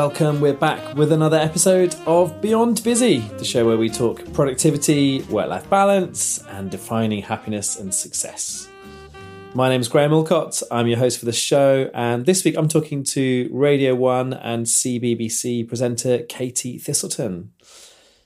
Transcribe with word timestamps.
welcome. 0.00 0.40
We're 0.40 0.54
back 0.54 0.94
with 0.94 1.12
another 1.12 1.36
episode 1.36 1.94
of 2.06 2.40
Beyond 2.40 2.82
Busy, 2.82 3.18
the 3.18 3.44
show 3.44 3.66
where 3.66 3.76
we 3.76 3.90
talk 3.90 4.32
productivity, 4.32 5.20
work 5.24 5.50
life 5.50 5.68
balance, 5.68 6.42
and 6.48 6.70
defining 6.70 7.20
happiness 7.20 7.78
and 7.78 7.94
success. 7.94 8.70
My 9.52 9.68
name 9.68 9.82
is 9.82 9.88
Graham 9.88 10.12
Allcott. 10.12 10.62
I'm 10.70 10.86
your 10.86 10.96
host 10.96 11.18
for 11.18 11.26
the 11.26 11.34
show, 11.34 11.90
and 11.92 12.24
this 12.24 12.46
week 12.46 12.56
I'm 12.56 12.66
talking 12.66 13.04
to 13.12 13.50
Radio 13.52 13.94
1 13.94 14.32
and 14.32 14.64
CBBC 14.64 15.68
presenter 15.68 16.20
Katie 16.20 16.78
Thistleton. 16.78 17.52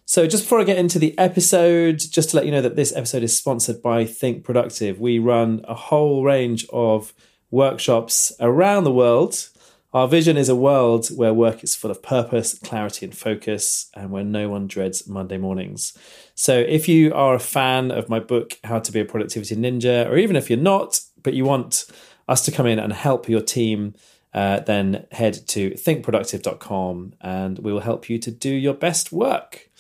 So, 0.07 0.29
just 0.29 0.45
before 0.45 0.61
I 0.61 0.65
get 0.65 0.79
into 0.79 1.01
the 1.01 1.19
episode, 1.19 1.99
just 1.99 2.31
to 2.31 2.37
let 2.37 2.47
you 2.47 2.53
know 2.53 2.63
that 2.63 2.77
this 2.77 2.95
episode 2.95 3.25
is 3.25 3.37
sponsored 3.37 3.83
by 3.83 4.05
Think 4.05 4.45
Productive. 4.45 5.01
We 5.01 5.19
run 5.19 5.65
a 5.67 5.75
whole 5.75 6.23
range 6.23 6.69
of 6.73 7.13
workshops 7.51 8.33
around 8.39 8.85
the 8.85 8.93
world 8.93 9.49
our 9.95 10.09
vision 10.09 10.37
is 10.37 10.49
a 10.49 10.57
world 10.57 11.07
where 11.17 11.33
work 11.33 11.63
is 11.63 11.77
full 11.77 11.91
of 11.93 12.03
purpose, 12.03 12.59
clarity, 12.59 13.07
and 13.07 13.17
focus, 13.17 13.91
and 13.95 14.11
where 14.11 14.25
no 14.25 14.49
one 14.49 14.67
dreads 14.67 15.07
Monday 15.07 15.39
mornings. 15.39 15.97
So, 16.35 16.59
if 16.59 16.89
you 16.89 17.15
are 17.15 17.35
a 17.35 17.39
fan 17.39 17.93
of 17.93 18.09
my 18.09 18.19
book, 18.19 18.59
How 18.65 18.81
to 18.81 18.91
Be 18.91 18.99
a 18.99 19.05
Productivity 19.05 19.55
Ninja, 19.55 20.11
or 20.11 20.17
even 20.17 20.35
if 20.35 20.51
you're 20.51 20.59
not, 20.59 21.01
but 21.23 21.35
you 21.35 21.45
want 21.45 21.87
us 22.29 22.45
to 22.45 22.51
come 22.51 22.67
in 22.67 22.81
and 22.81 22.93
help 22.93 23.29
your 23.29 23.41
team, 23.41 23.95
uh, 24.35 24.61
then 24.61 25.07
head 25.13 25.47
to 25.47 25.71
thinkproductive.com 25.71 27.13
and 27.21 27.61
we 27.61 27.73
will 27.73 27.81
help 27.81 28.11
you 28.11 28.19
to 28.19 28.33
do 28.33 28.51
your 28.51 28.75
best 28.75 29.13
work. 29.13 29.71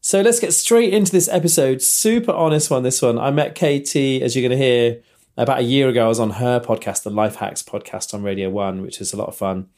So, 0.00 0.20
let's 0.20 0.38
get 0.38 0.52
straight 0.52 0.94
into 0.94 1.10
this 1.10 1.28
episode. 1.28 1.82
Super 1.82 2.30
honest 2.30 2.70
one, 2.70 2.84
this 2.84 3.02
one. 3.02 3.18
I 3.18 3.32
met 3.32 3.56
Katie, 3.56 4.22
as 4.22 4.36
you're 4.36 4.48
going 4.48 4.56
to 4.56 4.64
hear 4.64 5.02
about 5.36 5.60
a 5.60 5.62
year 5.62 5.88
ago, 5.88 6.04
I 6.04 6.08
was 6.08 6.20
on 6.20 6.30
her 6.30 6.60
podcast, 6.60 7.02
the 7.02 7.10
Life 7.10 7.36
Hacks 7.36 7.62
podcast 7.62 8.14
on 8.14 8.22
Radio 8.22 8.50
One, 8.50 8.82
which 8.82 9.00
is 9.00 9.12
a 9.12 9.16
lot 9.16 9.28
of 9.28 9.36
fun. 9.36 9.68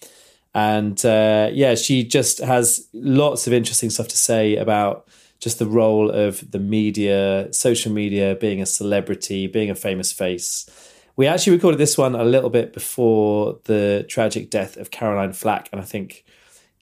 And 0.54 1.04
uh, 1.04 1.50
yeah, 1.52 1.74
she 1.74 2.04
just 2.04 2.38
has 2.38 2.88
lots 2.92 3.46
of 3.46 3.52
interesting 3.52 3.90
stuff 3.90 4.08
to 4.08 4.16
say 4.16 4.56
about 4.56 5.08
just 5.40 5.58
the 5.58 5.66
role 5.66 6.10
of 6.10 6.50
the 6.50 6.58
media, 6.58 7.52
social 7.52 7.92
media, 7.92 8.36
being 8.40 8.62
a 8.62 8.66
celebrity, 8.66 9.46
being 9.46 9.70
a 9.70 9.74
famous 9.74 10.12
face. 10.12 10.68
We 11.16 11.26
actually 11.26 11.56
recorded 11.56 11.78
this 11.78 11.98
one 11.98 12.14
a 12.14 12.24
little 12.24 12.50
bit 12.50 12.72
before 12.72 13.58
the 13.64 14.04
tragic 14.08 14.50
death 14.50 14.76
of 14.76 14.90
Caroline 14.90 15.32
Flack. 15.32 15.68
And 15.70 15.80
I 15.80 15.84
think, 15.84 16.24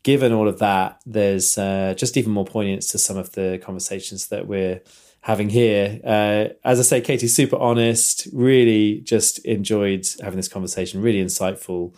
given 0.03 0.33
all 0.33 0.49
of 0.49 0.59
that, 0.59 1.01
there's 1.05 1.59
uh, 1.59 1.95
just 1.97 2.17
even 2.17 2.33
more 2.33 2.45
poignance 2.45 2.89
to 2.89 2.99
some 2.99 3.17
of 3.17 3.33
the 3.33 3.61
conversations 3.63 4.29
that 4.29 4.47
we're 4.47 4.81
having 5.23 5.49
here. 5.49 6.01
Uh, 6.05 6.53
as 6.65 6.79
I 6.79 6.83
say, 6.83 7.01
Katie's 7.01 7.35
super 7.35 7.57
honest, 7.57 8.29
really 8.33 9.01
just 9.01 9.39
enjoyed 9.45 10.07
having 10.21 10.37
this 10.37 10.49
conversation, 10.49 11.01
really 11.01 11.25
insightful. 11.25 11.95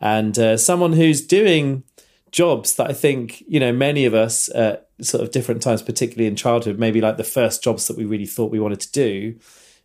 And 0.00 0.38
uh, 0.38 0.56
someone 0.56 0.92
who's 0.92 1.26
doing 1.26 1.82
jobs 2.30 2.76
that 2.76 2.88
I 2.88 2.92
think, 2.92 3.42
you 3.48 3.58
know, 3.58 3.72
many 3.72 4.04
of 4.04 4.14
us 4.14 4.48
at 4.54 4.90
sort 5.00 5.22
of 5.22 5.30
different 5.30 5.62
times, 5.62 5.82
particularly 5.82 6.26
in 6.26 6.36
childhood, 6.36 6.78
maybe 6.78 7.00
like 7.00 7.16
the 7.16 7.24
first 7.24 7.64
jobs 7.64 7.88
that 7.88 7.96
we 7.96 8.04
really 8.04 8.26
thought 8.26 8.50
we 8.50 8.60
wanted 8.60 8.80
to 8.80 8.92
do 8.92 9.38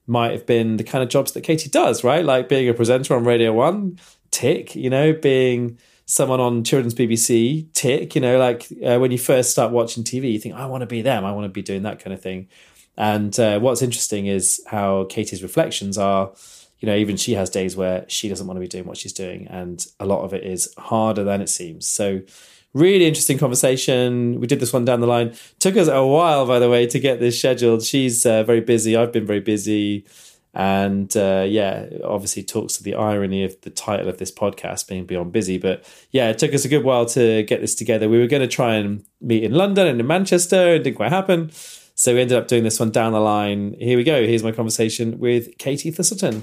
might 0.06 0.32
have 0.32 0.46
been 0.46 0.76
the 0.76 0.84
kind 0.84 1.02
of 1.02 1.10
jobs 1.10 1.32
that 1.32 1.42
Katie 1.42 1.70
does, 1.70 2.04
right? 2.04 2.26
Like 2.26 2.50
being 2.50 2.68
a 2.68 2.74
presenter 2.74 3.16
on 3.16 3.24
Radio 3.24 3.54
One, 3.54 3.98
tick, 4.32 4.76
you 4.76 4.90
know, 4.90 5.14
being 5.14 5.78
someone 6.06 6.42
on 6.42 6.66
children's 6.66 6.94
BBC, 6.94 7.72
tick, 7.72 8.14
you 8.14 8.20
know, 8.20 8.38
like 8.38 8.68
uh, 8.86 8.98
when 8.98 9.12
you 9.12 9.18
first 9.18 9.52
start 9.52 9.72
watching 9.72 10.04
TV, 10.04 10.34
you 10.34 10.40
think, 10.40 10.56
I 10.56 10.66
want 10.66 10.82
to 10.82 10.86
be 10.86 11.02
them, 11.02 11.24
I 11.24 11.32
want 11.32 11.46
to 11.46 11.50
be 11.50 11.62
doing 11.62 11.84
that 11.84 12.04
kind 12.04 12.14
of 12.14 12.22
thing. 12.22 12.50
And 12.98 13.38
uh, 13.40 13.60
what's 13.60 13.82
interesting 13.82 14.28
is 14.28 14.62
how 14.68 15.06
Katie's 15.06 15.44
reflections 15.44 15.98
are. 15.98 16.32
You 16.80 16.88
know, 16.88 16.96
even 16.96 17.16
she 17.16 17.34
has 17.34 17.50
days 17.50 17.78
where 17.78 18.06
she 18.10 18.28
doesn't 18.28 18.46
want 18.46 18.58
to 18.58 18.62
be 18.62 18.68
doing 18.68 18.86
what 18.86 18.98
she's 18.98 19.14
doing, 19.14 19.48
and 19.48 19.86
a 20.00 20.06
lot 20.06 20.24
of 20.24 20.34
it 20.34 20.44
is 20.44 20.74
harder 20.78 21.24
than 21.24 21.42
it 21.42 21.48
seems. 21.48 21.88
So, 21.88 22.22
really 22.74 23.06
interesting 23.06 23.38
conversation. 23.38 24.40
We 24.40 24.48
did 24.48 24.60
this 24.60 24.74
one 24.74 24.84
down 24.84 25.00
the 25.00 25.08
line. 25.08 25.34
Took 25.60 25.78
us 25.78 25.88
a 25.88 26.06
while, 26.06 26.46
by 26.46 26.60
the 26.60 26.70
way, 26.70 26.86
to 26.88 27.00
get 27.00 27.22
this 27.22 27.40
scheduled. 27.40 27.84
She's 27.84 28.26
uh, 28.26 28.44
very 28.44 28.60
busy. 28.60 28.98
I've 28.98 29.14
been 29.14 29.26
very 29.26 29.40
busy. 29.40 30.06
And 30.54 31.16
uh, 31.18 31.46
yeah, 31.48 31.88
obviously 32.04 32.44
talks 32.44 32.78
to 32.78 32.84
the 32.84 32.94
irony 32.94 33.44
of 33.44 33.60
the 33.62 33.72
title 33.72 34.08
of 34.08 34.20
this 34.20 34.32
podcast 34.32 34.88
being 34.88 35.06
Beyond 35.06 35.32
Busy. 35.32 35.58
But 35.58 35.84
yeah, 36.12 36.30
it 36.30 36.38
took 36.38 36.54
us 36.54 36.64
a 36.64 36.68
good 36.68 36.84
while 36.84 37.08
to 37.08 37.44
get 37.44 37.62
this 37.62 37.74
together. 37.74 38.08
We 38.08 38.20
were 38.20 38.28
going 38.28 38.48
to 38.48 38.48
try 38.48 38.76
and 38.76 39.04
meet 39.20 39.44
in 39.44 39.54
London 39.54 39.88
and 39.88 40.00
in 40.00 40.06
Manchester. 40.06 40.76
It 40.76 40.84
didn't 40.84 40.98
quite 40.98 41.12
happen. 41.12 41.52
So 41.96 42.16
we 42.16 42.22
ended 42.22 42.38
up 42.38 42.48
doing 42.48 42.64
this 42.64 42.80
one 42.80 42.92
down 42.92 43.14
the 43.14 43.20
line. 43.20 43.76
Here 43.80 43.98
we 43.98 44.04
go. 44.04 44.26
Here's 44.26 44.44
my 44.44 44.52
conversation 44.52 45.20
with 45.20 45.58
Katie 45.58 45.92
Thistleton. 45.92 46.42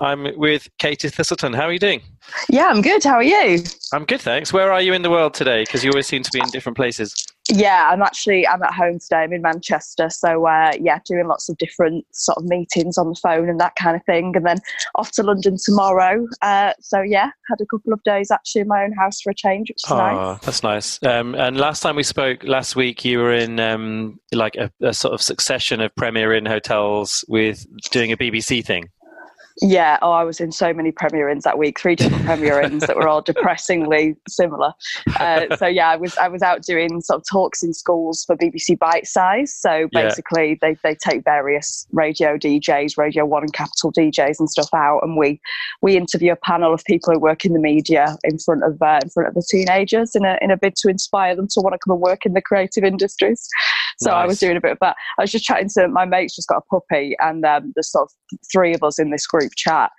I'm 0.00 0.36
with 0.36 0.68
Katie 0.78 1.08
Thistleton. 1.08 1.52
How 1.52 1.64
are 1.64 1.72
you 1.72 1.78
doing? 1.78 2.02
Yeah, 2.48 2.66
I'm 2.66 2.82
good. 2.82 3.04
How 3.04 3.14
are 3.14 3.22
you? 3.22 3.62
I'm 3.92 4.04
good, 4.04 4.20
thanks. 4.20 4.52
Where 4.52 4.72
are 4.72 4.80
you 4.80 4.92
in 4.92 5.02
the 5.02 5.10
world 5.10 5.34
today? 5.34 5.62
Because 5.62 5.84
you 5.84 5.90
always 5.90 6.06
seem 6.06 6.22
to 6.22 6.30
be 6.32 6.40
in 6.40 6.48
different 6.50 6.76
places. 6.76 7.14
Yeah, 7.48 7.88
I'm 7.92 8.02
actually 8.02 8.46
I'm 8.46 8.62
at 8.62 8.74
home 8.74 8.98
today. 8.98 9.18
I'm 9.18 9.32
in 9.32 9.42
Manchester, 9.42 10.10
so 10.10 10.46
uh, 10.46 10.72
yeah, 10.80 10.98
doing 11.04 11.28
lots 11.28 11.48
of 11.48 11.56
different 11.58 12.04
sort 12.12 12.38
of 12.38 12.44
meetings 12.44 12.98
on 12.98 13.10
the 13.10 13.14
phone 13.14 13.48
and 13.48 13.60
that 13.60 13.76
kind 13.76 13.94
of 13.94 14.04
thing, 14.04 14.34
and 14.34 14.44
then 14.44 14.58
off 14.96 15.12
to 15.12 15.22
London 15.22 15.56
tomorrow. 15.64 16.26
Uh, 16.42 16.72
so 16.80 17.00
yeah, 17.00 17.30
had 17.48 17.60
a 17.60 17.66
couple 17.66 17.92
of 17.92 18.02
days 18.02 18.32
actually 18.32 18.62
in 18.62 18.68
my 18.68 18.82
own 18.82 18.92
house 18.92 19.20
for 19.20 19.30
a 19.30 19.34
change, 19.34 19.70
which 19.70 19.84
is 19.84 19.90
oh, 19.92 19.96
nice. 19.96 20.40
That's 20.40 20.62
nice. 20.64 21.02
Um, 21.04 21.36
and 21.36 21.56
last 21.56 21.80
time 21.80 21.94
we 21.94 22.02
spoke 22.02 22.42
last 22.42 22.74
week, 22.74 23.04
you 23.04 23.18
were 23.18 23.32
in 23.32 23.60
um, 23.60 24.18
like 24.32 24.56
a, 24.56 24.72
a 24.82 24.92
sort 24.92 25.14
of 25.14 25.22
succession 25.22 25.80
of 25.80 25.94
Premier 25.94 26.34
Inn 26.34 26.46
hotels 26.46 27.24
with 27.28 27.64
doing 27.90 28.10
a 28.10 28.16
BBC 28.16 28.64
thing. 28.64 28.88
Yeah, 29.62 29.98
oh, 30.02 30.12
I 30.12 30.22
was 30.22 30.38
in 30.38 30.52
so 30.52 30.74
many 30.74 30.92
Premier 30.92 31.30
Inns 31.30 31.44
that 31.44 31.56
week, 31.56 31.80
three 31.80 31.94
different 31.94 32.24
Premier 32.26 32.60
Inns 32.60 32.86
that 32.86 32.96
were 32.96 33.08
all 33.08 33.22
depressingly 33.26 34.14
similar. 34.28 34.74
Uh, 35.18 35.56
so 35.56 35.66
yeah, 35.66 35.88
I 35.88 35.96
was 35.96 36.16
I 36.18 36.28
was 36.28 36.42
out 36.42 36.62
doing 36.62 37.00
sort 37.00 37.20
of 37.20 37.24
talks 37.30 37.62
in 37.62 37.72
schools 37.72 38.24
for 38.24 38.36
BBC 38.36 38.78
Bite 38.78 39.06
Size. 39.06 39.54
So 39.54 39.88
basically, 39.92 40.50
yeah. 40.50 40.56
they 40.60 40.76
they 40.82 40.94
take 40.94 41.24
various 41.24 41.86
radio 41.92 42.36
DJs, 42.36 42.98
Radio 42.98 43.24
One 43.24 43.44
and 43.44 43.52
Capital 43.52 43.92
DJs 43.92 44.38
and 44.38 44.50
stuff 44.50 44.68
out, 44.74 45.00
and 45.02 45.16
we 45.16 45.40
we 45.80 45.96
interview 45.96 46.32
a 46.32 46.36
panel 46.36 46.74
of 46.74 46.84
people 46.84 47.14
who 47.14 47.18
work 47.18 47.46
in 47.46 47.54
the 47.54 47.60
media 47.60 48.16
in 48.24 48.38
front 48.38 48.62
of 48.62 48.80
uh, 48.82 49.00
in 49.02 49.08
front 49.08 49.28
of 49.28 49.34
the 49.34 49.46
teenagers 49.50 50.14
in 50.14 50.26
a 50.26 50.36
in 50.42 50.50
a 50.50 50.58
bid 50.58 50.76
to 50.76 50.88
inspire 50.88 51.34
them 51.34 51.48
to 51.48 51.60
want 51.62 51.72
to 51.72 51.78
come 51.78 51.92
and 51.92 52.02
work 52.02 52.26
in 52.26 52.34
the 52.34 52.42
creative 52.42 52.84
industries. 52.84 53.48
So 53.98 54.10
nice. 54.10 54.22
I 54.22 54.26
was 54.26 54.38
doing 54.38 54.56
a 54.56 54.60
bit 54.60 54.72
of 54.72 54.78
that. 54.82 54.96
I 55.18 55.22
was 55.22 55.32
just 55.32 55.44
chatting 55.44 55.70
to 55.74 55.88
my 55.88 56.04
mates, 56.04 56.36
just 56.36 56.48
got 56.48 56.58
a 56.58 56.66
puppy, 56.70 57.16
and 57.18 57.44
um, 57.44 57.72
there's 57.74 57.90
sort 57.90 58.04
of 58.04 58.38
three 58.52 58.74
of 58.74 58.82
us 58.82 58.98
in 58.98 59.10
this 59.10 59.26
group 59.26 59.52
chat, 59.56 59.90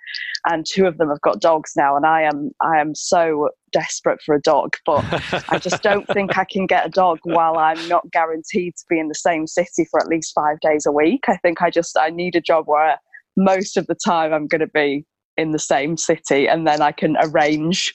and 0.48 0.64
two 0.64 0.86
of 0.86 0.98
them 0.98 1.08
have 1.08 1.20
got 1.20 1.40
dogs 1.40 1.72
now, 1.76 1.96
and 1.96 2.06
I 2.06 2.22
am 2.22 2.52
I 2.60 2.78
am 2.78 2.94
so 2.94 3.50
desperate 3.72 4.20
for 4.24 4.34
a 4.34 4.40
dog, 4.40 4.76
but 4.86 5.04
I 5.50 5.58
just 5.58 5.82
don't 5.82 6.06
think 6.08 6.38
I 6.38 6.44
can 6.44 6.66
get 6.66 6.86
a 6.86 6.90
dog 6.90 7.18
while 7.24 7.58
I'm 7.58 7.88
not 7.88 8.10
guaranteed 8.12 8.74
to 8.76 8.84
be 8.88 9.00
in 9.00 9.08
the 9.08 9.14
same 9.14 9.46
city 9.46 9.86
for 9.90 10.00
at 10.00 10.06
least 10.06 10.32
five 10.34 10.60
days 10.60 10.86
a 10.86 10.92
week. 10.92 11.24
I 11.28 11.36
think 11.38 11.60
I 11.60 11.70
just 11.70 11.98
I 11.98 12.10
need 12.10 12.36
a 12.36 12.40
job 12.40 12.66
where 12.66 12.98
most 13.36 13.76
of 13.76 13.86
the 13.88 13.96
time 13.96 14.32
I'm 14.32 14.46
going 14.46 14.60
to 14.60 14.68
be 14.68 15.04
in 15.36 15.50
the 15.50 15.58
same 15.58 15.96
city, 15.96 16.48
and 16.48 16.66
then 16.68 16.82
I 16.82 16.92
can 16.92 17.16
arrange 17.20 17.94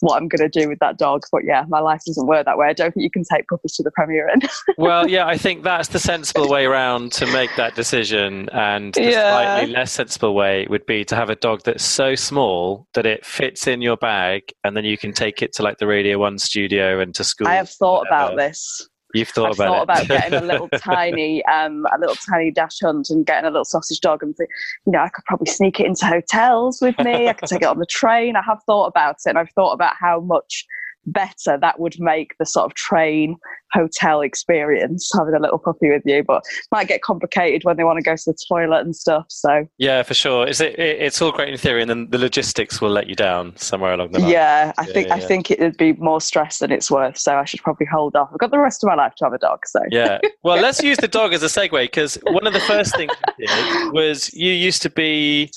what 0.00 0.16
I'm 0.16 0.28
going 0.28 0.48
to 0.50 0.60
do 0.60 0.68
with 0.68 0.78
that 0.80 0.98
dog. 0.98 1.22
But 1.30 1.44
yeah, 1.44 1.64
my 1.68 1.80
life 1.80 2.02
doesn't 2.06 2.26
work 2.26 2.44
that 2.44 2.58
way. 2.58 2.68
I 2.68 2.72
don't 2.72 2.92
think 2.92 3.04
you 3.04 3.10
can 3.10 3.24
take 3.24 3.46
puppies 3.48 3.74
to 3.76 3.82
the 3.82 3.90
Premier 3.90 4.28
Inn. 4.28 4.42
well, 4.78 5.08
yeah, 5.08 5.26
I 5.26 5.36
think 5.36 5.62
that's 5.62 5.88
the 5.88 5.98
sensible 5.98 6.48
way 6.48 6.66
around 6.66 7.12
to 7.12 7.26
make 7.26 7.50
that 7.56 7.74
decision. 7.74 8.48
And 8.50 8.94
the 8.94 9.04
yeah. 9.04 9.30
slightly 9.32 9.72
less 9.72 9.92
sensible 9.92 10.34
way 10.34 10.66
would 10.68 10.86
be 10.86 11.04
to 11.06 11.16
have 11.16 11.30
a 11.30 11.36
dog 11.36 11.62
that's 11.64 11.84
so 11.84 12.14
small 12.14 12.86
that 12.94 13.06
it 13.06 13.24
fits 13.24 13.66
in 13.66 13.82
your 13.82 13.96
bag 13.96 14.42
and 14.64 14.76
then 14.76 14.84
you 14.84 14.98
can 14.98 15.12
take 15.12 15.42
it 15.42 15.52
to 15.54 15.62
like 15.62 15.78
the 15.78 15.86
Radio 15.86 16.18
1 16.18 16.38
studio 16.38 17.00
and 17.00 17.14
to 17.14 17.24
school. 17.24 17.48
I 17.48 17.54
have 17.54 17.70
thought 17.70 18.06
about 18.06 18.36
this. 18.36 18.88
You've 19.14 19.28
thought 19.28 19.50
I've 19.50 19.58
about 19.58 19.88
thought 19.88 20.00
it. 20.00 20.04
about 20.06 20.20
getting 20.20 20.38
a 20.38 20.44
little 20.44 20.68
tiny, 20.78 21.44
um, 21.46 21.86
a 21.94 21.98
little 21.98 22.14
tiny 22.14 22.50
dachshund 22.50 23.06
and 23.08 23.24
getting 23.24 23.46
a 23.46 23.50
little 23.50 23.64
sausage 23.64 24.00
dog, 24.00 24.22
and 24.22 24.34
you 24.38 24.46
know, 24.86 25.00
I 25.00 25.08
could 25.08 25.24
probably 25.24 25.50
sneak 25.50 25.80
it 25.80 25.86
into 25.86 26.04
hotels 26.04 26.80
with 26.82 26.98
me. 26.98 27.28
I 27.28 27.32
could 27.32 27.48
take 27.48 27.62
it 27.62 27.68
on 27.68 27.78
the 27.78 27.86
train. 27.86 28.36
I 28.36 28.42
have 28.42 28.62
thought 28.64 28.86
about 28.86 29.16
it, 29.24 29.30
and 29.30 29.38
I've 29.38 29.50
thought 29.50 29.72
about 29.72 29.94
how 29.98 30.20
much 30.20 30.66
better 31.12 31.58
that 31.58 31.78
would 31.80 31.98
make 31.98 32.34
the 32.38 32.46
sort 32.46 32.66
of 32.66 32.74
train 32.74 33.36
hotel 33.72 34.20
experience 34.22 35.10
having 35.16 35.34
a 35.34 35.40
little 35.40 35.58
puppy 35.58 35.90
with 35.90 36.02
you 36.06 36.22
but 36.22 36.42
might 36.72 36.88
get 36.88 37.02
complicated 37.02 37.64
when 37.64 37.76
they 37.76 37.84
want 37.84 37.98
to 37.98 38.02
go 38.02 38.16
to 38.16 38.22
the 38.26 38.36
toilet 38.48 38.80
and 38.80 38.96
stuff 38.96 39.26
so. 39.28 39.66
Yeah 39.78 40.02
for 40.02 40.14
sure. 40.14 40.46
It's 40.46 40.60
it, 40.60 40.78
it's 40.78 41.20
all 41.20 41.32
great 41.32 41.48
in 41.50 41.58
theory 41.58 41.82
and 41.82 41.90
then 41.90 42.08
the 42.10 42.18
logistics 42.18 42.80
will 42.80 42.90
let 42.90 43.08
you 43.08 43.14
down 43.14 43.56
somewhere 43.56 43.92
along 43.92 44.12
the 44.12 44.20
line. 44.20 44.30
Yeah 44.30 44.72
i 44.78 44.86
yeah, 44.86 44.92
think 44.92 45.08
yeah. 45.08 45.14
i 45.14 45.20
think 45.20 45.50
it 45.50 45.60
would 45.60 45.76
be 45.76 45.92
more 45.94 46.20
stress 46.20 46.58
than 46.58 46.72
it's 46.72 46.90
worth 46.90 47.18
so 47.18 47.36
i 47.36 47.44
should 47.44 47.60
probably 47.60 47.86
hold 47.86 48.16
off. 48.16 48.28
I've 48.32 48.38
got 48.38 48.50
the 48.50 48.58
rest 48.58 48.82
of 48.82 48.88
my 48.88 48.94
life 48.94 49.14
to 49.16 49.24
have 49.24 49.32
a 49.32 49.38
dog 49.38 49.60
so. 49.66 49.80
Yeah. 49.90 50.18
Well 50.42 50.60
let's 50.60 50.82
use 50.82 50.96
the 50.98 51.08
dog 51.08 51.32
as 51.32 51.42
a 51.42 51.46
segue 51.46 51.82
because 51.82 52.16
one 52.22 52.46
of 52.46 52.52
the 52.52 52.60
first 52.60 52.96
things 52.96 53.12
you 53.38 53.46
did 53.46 53.92
was 53.92 54.32
you 54.32 54.52
used 54.52 54.82
to 54.82 54.90
be 54.90 55.50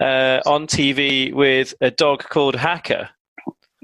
uh, 0.00 0.40
on 0.46 0.66
tv 0.66 1.32
with 1.32 1.74
a 1.80 1.90
dog 1.90 2.24
called 2.24 2.56
hacker 2.56 3.08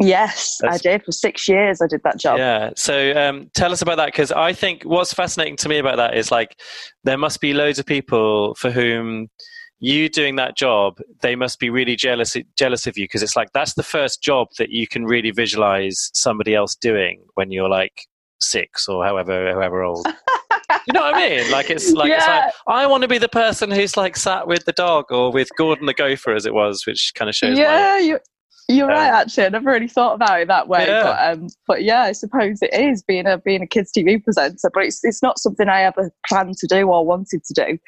Yes, 0.00 0.58
That's, 0.60 0.74
I 0.74 0.78
did 0.78 1.04
for 1.04 1.12
six 1.12 1.48
years. 1.48 1.82
I 1.82 1.86
did 1.86 2.02
that 2.04 2.18
job. 2.18 2.38
Yeah. 2.38 2.70
So 2.76 3.12
um, 3.16 3.50
tell 3.54 3.72
us 3.72 3.82
about 3.82 3.96
that 3.96 4.06
because 4.06 4.30
I 4.30 4.52
think 4.52 4.84
what's 4.84 5.12
fascinating 5.12 5.56
to 5.56 5.68
me 5.68 5.78
about 5.78 5.96
that 5.96 6.16
is 6.16 6.30
like 6.30 6.56
there 7.04 7.18
must 7.18 7.40
be 7.40 7.52
loads 7.52 7.78
of 7.78 7.86
people 7.86 8.54
for 8.54 8.70
whom 8.70 9.28
you 9.80 10.08
doing 10.08 10.36
that 10.36 10.56
job, 10.56 10.98
they 11.20 11.36
must 11.36 11.58
be 11.58 11.70
really 11.70 11.96
jealous 11.96 12.36
jealous 12.56 12.86
of 12.86 12.98
you 12.98 13.04
because 13.04 13.22
it's 13.22 13.36
like 13.36 13.48
that's 13.52 13.74
the 13.74 13.82
first 13.82 14.22
job 14.22 14.48
that 14.58 14.70
you 14.70 14.86
can 14.86 15.04
really 15.04 15.30
visualize 15.30 16.10
somebody 16.14 16.54
else 16.54 16.74
doing 16.74 17.22
when 17.34 17.50
you're 17.50 17.68
like 17.68 18.06
six 18.40 18.88
or 18.88 19.04
however 19.04 19.52
however 19.52 19.82
old. 19.82 20.06
you 20.86 20.92
know 20.92 21.00
what 21.00 21.14
I 21.14 21.28
mean? 21.28 21.50
Like 21.50 21.70
it's 21.70 21.92
like, 21.92 22.10
yeah. 22.10 22.16
it's 22.16 22.26
like 22.26 22.54
I 22.66 22.86
want 22.86 23.02
to 23.02 23.08
be 23.08 23.18
the 23.18 23.28
person 23.28 23.70
who's 23.70 23.96
like 23.96 24.16
sat 24.16 24.46
with 24.46 24.64
the 24.64 24.72
dog 24.72 25.06
or 25.10 25.30
with 25.30 25.48
Gordon 25.56 25.86
the 25.86 25.94
gopher 25.94 26.34
as 26.34 26.46
it 26.46 26.54
was, 26.54 26.84
which 26.86 27.12
kind 27.14 27.28
of 27.28 27.34
shows. 27.34 27.56
Yeah, 27.56 27.96
my, 27.96 27.98
you 27.98 28.18
you're 28.68 28.90
um, 28.90 28.96
right. 28.96 29.08
Actually, 29.08 29.46
I 29.46 29.48
never 29.48 29.70
really 29.70 29.88
thought 29.88 30.14
about 30.14 30.40
it 30.40 30.48
that 30.48 30.68
way. 30.68 30.86
Yeah. 30.86 31.02
But 31.02 31.38
um, 31.38 31.48
but 31.66 31.82
yeah, 31.84 32.02
I 32.02 32.12
suppose 32.12 32.60
it 32.62 32.72
is 32.72 33.02
being 33.02 33.26
a 33.26 33.38
being 33.38 33.62
a 33.62 33.66
kids 33.66 33.90
TV 33.96 34.22
presenter. 34.22 34.70
But 34.72 34.84
it's 34.84 35.00
it's 35.02 35.22
not 35.22 35.38
something 35.38 35.68
I 35.68 35.82
ever 35.82 36.10
planned 36.26 36.56
to 36.58 36.66
do 36.66 36.88
or 36.88 37.04
wanted 37.04 37.42
to 37.44 37.54
do. 37.54 37.78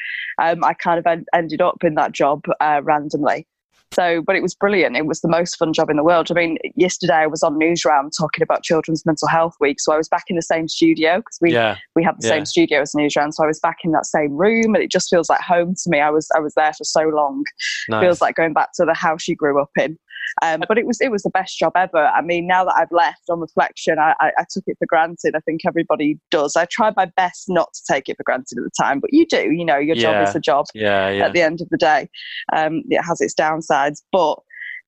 Um, 0.43 0.65
I 0.65 0.73
kind 0.75 0.99
of 0.99 1.07
en- 1.07 1.27
ended 1.35 1.61
up 1.61 1.85
in 1.85 1.95
that 1.95 2.13
job 2.13 2.45
uh, 2.61 2.81
randomly. 2.83 3.47
So, 3.93 4.23
but 4.23 4.37
it 4.37 4.43
was 4.43 4.55
brilliant. 4.55 4.97
It 4.97 5.07
was 5.07 5.21
the 5.21 5.29
most 5.29 5.57
fun 5.57 5.73
job 5.73 5.91
in 5.91 5.97
the 5.97 6.05
world. 6.05 6.31
I 6.31 6.35
mean, 6.35 6.59
yesterday 6.77 7.15
I 7.15 7.27
was 7.27 7.43
on 7.43 7.59
Newsround 7.59 8.13
talking 8.17 8.43
about 8.43 8.63
Children's 8.63 9.05
Mental 9.05 9.27
Health 9.27 9.57
Week. 9.59 9.81
So 9.81 9.93
I 9.93 9.97
was 9.97 10.09
back 10.09 10.25
in 10.29 10.37
the 10.37 10.43
same 10.43 10.69
studio 10.69 11.17
because 11.19 11.39
we 11.41 11.53
yeah. 11.53 11.77
we 11.97 12.05
have 12.05 12.21
the 12.21 12.29
yeah. 12.29 12.35
same 12.35 12.47
studio 12.47 12.81
as 12.83 12.93
Newsround. 12.93 13.35
So 13.35 13.43
I 13.43 13.49
was 13.49 13.59
back 13.59 13.79
in 13.83 13.91
that 13.93 14.07
same 14.07 14.37
room, 14.37 14.75
and 14.75 14.85
it 14.85 14.93
just 14.93 15.11
feels 15.11 15.29
like 15.29 15.41
home 15.41 15.75
to 15.75 15.91
me. 15.91 16.01
I 16.01 16.11
was 16.11 16.29
I 16.37 16.39
was 16.39 16.55
there 16.55 16.73
for 16.73 16.85
so 16.85 17.03
long. 17.03 17.45
Nice. 17.89 18.05
Feels 18.05 18.21
like 18.21 18.37
going 18.37 18.53
back 18.53 18.71
to 18.75 18.85
the 18.85 18.95
house 18.95 19.27
you 19.27 19.35
grew 19.35 19.61
up 19.61 19.71
in. 19.77 19.99
Um, 20.43 20.63
but 20.67 20.79
it 20.79 20.87
was 20.87 21.01
it 21.01 21.11
was 21.11 21.23
the 21.23 21.31
best 21.31 21.59
job 21.59 21.73
ever. 21.77 22.07
I 22.07 22.23
mean, 22.23 22.47
now 22.47 22.65
that 22.65 22.75
I've 22.77 22.93
left, 22.93 23.23
on 23.29 23.41
reflection, 23.41 23.99
I, 23.99 24.15
I, 24.21 24.33
I, 24.39 24.45
took 24.51 24.65
it 24.67 24.77
for 24.79 24.87
granted. 24.87 25.35
I 25.35 25.41
think 25.41 25.63
everybody 25.67 26.19
does. 26.31 26.57
I 26.57 26.67
tried 26.67 26.95
my 26.97 27.07
best 27.17 27.45
not 27.49 27.73
to 27.75 27.93
take 27.93 28.09
it 28.09 28.17
for 28.17 28.23
granted 28.25 28.59
at 28.59 28.65
the 28.65 28.83
time, 28.83 29.01
but 29.01 29.13
you 29.13 29.27
do. 29.27 29.51
You 29.53 29.65
know, 29.65 29.79
your 29.79 29.97
yeah. 29.97 30.03
job 30.03 30.29
is 30.29 30.35
a 30.35 30.41
job. 30.41 30.67
Yeah, 30.75 31.11
yeah. 31.11 31.27
At 31.27 31.33
the 31.33 31.43
end 31.43 31.61
of 31.61 31.69
the 31.71 31.77
day, 31.77 32.09
um, 32.55 32.83
it 32.89 33.03
has 33.03 33.21
its 33.21 33.35
downsides, 33.35 34.03
but 34.13 34.39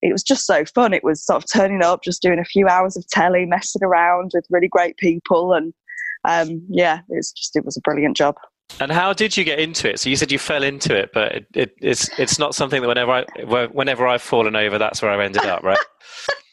it 0.02 0.12
was 0.12 0.22
just 0.22 0.46
so 0.46 0.64
fun. 0.64 0.92
It 0.92 1.04
was 1.04 1.24
sort 1.24 1.42
of 1.42 1.50
turning 1.50 1.82
up, 1.82 2.02
just 2.02 2.22
doing 2.22 2.38
a 2.38 2.44
few 2.44 2.66
hours 2.66 2.96
of 2.96 3.06
telly, 3.08 3.46
messing 3.46 3.84
around 3.84 4.32
with 4.34 4.46
really 4.50 4.68
great 4.68 4.96
people, 4.96 5.52
and 5.52 5.72
um, 6.24 6.62
yeah, 6.68 7.00
it 7.08 7.16
was 7.16 7.32
just 7.32 7.56
it 7.56 7.64
was 7.64 7.76
a 7.76 7.80
brilliant 7.80 8.16
job. 8.16 8.36
And 8.80 8.90
how 8.90 9.12
did 9.12 9.36
you 9.36 9.44
get 9.44 9.58
into 9.58 9.88
it? 9.90 10.00
So 10.00 10.08
you 10.10 10.16
said 10.16 10.32
you 10.32 10.38
fell 10.38 10.62
into 10.62 10.96
it, 10.96 11.10
but 11.12 11.32
it, 11.32 11.46
it, 11.54 11.74
it's 11.80 12.18
it's 12.18 12.38
not 12.38 12.54
something 12.54 12.80
that 12.80 12.88
whenever 12.88 13.12
I 13.12 13.66
whenever 13.66 14.08
I've 14.08 14.22
fallen 14.22 14.56
over, 14.56 14.78
that's 14.78 15.02
where 15.02 15.10
I've 15.10 15.20
ended 15.20 15.44
up, 15.44 15.62
right? 15.62 15.78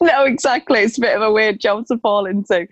no, 0.00 0.24
exactly. 0.24 0.80
It's 0.80 0.98
a 0.98 1.00
bit 1.00 1.16
of 1.16 1.22
a 1.22 1.32
weird 1.32 1.60
job 1.60 1.86
to 1.86 1.98
fall 1.98 2.26
into. 2.26 2.66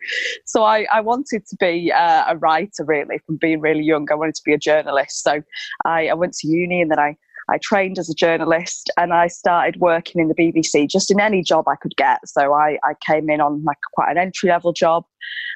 So 0.46 0.64
I, 0.64 0.86
I 0.92 1.00
wanted 1.00 1.46
to 1.46 1.56
be 1.56 1.92
uh, 1.92 2.24
a 2.28 2.36
writer, 2.36 2.84
really, 2.84 3.18
from 3.26 3.36
being 3.36 3.60
really 3.60 3.82
young. 3.82 4.08
I 4.10 4.14
wanted 4.14 4.34
to 4.36 4.42
be 4.44 4.54
a 4.54 4.58
journalist. 4.58 5.22
So 5.22 5.42
I, 5.84 6.08
I 6.08 6.14
went 6.14 6.32
to 6.34 6.48
uni 6.48 6.80
and 6.80 6.90
then 6.90 6.98
I 6.98 7.16
I 7.50 7.58
trained 7.58 7.98
as 7.98 8.10
a 8.10 8.14
journalist 8.14 8.90
and 8.96 9.12
I 9.12 9.26
started 9.28 9.80
working 9.80 10.20
in 10.20 10.28
the 10.28 10.34
BBC 10.34 10.88
just 10.88 11.10
in 11.10 11.20
any 11.20 11.42
job 11.42 11.66
I 11.66 11.76
could 11.76 11.96
get. 11.96 12.20
So 12.26 12.52
I, 12.52 12.78
I 12.84 12.94
came 13.06 13.30
in 13.30 13.40
on 13.40 13.64
like 13.64 13.78
quite 13.94 14.10
an 14.10 14.18
entry 14.18 14.50
level 14.50 14.72
job 14.72 15.04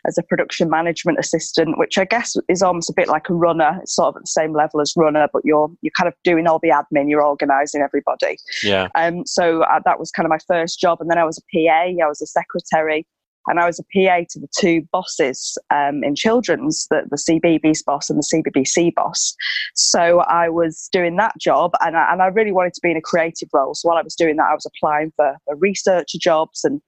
as 0.07 0.19
a 0.19 0.23
production 0.23 0.69
management 0.69 1.19
assistant, 1.19 1.79
which 1.79 1.99
I 1.99 2.05
guess 2.05 2.35
is 2.49 2.63
almost 2.63 2.91
a 2.91 2.95
bit 2.95 3.09
like 3.09 3.29
a 3.29 3.35
runner. 3.35 3.79
It's 3.83 3.95
sort 3.95 4.09
of 4.09 4.17
at 4.17 4.23
the 4.23 4.27
same 4.27 4.53
level 4.53 4.81
as 4.81 4.93
runner, 4.97 5.29
but 5.33 5.45
you're 5.45 5.71
you're 5.83 5.93
kind 5.97 6.09
of 6.09 6.15
doing 6.25 6.47
all 6.47 6.59
the 6.61 6.71
admin, 6.71 7.09
you're 7.09 7.25
organising 7.25 7.83
everybody. 7.83 8.37
Yeah. 8.63 8.89
Um. 8.95 9.25
So 9.27 9.63
uh, 9.63 9.81
that 9.85 9.99
was 9.99 10.11
kind 10.11 10.27
of 10.27 10.31
my 10.31 10.39
first 10.49 10.81
job, 10.81 11.01
and 11.01 11.11
then 11.11 11.19
I 11.19 11.25
was 11.25 11.39
a 11.39 11.43
PA. 11.53 12.05
I 12.05 12.09
was 12.09 12.21
a 12.21 12.27
secretary 12.27 13.07
and 13.47 13.59
I 13.59 13.67
was 13.67 13.79
a 13.79 13.85
PA 13.85 14.25
to 14.31 14.41
the 14.41 14.49
two 14.57 14.83
bosses 14.93 15.59
um, 15.71 16.03
in 16.05 16.15
children's, 16.15 16.87
the, 16.91 17.03
the 17.11 17.17
CBeebies 17.17 17.85
boss 17.85 18.11
and 18.11 18.19
the 18.19 18.27
CBBC 18.35 18.95
boss. 18.95 19.35
So 19.75 20.21
I 20.21 20.49
was 20.49 20.89
doing 20.93 21.17
that 21.17 21.35
job, 21.39 21.73
and 21.81 21.97
I, 21.97 22.13
and 22.13 22.23
I 22.23 22.27
really 22.27 22.53
wanted 22.53 22.75
to 22.75 22.81
be 22.83 22.91
in 22.91 22.97
a 22.97 23.03
creative 23.03 23.49
role. 23.53 23.75
So 23.75 23.89
while 23.89 23.99
I 23.99 24.03
was 24.03 24.15
doing 24.15 24.37
that, 24.37 24.49
I 24.51 24.55
was 24.55 24.67
applying 24.67 25.13
for, 25.17 25.37
for 25.45 25.57
researcher 25.57 26.19
jobs 26.21 26.65
and 26.65 26.81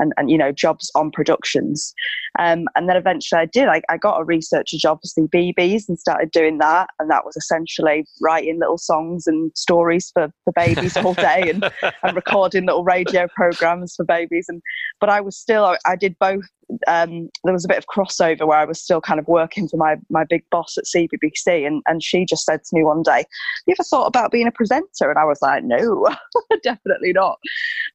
and, 0.00 0.12
and 0.16 0.30
you 0.30 0.38
know 0.38 0.50
jobs 0.50 0.90
on 0.94 1.10
productions. 1.10 1.94
Um, 2.38 2.66
and 2.74 2.88
then 2.88 2.96
eventually 2.96 3.40
I 3.40 3.46
did. 3.46 3.68
I, 3.68 3.82
I 3.88 3.96
got 3.96 4.20
a 4.20 4.24
researcher 4.24 4.76
job 4.78 5.00
for 5.00 5.20
CBeebies 5.20 5.88
and 5.88 5.98
started 5.98 6.30
doing 6.30 6.58
that. 6.58 6.88
And 6.98 7.10
that 7.10 7.24
was 7.24 7.36
essentially 7.36 8.04
writing 8.20 8.58
little 8.58 8.78
songs 8.78 9.26
and 9.26 9.50
stories 9.54 10.10
for, 10.12 10.32
for 10.44 10.52
babies 10.54 10.96
all 10.96 11.14
day 11.14 11.50
and, 11.50 11.70
and 12.02 12.16
recording 12.16 12.66
little 12.66 12.84
radio 12.84 13.26
programs 13.34 13.94
for 13.94 14.04
babies. 14.04 14.46
And 14.48 14.62
but 15.00 15.10
I 15.10 15.20
was 15.20 15.36
still 15.36 15.64
I, 15.64 15.78
I 15.84 15.96
did 15.96 16.16
both 16.18 16.44
um, 16.86 17.28
there 17.44 17.52
was 17.52 17.64
a 17.64 17.68
bit 17.68 17.78
of 17.78 17.86
crossover 17.86 18.46
where 18.46 18.58
I 18.58 18.64
was 18.64 18.80
still 18.80 19.00
kind 19.00 19.18
of 19.20 19.28
working 19.28 19.68
for 19.68 19.76
my 19.76 19.96
my 20.08 20.24
big 20.24 20.42
boss 20.50 20.76
at 20.78 20.84
CBBC, 20.84 21.66
and 21.66 21.82
and 21.86 22.02
she 22.02 22.24
just 22.24 22.44
said 22.44 22.62
to 22.64 22.76
me 22.76 22.84
one 22.84 23.02
day, 23.02 23.24
"You 23.66 23.74
ever 23.78 23.84
thought 23.84 24.06
about 24.06 24.30
being 24.30 24.46
a 24.46 24.52
presenter?" 24.52 25.10
And 25.10 25.18
I 25.18 25.24
was 25.24 25.40
like, 25.42 25.64
"No, 25.64 26.06
definitely 26.62 27.12
not." 27.12 27.38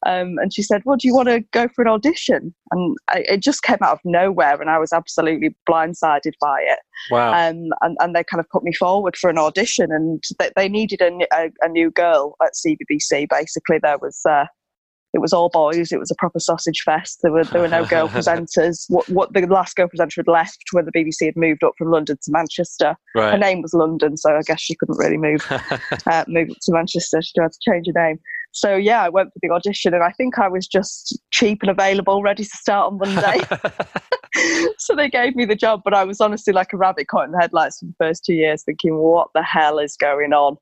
Um, 0.06 0.38
and 0.40 0.54
she 0.54 0.62
said, 0.62 0.82
"Well, 0.86 0.98
do 0.98 1.08
you 1.08 1.16
want 1.16 1.30
to 1.30 1.42
go 1.52 1.68
for 1.68 1.82
an 1.82 1.88
audition?" 1.88 2.54
And 2.72 2.98
I, 3.10 3.24
it 3.28 3.42
just 3.42 3.64
came 3.64 3.78
out 3.82 3.94
of 3.94 4.00
nowhere, 4.04 4.60
and 4.60 4.70
I 4.70 4.80
was 4.80 4.94
absolutely 4.94 5.56
blindsided 5.70 6.34
by 6.40 6.62
it. 6.62 6.80
Wow! 7.12 7.32
Um, 7.32 7.70
and 7.82 7.98
and 8.00 8.16
they 8.16 8.24
kind 8.24 8.40
of 8.40 8.50
put 8.50 8.64
me 8.64 8.74
forward 8.74 9.16
for 9.18 9.30
an 9.30 9.38
audition, 9.38 9.92
and 9.92 10.24
they, 10.40 10.52
they 10.56 10.70
needed 10.70 11.02
a, 11.02 11.12
a, 11.34 11.52
a 11.62 11.70
new 11.70 11.92
girl 11.92 12.36
at 12.42 12.54
CBBC. 12.54 13.30
Basically, 13.30 13.80
there 13.82 13.98
was. 13.98 14.22
Uh, 14.28 14.46
it 15.16 15.22
was 15.22 15.32
all 15.32 15.48
boys. 15.48 15.94
It 15.94 16.00
was 16.00 16.12
a 16.12 16.16
proper 16.16 16.40
sausage 16.40 16.82
fest. 16.82 17.20
There 17.24 17.32
were 17.32 17.46
there 17.46 17.62
were 17.62 17.70
no 17.70 17.86
girl 17.96 18.10
presenters. 18.10 18.84
What 18.90 19.08
what 19.08 19.34
the 19.34 19.48
last 19.48 19.78
girl 19.78 19.88
presenter 19.88 20.20
had 20.20 20.28
left 20.28 20.62
when 20.74 20.86
the 20.86 20.92
BBC 20.92 21.26
had 21.26 21.38
moved 21.38 21.64
up 21.64 21.74
from 21.78 21.90
London 21.90 22.18
to 22.22 22.32
Manchester. 22.32 22.98
Right. 23.16 23.32
Her 23.32 23.38
name 23.38 23.62
was 23.62 23.74
London, 23.74 24.18
so 24.18 24.36
I 24.36 24.42
guess 24.42 24.60
she 24.60 24.76
couldn't 24.76 24.98
really 24.98 25.18
move 25.18 25.46
uh, 26.06 26.26
move 26.28 26.50
to 26.50 26.74
Manchester. 26.74 27.22
She 27.22 27.32
had 27.40 27.54
to 27.54 27.60
change 27.62 27.88
her 27.88 27.94
name. 27.94 28.20
So 28.52 28.76
yeah, 28.76 29.04
I 29.04 29.10
went 29.10 29.32
for 29.32 29.40
the 29.42 29.52
audition, 29.52 29.94
and 29.94 30.04
I 30.04 30.12
think 30.12 30.38
I 30.38 30.50
was 30.50 30.68
just 30.68 31.18
cheap 31.32 31.60
and 31.62 31.72
available, 31.72 32.22
ready 32.22 32.44
to 32.44 32.50
start 32.50 32.92
on 32.92 32.98
Monday. 32.98 33.42
so 34.78 34.96
they 34.96 35.10
gave 35.10 35.38
me 35.38 35.46
the 35.46 35.56
job, 35.56 35.82
but 35.86 35.94
I 35.94 36.04
was 36.04 36.20
honestly 36.20 36.52
like 36.52 36.74
a 36.74 36.78
rabbit 36.78 37.08
caught 37.08 37.26
in 37.26 37.32
the 37.32 37.40
headlights 37.40 37.80
for 37.80 37.86
the 37.86 37.96
first 37.98 38.26
two 38.26 38.34
years, 38.34 38.64
thinking, 38.64 38.98
"What 38.98 39.30
the 39.34 39.44
hell 39.44 39.80
is 39.80 39.96
going 39.96 40.34
on?" 40.34 40.58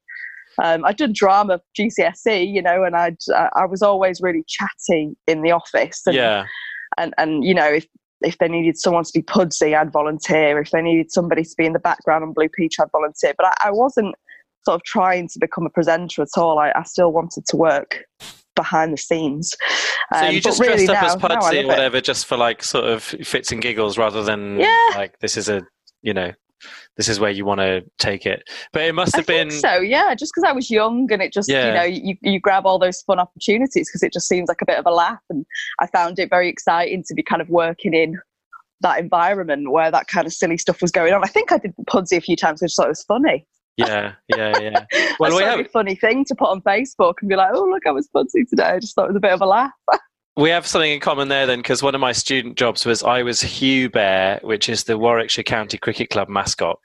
Um, 0.62 0.86
I 0.86 0.94
did 0.94 1.14
drama 1.14 1.60
GCSE, 1.78 2.52
you 2.52 2.62
know, 2.62 2.84
and 2.84 2.96
I'd 2.96 3.18
I 3.56 3.66
was 3.66 3.82
always 3.82 4.22
really 4.22 4.44
chatty 4.48 5.16
in 5.28 5.42
the 5.42 5.52
office. 5.52 6.02
And, 6.06 6.16
yeah. 6.16 6.46
And 6.98 7.14
and 7.18 7.44
you 7.44 7.54
know 7.54 7.68
if 7.68 7.88
if 8.22 8.38
they 8.38 8.48
needed 8.48 8.78
someone 8.78 9.04
to 9.04 9.12
be 9.14 9.22
pudsey, 9.22 9.76
I'd 9.76 9.92
volunteer. 9.92 10.60
If 10.60 10.72
they 10.72 10.82
needed 10.82 11.12
somebody 11.12 11.44
to 11.44 11.56
be 11.58 11.66
in 11.66 11.74
the 11.74 11.80
background 11.80 12.24
on 12.24 12.34
Blue 12.34 12.50
Peter, 12.50 12.84
I'd 12.84 12.92
volunteer. 12.92 13.34
But 13.38 13.48
I, 13.48 13.68
I 13.68 13.72
wasn't 13.72 14.16
sort 14.66 14.76
of 14.76 14.84
trying 14.84 15.28
to 15.30 15.40
become 15.40 15.66
a 15.66 15.70
presenter 15.70 16.22
at 16.22 16.30
all. 16.38 16.60
I, 16.60 16.72
I 16.76 16.84
still 16.84 17.12
wanted 17.12 17.46
to 17.48 17.58
work 17.58 18.06
behind 18.56 18.94
the 18.94 18.98
scenes. 18.98 19.56
Um, 20.14 20.22
so 20.22 20.30
you 20.30 20.42
just 20.42 20.60
really 20.62 20.86
dressed 20.86 21.18
up 21.18 21.30
now, 21.30 21.38
as 21.38 21.46
pudsey 21.46 21.64
or 21.64 21.68
whatever, 21.68 21.98
it. 21.98 22.04
just 22.04 22.26
for 22.26 22.38
like 22.38 22.64
sort 22.64 22.86
of 22.86 23.04
fits 23.04 23.52
and 23.52 23.62
giggles, 23.62 23.98
rather 23.98 24.24
than 24.24 24.60
yeah. 24.60 24.90
like 24.96 25.20
this 25.20 25.38
is 25.38 25.50
a 25.50 25.66
you 26.02 26.14
know 26.14 26.32
this 26.98 27.10
is 27.10 27.20
where 27.20 27.32
you 27.32 27.46
want 27.46 27.60
to 27.60 27.82
take 27.98 28.26
it. 28.26 28.44
But 28.72 28.84
it 28.84 28.94
must 28.94 29.16
have 29.16 29.30
I 29.30 29.34
been 29.34 29.52
so. 29.52 29.78
Yeah, 29.78 30.16
just 30.16 30.34
because 30.34 30.48
I 30.48 30.54
was 30.54 30.70
young 30.70 31.12
and 31.12 31.22
it 31.22 31.34
just 31.34 31.50
yeah. 31.50 31.68
you 31.68 31.74
know 31.74 31.84
you 31.84 32.18
you 32.22 32.40
grab 32.40 32.66
all 32.66 32.80
those 32.80 33.02
fun 33.02 33.20
opportunities 33.20 33.90
because 33.90 34.04
it 34.04 34.14
just 34.14 34.28
seems 34.28 34.48
like 34.48 34.62
a 34.62 34.66
bit 34.66 34.78
of 34.78 34.86
a 34.86 34.92
laugh, 34.92 35.22
and 35.30 35.46
I 35.80 35.88
found 35.88 36.20
it 36.20 36.30
very 36.30 36.50
exciting 36.50 37.04
to 37.08 37.14
be 37.14 37.24
kind 37.24 37.42
of 37.42 37.50
working 37.50 37.94
in 37.94 38.20
that 38.82 39.00
environment 39.00 39.72
where 39.72 39.90
that 39.90 40.08
kind 40.08 40.28
of 40.28 40.34
silly 40.34 40.58
stuff 40.58 40.82
was 40.82 40.92
going 40.92 41.14
on. 41.14 41.24
I 41.24 41.28
think 41.28 41.52
I 41.52 41.58
did 41.58 41.74
Pudsey 41.88 42.18
a 42.18 42.22
few 42.22 42.36
times. 42.36 42.62
I 42.62 42.68
just 42.68 42.76
thought 42.76 42.88
it 42.88 42.90
was 42.90 43.04
funny. 43.04 43.48
Yeah, 43.78 44.14
yeah, 44.28 44.60
yeah. 44.60 44.86
Well, 45.20 45.36
we 45.36 45.42
have 45.42 45.60
a 45.60 45.66
funny 45.66 45.96
thing 45.96 46.26
to 46.26 46.36
put 46.36 46.50
on 46.50 46.62
Facebook 46.62 47.16
and 47.22 47.30
be 47.30 47.36
like, 47.36 47.52
"Oh, 47.54 47.66
look, 47.66 47.88
I 47.88 47.92
was 47.92 48.08
Pudsey 48.16 48.48
today." 48.48 48.64
I 48.64 48.80
just 48.80 48.94
thought 48.94 49.06
it 49.06 49.14
was 49.14 49.18
a 49.18 49.22
bit 49.22 49.32
of 49.32 49.42
a 49.42 49.46
laugh. 49.46 49.72
We 50.36 50.50
have 50.50 50.66
something 50.66 50.92
in 50.92 51.00
common 51.00 51.28
there 51.28 51.46
then, 51.46 51.60
because 51.60 51.84
one 51.84 51.94
of 51.94 52.02
my 52.02 52.12
student 52.12 52.58
jobs 52.58 52.86
was 52.86 53.04
I 53.04 53.22
was 53.22 53.42
Hugh 53.42 53.90
Bear, 53.90 54.40
which 54.44 54.68
is 54.68 54.86
the 54.86 54.98
Warwickshire 54.98 55.44
County 55.44 55.78
Cricket 55.78 56.10
Club 56.10 56.28
mascot. 56.28 56.80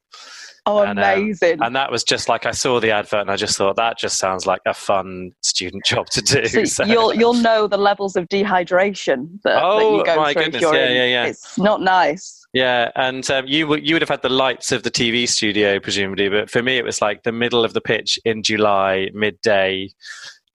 Oh, 0.67 0.83
and, 0.83 0.99
um, 0.99 1.05
amazing! 1.19 1.55
Um, 1.55 1.69
and 1.69 1.77
that 1.77 1.91
was 1.91 2.05
just 2.05 2.29
like 2.29 2.45
I 2.45 2.51
saw 2.51 2.79
the 2.79 2.91
advert, 2.91 3.23
and 3.23 3.31
I 3.31 3.37
just 3.37 3.57
thought 3.57 3.77
that 3.77 3.97
just 3.97 4.19
sounds 4.19 4.47
like 4.47 4.61
a 4.67 4.75
fun 4.75 5.33
student 5.41 5.83
job 5.87 6.09
to 6.11 6.21
do. 6.21 6.47
So, 6.47 6.65
so. 6.65 6.85
You'll 6.85 7.15
you'll 7.15 7.33
know 7.33 7.67
the 7.67 7.79
levels 7.79 8.17
of 8.17 8.29
dehydration 8.29 9.41
that, 9.45 9.63
oh, 9.63 9.79
that 9.79 9.97
you 9.97 10.05
go 10.05 10.17
my 10.17 10.33
through. 10.35 10.43
Goodness. 10.45 10.63
Yeah, 10.63 10.89
in, 10.89 10.97
yeah, 10.97 11.05
yeah. 11.05 11.25
It's 11.25 11.57
not 11.57 11.81
nice. 11.81 12.47
Yeah, 12.53 12.91
and 12.97 13.31
um, 13.31 13.47
you 13.47 13.77
you 13.77 13.95
would 13.95 14.03
have 14.03 14.11
had 14.11 14.21
the 14.21 14.29
lights 14.29 14.71
of 14.71 14.83
the 14.83 14.91
TV 14.91 15.27
studio 15.27 15.81
presumably, 15.81 16.29
but 16.29 16.51
for 16.51 16.63
me 16.63 16.77
it 16.77 16.85
was 16.85 17.01
like 17.01 17.23
the 17.23 17.33
middle 17.33 17.65
of 17.65 17.73
the 17.73 17.81
pitch 17.81 18.19
in 18.27 18.43
July, 18.43 19.09
midday, 19.15 19.89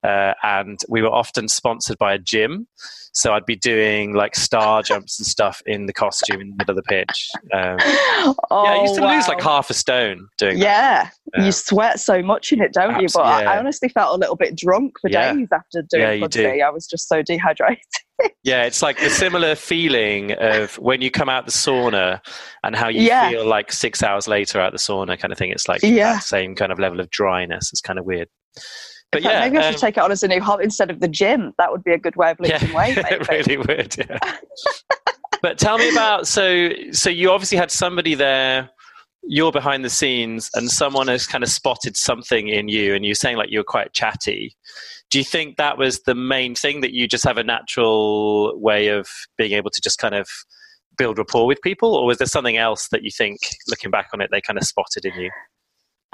uh, 0.04 0.34
and 0.42 0.78
we 0.88 1.02
were 1.02 1.10
often 1.10 1.48
sponsored 1.48 1.98
by 1.98 2.12
a 2.14 2.18
gym. 2.18 2.66
So 3.16 3.32
I'd 3.32 3.46
be 3.46 3.54
doing 3.54 4.12
like 4.12 4.34
star 4.34 4.82
jumps 4.82 5.20
and 5.20 5.26
stuff 5.26 5.62
in 5.66 5.86
the 5.86 5.92
costume 5.92 6.40
in 6.40 6.50
the 6.50 6.56
middle 6.58 6.76
of 6.76 6.76
the 6.76 6.82
pitch. 6.82 7.30
Um, 7.52 7.76
oh, 8.50 8.64
yeah, 8.64 8.72
I 8.72 8.82
used 8.82 8.96
to 8.96 9.02
wow. 9.02 9.14
lose 9.14 9.28
like 9.28 9.40
half 9.40 9.70
a 9.70 9.74
stone 9.74 10.26
doing 10.36 10.58
yeah. 10.58 11.10
that. 11.32 11.44
you 11.44 11.52
sweat 11.52 12.00
so 12.00 12.22
much 12.22 12.52
in 12.52 12.60
it, 12.60 12.72
don't 12.72 13.00
you? 13.00 13.06
But 13.14 13.24
yeah. 13.24 13.50
I, 13.50 13.54
I, 13.54 13.58
honestly 13.58 13.88
felt 13.88 14.16
a 14.16 14.18
little 14.18 14.34
bit 14.34 14.56
drunk 14.56 14.98
for 15.00 15.08
yeah. 15.08 15.32
days 15.32 15.46
after 15.52 15.82
doing 15.82 16.02
yeah, 16.02 16.12
you 16.12 16.28
do. 16.28 16.44
I 16.44 16.70
was 16.70 16.88
just 16.88 17.08
so 17.08 17.22
dehydrated. 17.22 17.84
yeah, 18.42 18.64
it's 18.64 18.82
like 18.82 18.98
the 18.98 19.10
similar 19.10 19.54
feeling 19.54 20.32
of 20.32 20.74
when 20.80 21.00
you 21.00 21.10
come 21.12 21.28
out 21.28 21.46
the 21.46 21.52
sauna 21.52 22.20
and 22.64 22.74
how 22.74 22.88
you 22.88 23.02
yeah. 23.02 23.30
feel 23.30 23.46
like 23.46 23.70
six 23.70 24.02
hours 24.02 24.26
later 24.26 24.60
out 24.60 24.72
the 24.72 24.78
sauna 24.78 25.16
kind 25.16 25.30
of 25.30 25.38
thing. 25.38 25.50
It's 25.50 25.68
like 25.68 25.82
yeah. 25.84 26.14
that 26.14 26.24
same 26.24 26.56
kind 26.56 26.72
of 26.72 26.80
level 26.80 26.98
of 26.98 27.10
dryness. 27.10 27.70
It's 27.72 27.80
kind 27.80 27.98
of 27.98 28.04
weird. 28.04 28.28
But 29.14 29.22
fact, 29.22 29.34
yeah, 29.34 29.40
maybe 29.40 29.58
I 29.58 29.62
should 29.62 29.76
um, 29.76 29.80
take 29.80 29.96
it 29.96 30.02
on 30.02 30.12
as 30.12 30.22
a 30.22 30.28
new 30.28 30.40
hobby 30.40 30.64
instead 30.64 30.90
of 30.90 31.00
the 31.00 31.08
gym. 31.08 31.52
That 31.58 31.70
would 31.70 31.84
be 31.84 31.92
a 31.92 31.98
good 31.98 32.16
way 32.16 32.30
of 32.30 32.40
losing 32.40 32.72
weight. 32.74 32.96
Maybe. 32.96 33.08
it 33.10 33.28
really 33.28 33.56
would. 33.56 33.96
Yeah. 33.96 34.18
but 35.42 35.58
tell 35.58 35.78
me 35.78 35.90
about 35.90 36.26
so 36.26 36.70
so 36.92 37.10
you 37.10 37.30
obviously 37.30 37.58
had 37.58 37.70
somebody 37.70 38.14
there. 38.14 38.70
You're 39.26 39.52
behind 39.52 39.84
the 39.84 39.90
scenes, 39.90 40.50
and 40.54 40.70
someone 40.70 41.08
has 41.08 41.26
kind 41.26 41.42
of 41.42 41.50
spotted 41.50 41.96
something 41.96 42.48
in 42.48 42.68
you, 42.68 42.94
and 42.94 43.06
you're 43.06 43.14
saying 43.14 43.38
like 43.38 43.50
you're 43.50 43.64
quite 43.64 43.94
chatty. 43.94 44.54
Do 45.10 45.18
you 45.18 45.24
think 45.24 45.56
that 45.56 45.78
was 45.78 46.02
the 46.02 46.14
main 46.14 46.54
thing 46.54 46.80
that 46.82 46.92
you 46.92 47.08
just 47.08 47.24
have 47.24 47.38
a 47.38 47.44
natural 47.44 48.58
way 48.60 48.88
of 48.88 49.08
being 49.38 49.52
able 49.52 49.70
to 49.70 49.80
just 49.80 49.98
kind 49.98 50.14
of 50.14 50.28
build 50.96 51.18
rapport 51.18 51.46
with 51.46 51.60
people, 51.62 51.94
or 51.94 52.06
was 52.06 52.18
there 52.18 52.26
something 52.26 52.56
else 52.56 52.88
that 52.88 53.02
you 53.02 53.10
think, 53.10 53.38
looking 53.68 53.90
back 53.90 54.08
on 54.12 54.20
it, 54.20 54.30
they 54.30 54.40
kind 54.40 54.58
of 54.58 54.64
spotted 54.64 55.04
in 55.04 55.14
you? 55.18 55.30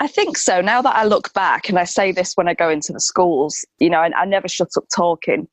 I 0.01 0.07
think 0.07 0.39
so. 0.39 0.63
Now 0.63 0.81
that 0.81 0.97
I 0.97 1.05
look 1.05 1.33
back, 1.35 1.69
and 1.69 1.79
I 1.79 1.85
say 1.85 2.11
this 2.11 2.35
when 2.35 2.49
I 2.49 2.55
go 2.55 2.71
into 2.71 2.91
the 2.91 3.01
schools, 3.01 3.67
you 3.79 3.91
know, 3.91 3.99
I, 3.99 4.11
I 4.17 4.25
never 4.25 4.49
shut 4.49 4.71
up 4.79 4.85
talking. 4.95 5.47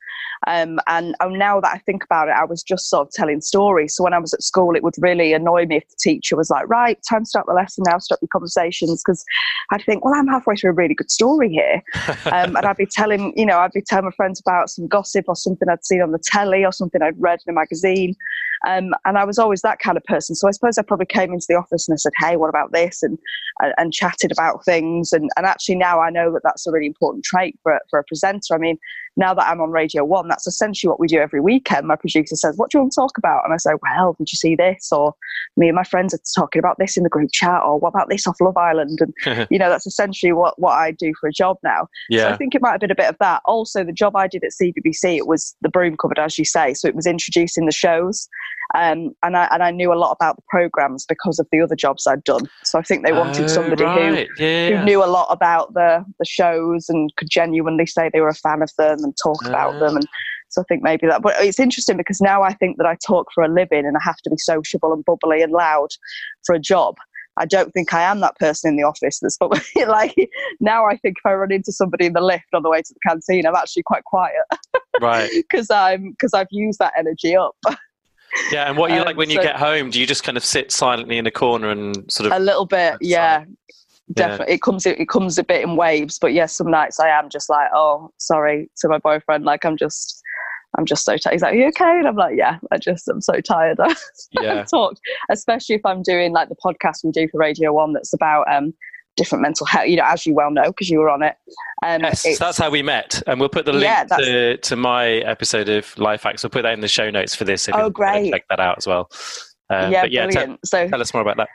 Um, 0.46 0.80
and 0.88 1.16
and 1.20 1.38
now 1.38 1.60
that 1.60 1.74
I 1.74 1.80
think 1.80 2.04
about 2.04 2.30
it, 2.30 2.36
I 2.38 2.46
was 2.46 2.64
just 2.64 2.90
sort 2.90 3.08
of 3.08 3.12
telling 3.12 3.42
stories. 3.42 3.96
So 3.96 4.06
when 4.06 4.14
I 4.14 4.20
was 4.20 4.34
at 4.34 4.44
school, 4.44 4.74
it 4.76 4.84
would 4.84 4.94
really 5.00 5.34
annoy 5.34 5.66
me 5.66 5.78
if 5.78 5.88
the 5.90 5.96
teacher 6.00 6.38
was 6.38 6.50
like, 6.50 6.70
"Right, 6.70 6.98
time 7.10 7.24
to 7.24 7.30
start 7.30 7.48
the 7.48 7.54
lesson 7.54 7.84
now. 7.88 7.98
Stop 7.98 8.20
your 8.22 8.30
conversations," 8.32 9.04
because 9.04 9.26
I'd 9.72 9.84
think, 9.84 10.06
"Well, 10.06 10.14
I'm 10.14 10.28
halfway 10.28 10.56
through 10.56 10.72
a 10.72 10.74
really 10.76 10.94
good 10.94 11.12
story 11.12 11.50
here," 11.50 11.82
um, 12.32 12.56
and 12.56 12.66
I'd 12.66 12.78
be 12.78 12.86
telling, 12.86 13.34
you 13.36 13.46
know, 13.46 13.60
I'd 13.60 13.72
be 13.72 13.82
telling 13.82 14.06
my 14.06 14.12
friends 14.12 14.40
about 14.40 14.70
some 14.70 14.88
gossip 14.88 15.26
or 15.28 15.36
something 15.36 15.68
I'd 15.68 15.86
seen 15.86 16.02
on 16.02 16.12
the 16.12 16.20
telly 16.24 16.64
or 16.64 16.72
something 16.72 17.02
I'd 17.02 17.20
read 17.20 17.40
in 17.46 17.52
a 17.52 17.56
magazine. 17.56 18.16
Um, 18.66 18.94
and 19.06 19.18
I 19.18 19.24
was 19.24 19.38
always 19.38 19.62
that 19.62 19.80
kind 19.80 19.98
of 19.98 20.04
person. 20.06 20.36
So 20.36 20.48
I 20.48 20.52
suppose 20.52 20.78
I 20.78 20.82
probably 20.82 21.06
came 21.06 21.34
into 21.34 21.46
the 21.48 21.56
office 21.56 21.88
and 21.88 21.94
I 21.94 21.98
said, 21.98 22.14
"Hey, 22.18 22.38
what 22.38 22.50
about 22.50 22.72
this?" 22.72 23.04
and 23.04 23.18
and, 23.60 23.74
and 23.78 23.94
chatted 23.94 24.32
about 24.32 24.64
things. 24.66 25.14
And 25.14 25.30
and 25.38 25.46
actually 25.46 25.76
now 25.76 26.00
I 26.02 26.10
know 26.10 26.32
that 26.34 26.42
that's 26.44 26.66
a 26.68 26.72
really 26.72 26.88
important 26.88 27.24
trait 27.24 27.58
for 27.64 27.80
for 27.90 28.00
a 28.00 28.04
presenter. 28.04 28.54
I 28.54 28.58
mean, 28.58 28.78
now 29.18 29.34
that 29.34 29.48
I'm 29.48 29.60
on 29.62 29.72
Radio 29.72 30.06
One, 30.06 30.28
that's 30.28 30.48
essentially 30.48 30.90
what 30.90 31.00
we 31.00 31.08
do 31.08 31.18
every 31.18 31.42
weekend. 31.42 31.88
My 31.88 31.96
producer 31.96 32.36
says, 32.36 32.56
"What 32.58 32.70
do 32.72 32.78
you 32.78 32.82
want 32.84 32.94
to 32.94 33.02
talk 33.02 33.18
about?" 33.18 33.42
And 33.44 33.54
I 33.54 33.58
say, 33.58 33.72
"Well, 33.82 34.14
did 34.18 34.32
you 34.32 34.38
see 34.38 34.56
this?" 34.56 34.92
Or 34.92 35.14
me 35.58 35.68
and 35.68 35.76
my 35.76 35.84
friends 35.84 36.14
are 36.14 36.20
talking 36.36 36.60
about 36.60 36.78
this 36.80 36.96
in 36.98 37.04
the 37.04 37.10
group 37.10 37.30
chat. 37.34 37.62
Or 37.64 37.80
what 37.80 37.90
about 37.90 38.10
this 38.10 38.28
off 38.28 38.40
Love 38.40 38.58
Island? 38.58 39.00
And 39.02 39.48
you 39.52 39.60
know, 39.60 39.70
that's 39.70 39.88
essentially 39.88 40.32
what 40.32 40.60
what 40.60 40.74
I 40.74 40.92
do 40.92 41.14
for 41.20 41.28
a 41.28 41.34
job 41.34 41.58
now. 41.64 41.88
So 42.22 42.30
I 42.34 42.38
think 42.38 42.56
it 42.56 42.62
might 42.62 42.72
have 42.72 42.80
been 42.80 42.92
a 42.92 42.96
bit 42.96 43.10
of 43.10 43.18
that. 43.20 43.42
Also, 43.46 43.84
the 43.84 43.92
job 43.92 44.16
I 44.16 44.28
did 44.28 44.44
at 44.44 44.52
CBBC, 44.62 45.18
it 45.18 45.28
was 45.28 45.56
the 45.62 45.70
broom 45.70 45.98
cupboard, 45.98 46.20
as 46.20 46.38
you 46.38 46.46
say. 46.46 46.74
So 46.74 46.88
it 46.88 46.96
was 46.96 47.08
introducing 47.08 47.66
the 47.66 47.72
shows. 47.72 48.30
Um, 48.76 49.16
and 49.24 49.38
I 49.38 49.48
and 49.52 49.64
I 49.64 49.72
knew 49.72 49.94
a 49.94 49.96
lot 49.96 50.12
about 50.12 50.36
the 50.36 50.42
programs 50.50 51.06
because 51.08 51.40
of 51.40 51.48
the 51.52 51.62
other 51.62 51.76
jobs 51.76 52.06
I'd 52.06 52.24
done. 52.26 52.50
So 52.64 52.78
I 52.78 52.82
think 52.82 53.06
they 53.06 53.14
wanted 53.14 53.46
Oh, 53.46 53.48
somebody 53.48 53.84
who 53.84 53.90
right. 53.90 54.28
yeah, 54.38 54.80
who 54.80 54.86
knew 54.86 55.04
a 55.04 55.08
lot 55.08 55.28
about 55.30 55.74
the 55.74 56.04
the 56.20 56.26
shows 56.26 56.90
and 56.90 57.16
could 57.16 57.30
genuinely 57.30 57.86
say 57.86 58.10
they 58.12 58.20
were 58.20 58.28
a 58.28 58.34
fan 58.36 58.62
of 58.62 58.70
them 58.78 59.07
and 59.08 59.16
talk 59.22 59.46
about 59.46 59.76
Ah. 59.76 59.80
them 59.80 59.96
and 59.98 60.08
so 60.50 60.62
I 60.62 60.66
think 60.70 60.84
maybe 60.84 61.08
that 61.08 61.22
but 61.22 61.36
it's 61.40 61.60
interesting 61.60 61.98
because 61.98 62.22
now 62.22 62.42
I 62.44 62.54
think 62.54 62.78
that 62.78 62.86
I 62.88 62.96
talk 63.06 63.28
for 63.34 63.44
a 63.44 63.48
living 63.50 63.86
and 63.86 63.98
I 63.98 64.04
have 64.04 64.18
to 64.24 64.30
be 64.30 64.38
sociable 64.38 64.94
and 64.94 65.04
bubbly 65.06 65.42
and 65.42 65.52
loud 65.52 65.90
for 66.46 66.56
a 66.56 66.60
job. 66.60 66.96
I 67.40 67.46
don't 67.46 67.72
think 67.72 67.94
I 67.94 68.02
am 68.02 68.20
that 68.22 68.36
person 68.40 68.70
in 68.70 68.78
the 68.78 68.84
office 68.84 69.20
that's 69.20 69.38
bubbly. 69.38 69.62
like 69.88 70.16
now 70.60 70.86
I 70.86 70.96
think 70.98 71.18
if 71.20 71.26
I 71.26 71.34
run 71.34 71.52
into 71.52 71.72
somebody 71.72 72.06
in 72.08 72.14
the 72.14 72.22
lift 72.22 72.46
on 72.54 72.64
the 72.64 72.70
way 72.70 72.82
to 72.82 72.94
the 72.94 73.00
canteen 73.08 73.46
I'm 73.46 73.56
actually 73.56 73.84
quite 73.84 74.04
quiet 74.06 74.32
right. 75.02 75.30
because 75.36 75.70
I'm 75.70 76.12
because 76.12 76.34
I've 76.34 76.48
used 76.52 76.80
that 76.80 76.94
energy 76.98 77.36
up 77.36 77.56
Yeah, 78.52 78.68
and 78.70 78.78
what 78.78 78.92
you 78.92 78.98
Um, 78.98 79.06
like 79.06 79.18
when 79.18 79.30
you 79.30 79.42
get 79.42 79.56
home? 79.56 79.90
Do 79.90 80.00
you 80.02 80.06
just 80.06 80.24
kind 80.24 80.38
of 80.38 80.44
sit 80.44 80.72
silently 80.72 81.18
in 81.18 81.26
a 81.28 81.32
corner 81.32 81.70
and 81.70 82.12
sort 82.12 82.28
of 82.28 82.34
a 82.34 82.40
little 82.40 82.66
bit 82.66 82.96
yeah 83.02 83.46
definitely 84.14 84.54
it 84.54 84.62
comes 84.62 84.86
it 84.86 85.10
comes 85.10 85.38
a 85.38 85.44
bit 85.44 85.62
in 85.62 85.76
waves 85.76 86.18
but 86.20 86.34
yes 86.34 86.56
some 86.56 86.72
nights 86.72 87.00
i 87.00 87.10
am 87.10 87.30
just 87.30 87.50
like 87.50 87.70
oh 87.74 88.10
sorry 88.18 88.70
to 88.78 88.88
my 88.88 88.98
boyfriend 89.00 89.44
like 89.44 89.66
i'm 89.66 89.76
just 89.76 90.22
i'm 90.78 90.86
just 90.86 91.04
so 91.04 91.18
tired 91.18 91.34
he's 91.34 91.42
like 91.42 91.54
are 91.54 91.58
you 91.58 91.68
okay 91.68 91.84
and 92.00 92.08
i'm 92.08 92.16
like 92.16 92.36
yeah 92.38 92.58
i 92.72 92.78
just 92.78 93.08
i'm 93.10 93.22
so 93.22 93.42
tired 93.42 93.78
Yeah, 94.32 94.64
talk 94.64 94.96
especially 95.30 95.76
if 95.76 95.86
i'm 95.86 96.02
doing 96.04 96.32
like 96.32 96.48
the 96.50 96.56
podcast 96.56 97.04
we 97.04 97.12
do 97.12 97.28
for 97.30 97.38
radio 97.38 97.74
one 97.74 97.94
that's 97.94 98.14
about 98.14 98.46
um 98.52 98.74
different 99.18 99.42
mental 99.42 99.66
health 99.66 99.88
you 99.88 99.98
know 99.98 100.06
as 100.06 100.26
you 100.26 100.34
well 100.34 100.52
know 100.52 100.68
because 100.68 100.90
you 100.90 101.00
were 101.00 101.10
on 101.10 101.24
it 101.24 101.36
um 101.84 102.02
yes, 102.02 102.38
that's 102.40 102.58
how 102.58 102.70
we 102.70 102.82
met, 102.82 103.22
and 103.28 103.40
we'll 103.40 103.50
put 103.50 103.66
the 103.66 103.74
link 103.74 103.84
Yeah, 103.84 104.04
to, 104.06 104.58
to 104.58 104.76
my 104.76 105.08
episode 105.08 105.70
of 105.70 105.96
Life 105.98 106.24
Hacks. 106.24 106.44
We'll 106.44 106.50
put 106.50 106.64
that 106.64 106.74
in 106.74 106.80
the 106.82 106.88
show 106.88 107.10
notes 107.12 107.36
for 107.36 107.44
this. 107.44 107.68
If 107.68 107.76
Oh, 107.76 107.86
you 107.86 107.92
great. 107.92 108.32
Check 108.32 108.46
that 108.50 108.60
out 108.60 108.78
as 108.78 108.88
well. 108.88 109.10
Um, 109.70 109.92
yeah 109.92 110.02
but 110.02 110.12
yeah, 110.12 110.26
brilliant 110.26 110.60
tell, 110.64 110.86
so 110.86 110.88
tell 110.88 111.02
us 111.02 111.14
more 111.14 111.22
about 111.22 111.38
that. 111.38 111.50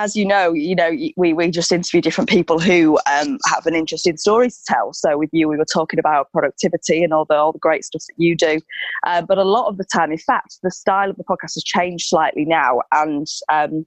As 0.00 0.16
you 0.16 0.24
know, 0.24 0.54
you 0.54 0.74
know, 0.74 0.90
we, 1.16 1.34
we 1.34 1.50
just 1.50 1.70
interview 1.70 2.00
different 2.00 2.30
people 2.30 2.58
who 2.58 2.98
um, 3.10 3.38
have 3.46 3.66
an 3.66 3.74
interesting 3.74 4.16
story 4.16 4.48
to 4.48 4.56
tell. 4.66 4.94
So 4.94 5.18
with 5.18 5.28
you, 5.32 5.46
we 5.46 5.58
were 5.58 5.66
talking 5.66 5.98
about 5.98 6.32
productivity 6.32 7.04
and 7.04 7.12
all 7.12 7.26
the 7.26 7.34
all 7.34 7.52
the 7.52 7.58
great 7.58 7.84
stuff 7.84 8.02
that 8.08 8.14
you 8.16 8.34
do. 8.34 8.60
Uh, 9.06 9.20
but 9.20 9.36
a 9.36 9.44
lot 9.44 9.68
of 9.68 9.76
the 9.76 9.84
time, 9.84 10.10
in 10.10 10.18
fact, 10.18 10.56
the 10.62 10.70
style 10.70 11.10
of 11.10 11.16
the 11.16 11.24
podcast 11.24 11.54
has 11.54 11.64
changed 11.64 12.06
slightly 12.08 12.46
now, 12.46 12.80
and 12.92 13.26
um, 13.52 13.84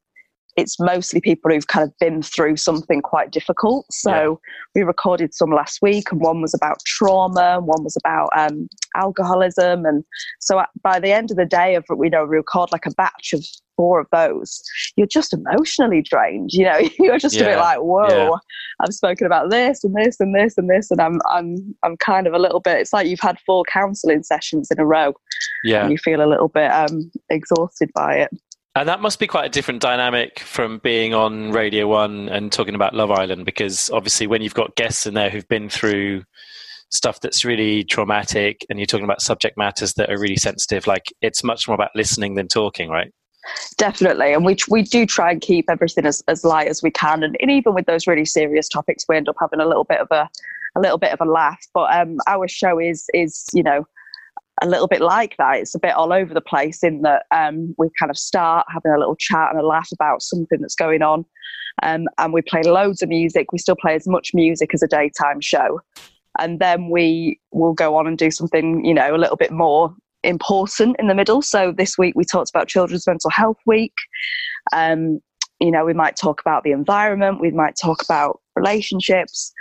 it's 0.56 0.80
mostly 0.80 1.20
people 1.20 1.50
who've 1.50 1.66
kind 1.66 1.88
of 1.88 1.98
been 2.00 2.22
through 2.22 2.58
something 2.58 3.02
quite 3.02 3.32
difficult. 3.32 3.88
So 3.92 4.40
we 4.76 4.84
recorded 4.84 5.34
some 5.34 5.50
last 5.50 5.80
week, 5.82 6.12
and 6.12 6.22
one 6.22 6.42
was 6.42 6.54
about 6.54 6.78
trauma, 6.86 7.58
and 7.58 7.66
one 7.66 7.84
was 7.84 7.98
about 7.98 8.30
um, 8.38 8.68
alcoholism, 8.96 9.86
and 9.86 10.04
so 10.40 10.62
by 10.84 11.00
the 11.00 11.12
end 11.12 11.32
of 11.32 11.38
the 11.38 11.46
day, 11.46 11.74
of 11.74 11.86
we 11.96 12.10
know 12.10 12.24
we 12.26 12.38
record 12.38 12.72
like 12.72 12.86
a 12.86 12.92
batch 12.92 13.34
of 13.34 13.44
four 13.76 14.00
of 14.00 14.08
those, 14.12 14.62
you're 14.96 15.08
just 15.08 15.34
emotionally 15.34 16.02
drained. 16.02 16.52
You 16.54 16.66
know, 16.66 16.80
you're 17.00 17.18
just 17.18 17.36
a 17.36 17.44
bit 17.44 17.58
like, 17.58 17.80
whoa, 17.80 18.08
yeah. 18.08 18.30
I've 18.82 18.94
spoken 18.94 19.26
about 19.28 19.50
this 19.50 19.84
and 19.84 19.96
this 19.96 20.20
and 20.20 20.36
this 20.36 20.58
and 20.58 20.70
this, 20.70 20.92
and 20.92 21.02
I'm 21.02 21.20
I'm 21.30 21.76
I'm 21.84 21.98
kind 21.98 22.28
of 22.28 22.34
a 22.34 22.40
little 22.40 22.60
bit. 22.60 22.78
It's 22.80 22.94
like 22.94 23.08
you've 23.08 23.20
had 23.20 23.38
four 23.46 23.64
counselling 23.72 24.24
sessions 24.24 24.70
in 24.72 24.80
a 24.80 24.86
row, 24.86 25.14
Yeah, 25.64 25.84
and 25.84 25.92
you 25.92 25.98
feel 25.98 26.22
a 26.22 26.30
little 26.30 26.50
bit 26.50 26.72
um, 26.72 27.12
exhausted 27.30 27.90
by 27.94 28.16
it. 28.18 28.30
and 28.76 28.90
that 28.90 29.02
must 29.02 29.20
be 29.20 29.28
quite 29.28 29.46
a 29.46 29.50
different 29.50 29.82
dynamic 29.82 30.40
from 30.40 30.80
being 30.80 31.14
on 31.14 31.52
Radio 31.52 31.88
One 31.88 32.28
and 32.30 32.52
talking 32.52 32.76
about 32.76 32.96
Love 32.96 33.12
Island, 33.12 33.46
because 33.46 33.90
obviously 33.92 34.26
when 34.28 34.42
you've 34.42 34.56
got 34.56 34.76
guests 34.76 35.06
in 35.06 35.14
there 35.14 35.30
who've 35.30 35.48
been 35.48 35.70
through 35.70 36.24
stuff 36.90 37.20
that's 37.22 37.44
really 37.46 37.84
traumatic, 37.84 38.66
and 38.70 38.78
you're 38.80 38.86
talking 38.86 39.04
about 39.04 39.22
subject 39.22 39.58
matters 39.58 39.94
that 39.94 40.12
are 40.12 40.20
really 40.20 40.36
sensitive, 40.36 40.86
like 40.88 41.04
it's 41.22 41.44
much 41.44 41.68
more 41.68 41.76
about 41.76 41.90
listening 41.96 42.36
than 42.36 42.48
talking, 42.48 42.90
right? 42.90 43.12
Definitely, 43.78 44.34
and 44.34 44.46
we 44.46 44.58
we 44.70 44.84
do 44.84 45.06
try 45.06 45.32
and 45.32 45.42
keep 45.42 45.70
everything 45.70 46.06
as, 46.06 46.24
as 46.28 46.46
light 46.46 46.68
as 46.68 46.82
we 46.82 46.92
can, 46.92 47.24
and, 47.24 47.36
and 47.42 47.52
even 47.52 47.74
with 47.74 47.86
those 47.86 48.08
really 48.08 48.26
serious 48.26 48.70
topics, 48.70 49.06
we 49.08 49.18
end 49.18 49.28
up 49.28 49.36
having 49.40 49.60
a 49.60 49.66
little 49.66 49.84
bit 49.84 50.00
of 50.00 50.08
a 50.12 50.30
a 50.76 50.80
little 50.80 50.98
bit 50.98 51.12
of 51.12 51.22
a 51.22 51.30
laugh. 51.30 51.60
But 51.74 51.94
um, 51.96 52.18
our 52.28 52.48
show 52.48 52.80
is 52.80 53.06
is 53.14 53.46
you 53.54 53.64
know 53.64 53.86
a 54.62 54.68
little 54.68 54.88
bit 54.88 55.02
like 55.02 55.36
that. 55.38 55.58
It's 55.58 55.76
a 55.76 55.80
bit 55.80 55.94
all 55.94 56.14
over 56.14 56.34
the 56.34 56.42
place 56.42 56.84
in 56.84 57.02
that 57.02 57.26
um, 57.32 57.76
we 57.78 57.90
kind 58.00 58.10
of 58.10 58.18
start 58.18 58.66
having 58.72 58.92
a 58.92 59.00
little 59.00 59.16
chat 59.16 59.50
and 59.52 59.60
a 59.60 59.66
laugh 59.66 59.90
about 59.92 60.22
something 60.22 60.62
that's 60.62 60.76
going 60.76 61.02
on, 61.02 61.26
um, 61.82 62.06
and 62.18 62.32
we 62.32 62.42
play 62.42 62.64
loads 62.64 63.02
of 63.02 63.10
music. 63.10 63.52
We 63.52 63.58
still 63.58 63.76
play 63.76 63.96
as 63.96 64.08
much 64.08 64.32
music 64.34 64.74
as 64.74 64.84
a 64.84 64.88
daytime 64.88 65.42
show, 65.42 65.82
and 66.40 66.60
then 66.60 66.90
we 66.90 67.42
will 67.52 67.74
go 67.74 67.98
on 67.98 68.08
and 68.08 68.18
do 68.18 68.32
something 68.32 68.86
you 68.86 68.94
know 68.94 69.16
a 69.16 69.18
little 69.18 69.38
bit 69.38 69.52
more 69.52 69.94
important 70.24 70.96
in 71.00 71.08
the 71.08 71.16
middle. 71.16 71.42
So 71.42 71.72
this 71.72 71.98
week 71.98 72.14
we 72.16 72.26
talked 72.26 72.50
about 72.50 72.68
Children's 72.68 73.08
Mental 73.08 73.30
Health 73.30 73.58
Week. 73.66 73.94
Um, 74.74 75.20
you 75.60 75.72
know, 75.72 75.86
we 75.86 75.94
might 75.94 76.16
talk 76.16 76.42
about 76.42 76.64
the 76.64 76.72
environment, 76.72 77.40
we 77.40 77.52
might 77.52 77.76
talk 77.82 78.04
about 78.04 78.42
relationships, 78.56 79.54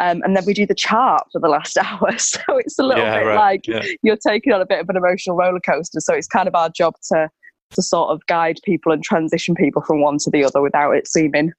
um, 0.00 0.22
and 0.22 0.36
then 0.36 0.44
we 0.46 0.54
do 0.54 0.66
the 0.66 0.74
chart 0.74 1.26
for 1.32 1.40
the 1.40 1.48
last 1.48 1.76
hour. 1.82 2.16
So 2.18 2.40
it's 2.48 2.78
a 2.78 2.82
little 2.82 3.04
Yeah, 3.04 3.18
bit 3.18 3.26
right, 3.26 3.36
like 3.36 3.66
yeah. 3.66 3.82
you're 4.02 4.16
taking 4.16 4.52
on 4.52 4.60
a 4.60 4.66
bit 4.66 4.80
of 4.80 4.88
an 4.88 4.96
emotional 4.96 5.36
roller 5.36 5.60
coaster. 5.60 6.00
So 6.00 6.14
it's 6.14 6.26
kind 6.26 6.48
of 6.48 6.54
our 6.54 6.68
job 6.70 6.94
to 7.12 7.28
to 7.72 7.82
sort 7.82 8.10
of 8.10 8.20
guide 8.26 8.58
people 8.64 8.90
and 8.90 9.02
transition 9.02 9.54
people 9.54 9.80
from 9.82 10.00
one 10.00 10.18
to 10.18 10.30
the 10.30 10.44
other 10.44 10.60
without 10.60 10.90
it 10.90 11.06
seeming 11.06 11.52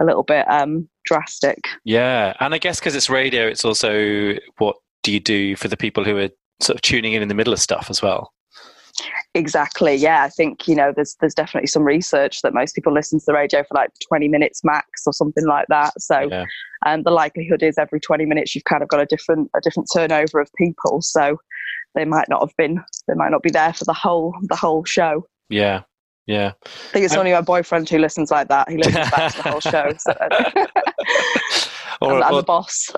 a 0.00 0.04
little 0.04 0.22
bit 0.22 0.50
um, 0.50 0.88
drastic. 1.04 1.58
Yeah, 1.84 2.34
and 2.40 2.54
I 2.54 2.58
guess 2.58 2.80
because 2.80 2.94
it's 2.94 3.10
radio, 3.10 3.46
it's 3.46 3.64
also 3.64 4.34
what 4.58 4.76
do 5.02 5.12
you 5.12 5.20
do 5.20 5.56
for 5.56 5.68
the 5.68 5.76
people 5.76 6.04
who 6.04 6.16
are 6.18 6.30
sort 6.62 6.76
of 6.76 6.82
tuning 6.82 7.12
in 7.12 7.22
in 7.22 7.28
the 7.28 7.34
middle 7.34 7.52
of 7.52 7.58
stuff 7.60 7.88
as 7.90 8.00
well. 8.02 8.32
Exactly. 9.34 9.94
Yeah, 9.94 10.22
I 10.24 10.28
think 10.28 10.68
you 10.68 10.74
know 10.74 10.92
there's 10.94 11.16
there's 11.20 11.34
definitely 11.34 11.66
some 11.68 11.82
research 11.82 12.42
that 12.42 12.52
most 12.52 12.74
people 12.74 12.92
listen 12.92 13.18
to 13.18 13.24
the 13.26 13.32
radio 13.32 13.62
for 13.62 13.74
like 13.74 13.88
20 14.06 14.28
minutes 14.28 14.62
max 14.62 15.06
or 15.06 15.12
something 15.14 15.46
like 15.46 15.66
that. 15.68 15.94
So, 16.00 16.28
Yeah. 16.30 16.44
and 16.84 17.04
the 17.04 17.10
likelihood 17.10 17.62
is 17.62 17.78
every 17.78 18.00
20 18.00 18.26
minutes 18.26 18.54
you've 18.54 18.64
kind 18.64 18.82
of 18.82 18.88
got 18.88 19.00
a 19.00 19.06
different 19.06 19.50
a 19.56 19.60
different 19.62 19.88
turnover 19.92 20.40
of 20.40 20.50
people. 20.58 21.00
So, 21.00 21.38
they 21.94 22.04
might 22.04 22.28
not 22.28 22.42
have 22.42 22.54
been 22.58 22.84
they 23.08 23.14
might 23.14 23.30
not 23.30 23.42
be 23.42 23.50
there 23.50 23.72
for 23.72 23.84
the 23.86 23.94
whole 23.94 24.34
the 24.42 24.56
whole 24.56 24.84
show. 24.84 25.26
Yeah, 25.48 25.82
yeah. 26.26 26.52
I 26.66 26.68
think 26.92 27.04
it's 27.06 27.14
Um, 27.14 27.20
only 27.20 27.32
my 27.32 27.40
boyfriend 27.40 27.88
who 27.88 27.98
listens 27.98 28.30
like 28.30 28.48
that. 28.48 28.68
He 28.68 28.76
listens 28.76 29.10
back 29.10 29.32
to 29.32 29.42
the 29.42 29.50
whole 29.50 29.60
show. 29.60 29.92
So, 29.98 30.12
or, 32.02 32.16
I'm, 32.16 32.22
I'm 32.22 32.34
the 32.36 32.42
boss. 32.42 32.90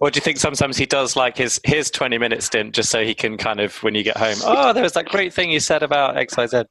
Or 0.00 0.10
do 0.10 0.18
you 0.18 0.20
think 0.20 0.38
sometimes 0.38 0.76
he 0.76 0.86
does 0.86 1.16
like 1.16 1.36
his 1.36 1.60
his 1.64 1.90
twenty 1.90 2.18
minute 2.18 2.42
stint 2.42 2.74
just 2.74 2.90
so 2.90 3.04
he 3.04 3.14
can 3.14 3.36
kind 3.36 3.60
of 3.60 3.76
when 3.82 3.94
you 3.94 4.02
get 4.02 4.16
home? 4.16 4.36
Oh, 4.44 4.72
there 4.72 4.82
was 4.82 4.92
that 4.92 5.06
great 5.06 5.32
thing 5.32 5.50
you 5.50 5.60
said 5.60 5.82
about 5.82 6.16
X 6.16 6.36
Y 6.36 6.46
Z. 6.46 6.62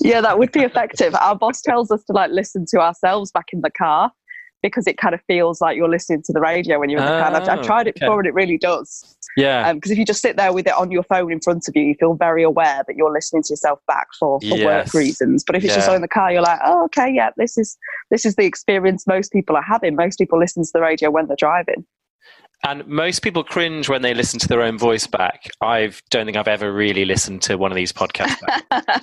Yeah, 0.00 0.20
that 0.20 0.38
would 0.38 0.52
be 0.52 0.60
effective. 0.60 1.14
Our 1.14 1.34
boss 1.34 1.60
tells 1.60 1.90
us 1.90 2.04
to 2.04 2.12
like 2.12 2.30
listen 2.30 2.66
to 2.70 2.80
ourselves 2.80 3.30
back 3.30 3.46
in 3.52 3.60
the 3.60 3.70
car. 3.70 4.12
because 4.62 4.86
it 4.86 4.98
kind 4.98 5.14
of 5.14 5.20
feels 5.26 5.60
like 5.60 5.76
you're 5.76 5.88
listening 5.88 6.22
to 6.22 6.32
the 6.32 6.40
radio 6.40 6.78
when 6.80 6.90
you're 6.90 7.00
in 7.00 7.06
the 7.06 7.10
car. 7.10 7.34
I've, 7.34 7.48
I've, 7.48 7.64
tried 7.64 7.86
it 7.86 7.94
before 7.94 8.18
and 8.18 8.26
it 8.26 8.34
really 8.34 8.58
does. 8.58 9.16
Yeah. 9.36 9.72
Because 9.72 9.90
um, 9.90 9.92
if 9.92 9.98
you 9.98 10.04
just 10.04 10.20
sit 10.20 10.36
there 10.36 10.52
with 10.52 10.66
it 10.66 10.74
on 10.74 10.90
your 10.90 11.04
phone 11.04 11.30
in 11.30 11.40
front 11.40 11.68
of 11.68 11.76
you, 11.76 11.82
you 11.82 11.94
feel 11.94 12.14
very 12.14 12.42
aware 12.42 12.82
that 12.86 12.96
you're 12.96 13.12
listening 13.12 13.44
to 13.44 13.52
yourself 13.52 13.78
back 13.86 14.08
for, 14.18 14.40
for 14.40 14.56
yes. 14.56 14.64
work 14.64 14.94
reasons. 14.94 15.44
But 15.44 15.56
if 15.56 15.64
it's 15.64 15.72
yeah. 15.72 15.76
just 15.76 15.88
on 15.88 16.00
the 16.00 16.08
car, 16.08 16.32
you're 16.32 16.42
like, 16.42 16.58
oh, 16.64 16.84
okay, 16.86 17.12
yeah, 17.12 17.30
this 17.36 17.56
is 17.56 17.78
this 18.10 18.26
is 18.26 18.34
the 18.34 18.44
experience 18.44 19.06
most 19.06 19.32
people 19.32 19.56
are 19.56 19.62
having. 19.62 19.94
Most 19.94 20.18
people 20.18 20.38
listen 20.38 20.64
to 20.64 20.70
the 20.72 20.80
radio 20.80 21.10
when 21.10 21.28
they're 21.28 21.36
driving. 21.36 21.86
And 22.64 22.86
most 22.86 23.20
people 23.20 23.44
cringe 23.44 23.88
when 23.88 24.02
they 24.02 24.14
listen 24.14 24.38
to 24.40 24.48
their 24.48 24.62
own 24.62 24.78
voice 24.78 25.06
back. 25.06 25.48
I 25.60 25.92
don't 26.10 26.24
think 26.26 26.36
I've 26.36 26.48
ever 26.48 26.72
really 26.72 27.04
listened 27.04 27.42
to 27.42 27.56
one 27.56 27.70
of 27.70 27.76
these 27.76 27.92
podcasts. 27.92 28.36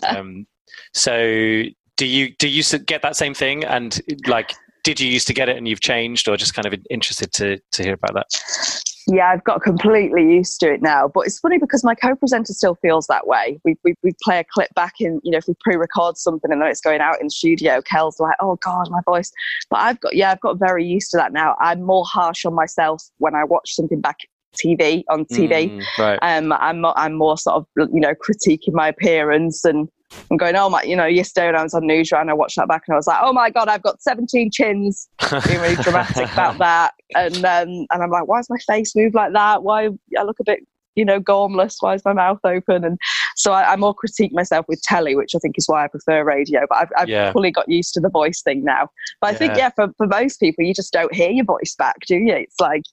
um, 0.16 0.46
so, 0.94 1.64
do 1.98 2.06
you 2.06 2.36
do 2.36 2.50
you 2.50 2.64
get 2.80 3.02
that 3.02 3.16
same 3.16 3.34
thing? 3.34 3.64
And 3.64 4.02
like, 4.28 4.54
did 4.84 5.00
you 5.00 5.10
used 5.10 5.28
to 5.28 5.34
get 5.34 5.48
it 5.48 5.56
and 5.56 5.68
you've 5.68 5.80
changed, 5.80 6.28
or 6.28 6.36
just 6.36 6.54
kind 6.54 6.66
of 6.66 6.76
interested 6.90 7.32
to 7.34 7.60
to 7.72 7.84
hear 7.84 7.94
about 7.94 8.14
that? 8.16 8.86
Yeah, 9.08 9.30
I've 9.30 9.44
got 9.44 9.62
completely 9.62 10.24
used 10.24 10.60
to 10.62 10.74
it 10.74 10.82
now. 10.82 11.08
But 11.08 11.28
it's 11.28 11.40
funny 11.40 11.60
because 11.60 11.84
my 11.84 11.94
co-presenter 11.94 12.54
still 12.54 12.76
feels 12.76 13.08
that 13.08 13.28
way. 13.28 13.60
We, 13.64 13.78
we, 13.84 13.96
we 14.04 14.12
play 14.24 14.40
a 14.40 14.44
clip 14.44 14.74
back 14.74 14.96
in, 15.00 15.22
you 15.24 15.32
know, 15.32 15.38
if 15.38 15.48
we 15.48 15.54
pre-record 15.62 16.18
something 16.18 16.52
and 16.52 16.62
then 16.62 16.70
it's 16.70 16.82
going 16.82 17.02
out 17.02 17.20
in 17.20 17.28
the 17.28 17.32
studio, 17.32 17.82
Cel's 17.86 18.20
like, 18.20 18.36
oh 18.40 18.58
God, 18.58 18.90
my 18.90 19.02
voice. 19.06 19.32
But 19.70 19.78
I've 19.78 20.00
got, 20.00 20.16
yeah, 20.16 20.32
I've 20.32 20.42
got 20.42 20.58
very 20.58 20.86
used 20.86 21.12
to 21.12 21.18
that 21.18 21.34
now. 21.34 21.56
I'm 21.60 21.84
more 21.84 22.06
harsh 22.06 22.46
on 22.46 22.54
myself 22.54 23.04
when 23.18 23.36
I 23.36 23.44
watch 23.44 23.76
something 23.76 24.02
back 24.02 24.18
TV 24.56 25.04
on 25.10 25.26
TV. 25.26 25.72
Mm, 25.72 25.84
right. 26.00 26.20
Um, 26.22 26.52
I'm, 26.54 26.86
I'm 26.86 27.14
more 27.14 27.38
sort 27.38 27.58
of, 27.58 27.68
you 27.94 28.00
know, 28.00 28.14
critiquing 28.16 28.74
my 28.74 28.88
appearance 28.88 29.66
and 29.66 29.88
I'm 30.30 30.38
going, 30.38 30.56
oh 30.56 30.70
my, 30.70 30.84
you 30.84 30.96
know, 30.96 31.06
yesterday 31.06 31.48
when 31.48 31.56
I 31.56 31.64
was 31.64 31.74
on 31.74 31.84
Newsround, 31.84 32.30
I 32.30 32.34
watched 32.34 32.56
that 32.58 32.68
back 32.68 32.84
and 32.88 32.94
I 32.94 32.98
was 32.98 33.08
like, 33.08 33.20
oh 33.22 33.34
my 33.34 33.50
God, 33.50 33.68
I've 33.68 33.82
got 33.82 34.02
17 34.02 34.52
chins. 34.52 35.08
Being 35.48 35.60
really 35.60 35.76
dramatic 35.76 36.32
about 36.32 36.58
that. 36.60 36.94
And 37.16 37.38
um, 37.38 37.88
and 37.92 38.04
I'm 38.04 38.10
like, 38.10 38.28
why 38.28 38.40
does 38.40 38.50
my 38.50 38.58
face 38.68 38.96
move 38.96 39.14
like 39.14 39.34
that? 39.34 39.64
Why 39.64 39.90
I 40.18 40.24
look 40.24 40.40
a 40.40 40.44
bit, 40.44 40.60
you 40.96 41.06
know, 41.06 41.20
gormless? 41.20 41.78
Why 41.80 41.96
is 41.96 42.06
my 42.06 42.14
mouth 42.14 42.40
open? 42.44 42.84
And 42.84 42.98
so 43.36 43.52
I, 43.52 43.74
I 43.74 43.76
more 43.76 43.94
critique 43.94 44.34
myself 44.34 44.66
with 44.68 44.82
telly, 44.84 45.16
which 45.16 45.36
I 45.36 45.40
think 45.40 45.56
is 45.58 45.68
why 45.68 45.86
I 45.86 45.88
prefer 45.88 46.24
radio. 46.24 46.62
But 46.70 46.78
I've, 46.78 46.90
I've 46.98 47.10
yeah. 47.10 47.32
fully 47.32 47.52
got 47.52 47.68
used 47.68 47.94
to 47.96 48.00
the 48.00 48.10
voice 48.10 48.42
thing 48.42 48.64
now. 48.64 48.90
But 49.22 49.28
I 49.28 49.32
yeah. 49.32 49.38
think, 49.38 49.58
yeah, 49.58 49.70
for, 49.76 49.88
for 49.98 50.08
most 50.08 50.40
people, 50.40 50.64
you 50.64 50.74
just 50.74 50.94
don't 50.94 51.14
hear 51.14 51.30
your 51.30 51.46
voice 51.46 51.76
back, 51.78 51.98
do 52.08 52.16
you? 52.16 52.34
It's 52.34 52.60
like 52.60 52.84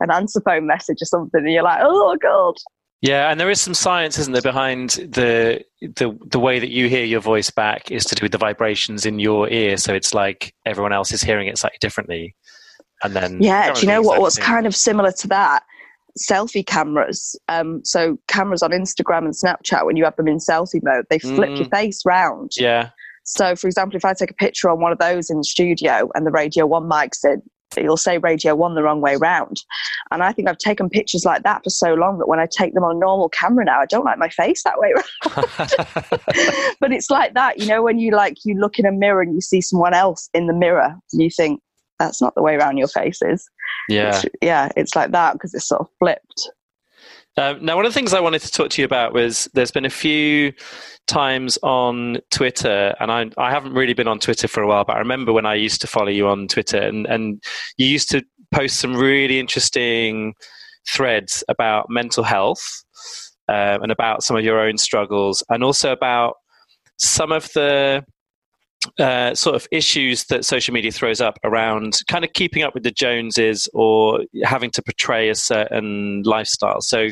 an 0.00 0.10
answer 0.10 0.40
phone 0.40 0.66
message 0.66 0.98
or 1.00 1.06
something, 1.06 1.40
and 1.40 1.52
you're 1.52 1.62
like, 1.62 1.80
oh 1.82 2.16
God. 2.20 2.54
Yeah, 3.00 3.30
and 3.30 3.38
there 3.38 3.50
is 3.50 3.60
some 3.60 3.74
science, 3.74 4.18
isn't 4.18 4.32
there, 4.32 4.42
behind 4.42 4.90
the 4.90 5.64
the 5.80 6.18
the 6.26 6.40
way 6.40 6.58
that 6.58 6.70
you 6.70 6.88
hear 6.88 7.04
your 7.04 7.20
voice 7.20 7.50
back 7.50 7.92
is 7.92 8.04
to 8.06 8.16
do 8.16 8.24
with 8.24 8.32
the 8.32 8.38
vibrations 8.38 9.06
in 9.06 9.20
your 9.20 9.48
ear. 9.48 9.76
So 9.76 9.94
it's 9.94 10.14
like 10.14 10.52
everyone 10.66 10.92
else 10.92 11.12
is 11.12 11.22
hearing 11.22 11.46
it 11.46 11.58
slightly 11.58 11.78
differently. 11.80 12.34
And 13.04 13.14
then 13.14 13.40
yeah, 13.40 13.72
do 13.72 13.82
you 13.82 13.86
know 13.86 14.02
what? 14.02 14.20
What's 14.20 14.36
thing. 14.36 14.44
kind 14.44 14.66
of 14.66 14.74
similar 14.74 15.12
to 15.12 15.28
that? 15.28 15.62
Selfie 16.18 16.66
cameras. 16.66 17.36
Um, 17.46 17.84
so 17.84 18.18
cameras 18.26 18.64
on 18.64 18.72
Instagram 18.72 19.18
and 19.18 19.34
Snapchat, 19.34 19.86
when 19.86 19.96
you 19.96 20.02
have 20.02 20.16
them 20.16 20.26
in 20.26 20.38
selfie 20.38 20.82
mode, 20.82 21.04
they 21.08 21.20
flip 21.20 21.50
mm. 21.50 21.58
your 21.58 21.68
face 21.68 22.04
round. 22.04 22.52
Yeah. 22.56 22.90
So, 23.22 23.54
for 23.54 23.68
example, 23.68 23.96
if 23.96 24.04
I 24.04 24.14
take 24.14 24.30
a 24.32 24.34
picture 24.34 24.70
on 24.70 24.80
one 24.80 24.90
of 24.90 24.98
those 24.98 25.30
in 25.30 25.36
the 25.36 25.44
studio 25.44 26.10
and 26.14 26.26
the 26.26 26.30
Radio 26.32 26.66
One 26.66 26.88
mic's 26.88 27.22
in, 27.24 27.42
you'll 27.76 27.96
say 27.96 28.18
Radio 28.18 28.54
One 28.54 28.74
the 28.74 28.82
wrong 28.82 29.00
way 29.00 29.16
round. 29.16 29.62
And 30.10 30.22
I 30.22 30.32
think 30.32 30.48
I've 30.48 30.58
taken 30.58 30.88
pictures 30.88 31.24
like 31.24 31.42
that 31.42 31.62
for 31.64 31.70
so 31.70 31.94
long 31.94 32.18
that 32.18 32.28
when 32.28 32.40
I 32.40 32.46
take 32.46 32.74
them 32.74 32.84
on 32.84 32.96
a 32.96 32.98
normal 32.98 33.28
camera 33.28 33.64
now, 33.64 33.80
I 33.80 33.86
don't 33.86 34.04
like 34.04 34.18
my 34.18 34.28
face 34.28 34.62
that 34.64 34.78
way 34.78 34.92
around. 34.92 35.06
but 36.80 36.92
it's 36.92 37.10
like 37.10 37.34
that, 37.34 37.58
you 37.58 37.66
know, 37.66 37.82
when 37.82 37.98
you 37.98 38.12
like 38.12 38.36
you 38.44 38.54
look 38.54 38.78
in 38.78 38.86
a 38.86 38.92
mirror 38.92 39.22
and 39.22 39.34
you 39.34 39.40
see 39.40 39.60
someone 39.60 39.94
else 39.94 40.28
in 40.32 40.46
the 40.46 40.54
mirror, 40.54 40.94
and 41.12 41.22
you 41.22 41.30
think 41.30 41.60
that's 41.98 42.22
not 42.22 42.34
the 42.34 42.42
way 42.42 42.54
around 42.54 42.78
your 42.78 42.88
face 42.88 43.20
is. 43.22 43.48
Yeah, 43.88 44.16
it's, 44.16 44.26
yeah, 44.42 44.68
it's 44.76 44.94
like 44.94 45.12
that 45.12 45.34
because 45.34 45.54
it's 45.54 45.68
sort 45.68 45.82
of 45.82 45.88
flipped. 45.98 46.50
Um, 47.38 47.64
now, 47.64 47.76
one 47.76 47.86
of 47.86 47.92
the 47.92 47.94
things 47.94 48.14
I 48.14 48.20
wanted 48.20 48.42
to 48.42 48.50
talk 48.50 48.70
to 48.70 48.82
you 48.82 48.84
about 48.84 49.14
was 49.14 49.48
there's 49.54 49.70
been 49.70 49.84
a 49.84 49.90
few 49.90 50.52
times 51.06 51.56
on 51.62 52.18
Twitter, 52.32 52.96
and 52.98 53.12
I, 53.12 53.30
I 53.38 53.50
haven't 53.52 53.74
really 53.74 53.94
been 53.94 54.08
on 54.08 54.18
Twitter 54.18 54.48
for 54.48 54.60
a 54.60 54.66
while, 54.66 54.84
but 54.84 54.96
I 54.96 54.98
remember 54.98 55.32
when 55.32 55.46
I 55.46 55.54
used 55.54 55.80
to 55.82 55.86
follow 55.86 56.08
you 56.08 56.26
on 56.26 56.48
Twitter, 56.48 56.78
and, 56.78 57.06
and 57.06 57.40
you 57.76 57.86
used 57.86 58.10
to 58.10 58.24
post 58.50 58.80
some 58.80 58.96
really 58.96 59.38
interesting 59.38 60.34
threads 60.92 61.44
about 61.48 61.86
mental 61.88 62.24
health 62.24 62.82
um, 63.48 63.82
and 63.82 63.92
about 63.92 64.24
some 64.24 64.36
of 64.36 64.44
your 64.44 64.58
own 64.58 64.76
struggles, 64.76 65.44
and 65.48 65.62
also 65.62 65.92
about 65.92 66.34
some 66.96 67.30
of 67.30 67.48
the 67.52 68.04
uh, 68.98 69.34
sort 69.34 69.56
of 69.56 69.66
issues 69.70 70.24
that 70.24 70.44
social 70.44 70.74
media 70.74 70.90
throws 70.90 71.20
up 71.20 71.38
around 71.44 72.00
kind 72.08 72.24
of 72.24 72.32
keeping 72.32 72.62
up 72.62 72.74
with 72.74 72.82
the 72.82 72.90
Joneses 72.90 73.68
or 73.74 74.24
having 74.44 74.70
to 74.72 74.82
portray 74.82 75.28
a 75.28 75.34
certain 75.34 76.22
lifestyle. 76.24 76.80
So, 76.80 77.08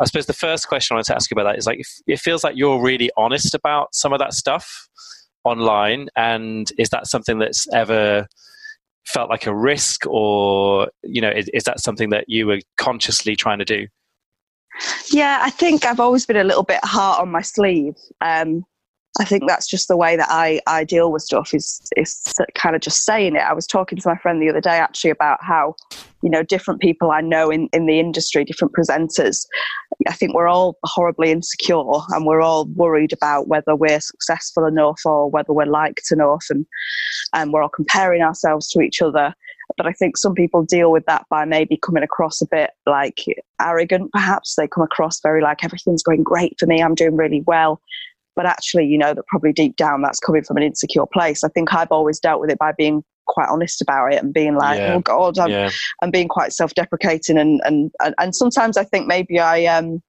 I 0.00 0.04
suppose 0.06 0.26
the 0.26 0.32
first 0.32 0.66
question 0.66 0.94
I 0.94 0.96
want 0.96 1.06
to 1.06 1.14
ask 1.14 1.30
you 1.30 1.36
about 1.36 1.44
that 1.44 1.58
is 1.58 1.66
like, 1.66 1.80
it 2.06 2.18
feels 2.18 2.42
like 2.42 2.56
you're 2.56 2.82
really 2.82 3.10
honest 3.16 3.54
about 3.54 3.94
some 3.94 4.12
of 4.12 4.18
that 4.18 4.34
stuff 4.34 4.88
online, 5.44 6.08
and 6.16 6.70
is 6.78 6.88
that 6.90 7.06
something 7.06 7.38
that's 7.38 7.66
ever 7.72 8.26
felt 9.06 9.30
like 9.30 9.46
a 9.46 9.54
risk, 9.54 10.06
or 10.06 10.88
you 11.02 11.20
know, 11.20 11.30
is, 11.30 11.48
is 11.52 11.64
that 11.64 11.80
something 11.80 12.10
that 12.10 12.24
you 12.28 12.46
were 12.46 12.60
consciously 12.76 13.36
trying 13.36 13.58
to 13.58 13.64
do? 13.64 13.86
Yeah, 15.12 15.38
I 15.42 15.50
think 15.50 15.84
I've 15.84 16.00
always 16.00 16.26
been 16.26 16.36
a 16.36 16.44
little 16.44 16.64
bit 16.64 16.80
hard 16.82 17.20
on 17.20 17.30
my 17.30 17.42
sleeve. 17.42 17.94
Um, 18.20 18.64
I 19.20 19.24
think 19.24 19.44
that's 19.46 19.68
just 19.68 19.86
the 19.86 19.96
way 19.96 20.16
that 20.16 20.26
I, 20.28 20.60
I 20.66 20.82
deal 20.82 21.12
with 21.12 21.22
stuff 21.22 21.54
is 21.54 21.80
is 21.96 22.20
kind 22.54 22.74
of 22.74 22.82
just 22.82 23.04
saying 23.04 23.36
it. 23.36 23.42
I 23.42 23.52
was 23.52 23.66
talking 23.66 23.96
to 23.96 24.08
my 24.08 24.16
friend 24.16 24.42
the 24.42 24.50
other 24.50 24.60
day 24.60 24.76
actually 24.76 25.10
about 25.10 25.38
how, 25.40 25.76
you 26.22 26.30
know, 26.30 26.42
different 26.42 26.80
people 26.80 27.12
I 27.12 27.20
know 27.20 27.48
in, 27.48 27.68
in 27.72 27.86
the 27.86 28.00
industry, 28.00 28.44
different 28.44 28.74
presenters, 28.74 29.46
I 30.08 30.14
think 30.14 30.34
we're 30.34 30.48
all 30.48 30.78
horribly 30.82 31.30
insecure 31.30 31.80
and 32.10 32.26
we're 32.26 32.40
all 32.40 32.64
worried 32.74 33.12
about 33.12 33.46
whether 33.46 33.76
we're 33.76 34.00
successful 34.00 34.66
enough 34.66 35.00
or 35.04 35.30
whether 35.30 35.52
we're 35.52 35.66
liked 35.66 36.10
enough 36.10 36.46
and 36.50 36.66
and 37.32 37.52
we're 37.52 37.62
all 37.62 37.68
comparing 37.68 38.22
ourselves 38.22 38.68
to 38.70 38.80
each 38.80 39.00
other. 39.00 39.32
But 39.76 39.86
I 39.86 39.92
think 39.92 40.16
some 40.16 40.34
people 40.34 40.64
deal 40.64 40.90
with 40.90 41.06
that 41.06 41.24
by 41.30 41.44
maybe 41.44 41.76
coming 41.76 42.02
across 42.02 42.42
a 42.42 42.46
bit 42.50 42.70
like 42.84 43.24
arrogant, 43.60 44.10
perhaps. 44.12 44.56
They 44.56 44.66
come 44.66 44.84
across 44.84 45.20
very 45.20 45.40
like 45.40 45.64
everything's 45.64 46.02
going 46.02 46.24
great 46.24 46.56
for 46.58 46.66
me, 46.66 46.82
I'm 46.82 46.96
doing 46.96 47.16
really 47.16 47.42
well 47.46 47.80
but 48.36 48.46
actually 48.46 48.84
you 48.86 48.98
know 48.98 49.14
that 49.14 49.26
probably 49.26 49.52
deep 49.52 49.76
down 49.76 50.02
that's 50.02 50.20
coming 50.20 50.42
from 50.42 50.56
an 50.56 50.62
insecure 50.62 51.06
place 51.06 51.44
i 51.44 51.48
think 51.48 51.72
i've 51.74 51.90
always 51.90 52.18
dealt 52.18 52.40
with 52.40 52.50
it 52.50 52.58
by 52.58 52.72
being 52.72 53.02
quite 53.26 53.48
honest 53.48 53.80
about 53.80 54.12
it 54.12 54.22
and 54.22 54.34
being 54.34 54.54
like 54.54 54.78
yeah. 54.78 54.94
oh 54.94 55.00
god 55.00 55.38
i'm, 55.38 55.50
yeah. 55.50 55.70
I'm 56.02 56.10
being 56.10 56.28
quite 56.28 56.52
self-deprecating 56.52 57.38
and, 57.38 57.60
and 57.64 57.90
and 58.00 58.34
sometimes 58.34 58.76
i 58.76 58.84
think 58.84 59.06
maybe 59.06 59.40
i 59.40 59.64
um 59.64 60.02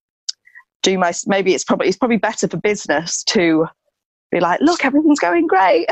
do 0.83 0.97
my 0.97 1.13
maybe 1.25 1.53
it's 1.53 1.63
probably 1.63 1.87
it's 1.87 1.97
probably 1.97 2.17
better 2.17 2.47
for 2.47 2.57
business 2.57 3.23
to 3.25 3.67
be 4.35 4.41
like 4.41 4.59
look 4.61 4.83
everything's 4.83 5.19
going 5.19 5.47
great 5.47 5.87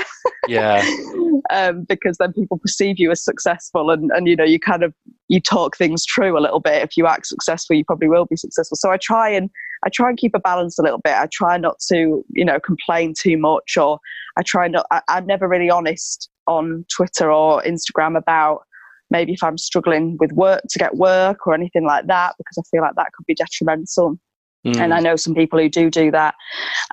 yeah 0.47 0.85
um, 1.49 1.83
because 1.83 2.17
then 2.17 2.33
people 2.33 2.57
perceive 2.57 2.99
you 2.99 3.11
as 3.11 3.23
successful 3.23 3.89
and 3.89 4.11
and 4.11 4.27
you 4.27 4.35
know 4.35 4.43
you 4.43 4.59
kind 4.59 4.83
of 4.83 4.93
you 5.29 5.39
talk 5.39 5.77
things 5.77 6.05
true 6.05 6.37
a 6.37 6.41
little 6.41 6.59
bit 6.59 6.83
if 6.83 6.97
you 6.97 7.07
act 7.07 7.25
successful 7.25 7.75
you 7.75 7.85
probably 7.85 8.07
will 8.07 8.25
be 8.25 8.35
successful 8.35 8.77
so 8.79 8.91
i 8.91 8.97
try 8.97 9.29
and 9.29 9.49
I 9.85 9.89
try 9.89 10.09
and 10.09 10.17
keep 10.17 10.33
a 10.33 10.39
balance 10.39 10.79
a 10.79 10.81
little 10.81 10.99
bit. 10.99 11.13
I 11.13 11.27
try 11.31 11.57
not 11.57 11.79
to, 11.89 12.23
you 12.29 12.45
know, 12.45 12.59
complain 12.59 13.13
too 13.17 13.37
much, 13.37 13.75
or 13.77 13.99
I 14.37 14.41
try 14.41 14.67
not. 14.67 14.85
I, 14.91 15.01
I'm 15.09 15.25
never 15.25 15.47
really 15.47 15.69
honest 15.69 16.29
on 16.47 16.85
Twitter 16.95 17.31
or 17.31 17.61
Instagram 17.63 18.17
about 18.17 18.61
maybe 19.09 19.33
if 19.33 19.43
I'm 19.43 19.57
struggling 19.57 20.17
with 20.19 20.31
work 20.31 20.61
to 20.69 20.79
get 20.79 20.95
work 20.95 21.45
or 21.45 21.53
anything 21.53 21.85
like 21.85 22.07
that, 22.07 22.33
because 22.37 22.57
I 22.57 22.63
feel 22.71 22.81
like 22.81 22.95
that 22.95 23.11
could 23.13 23.25
be 23.25 23.35
detrimental. 23.35 24.17
Mm. 24.65 24.77
And 24.77 24.93
I 24.93 24.99
know 24.99 25.15
some 25.15 25.33
people 25.33 25.59
who 25.59 25.69
do 25.69 25.89
do 25.89 26.09
that. 26.11 26.35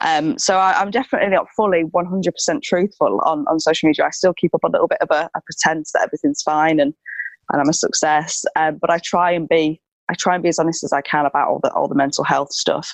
Um, 0.03 0.39
so 0.39 0.57
I, 0.57 0.81
am 0.81 0.91
definitely 0.91 1.29
not 1.31 1.47
fully 1.55 1.85
100% 1.85 2.63
truthful 2.63 3.21
on, 3.25 3.45
on 3.49 3.61
social 3.61 3.87
media. 3.87 4.07
I 4.07 4.11
still 4.11 4.35
keep 4.35 4.55
up 4.55 4.65
a 4.65 4.69
little 4.69 4.89
bit 4.89 4.99
of 5.01 5.09
a, 5.11 5.31
a 5.37 5.41
pretense 5.43 5.93
that 5.93 6.03
everything's 6.03 6.43
fine 6.43 6.81
and, 6.81 6.93
and 7.53 7.61
I'm 7.61 7.69
a 7.69 7.75
success. 7.75 8.45
Um, 8.57 8.79
but 8.81 8.91
I 8.91 8.99
try 8.99 9.31
and 9.31 9.49
be 9.49 9.81
I 10.09 10.15
try 10.15 10.35
and 10.35 10.43
be 10.43 10.49
as 10.49 10.59
honest 10.59 10.83
as 10.83 10.93
I 10.93 11.03
can 11.03 11.25
about 11.25 11.47
all 11.47 11.61
the 11.63 11.73
all 11.73 11.87
the 11.87 11.95
mental 11.95 12.25
health 12.25 12.53
stuff. 12.53 12.91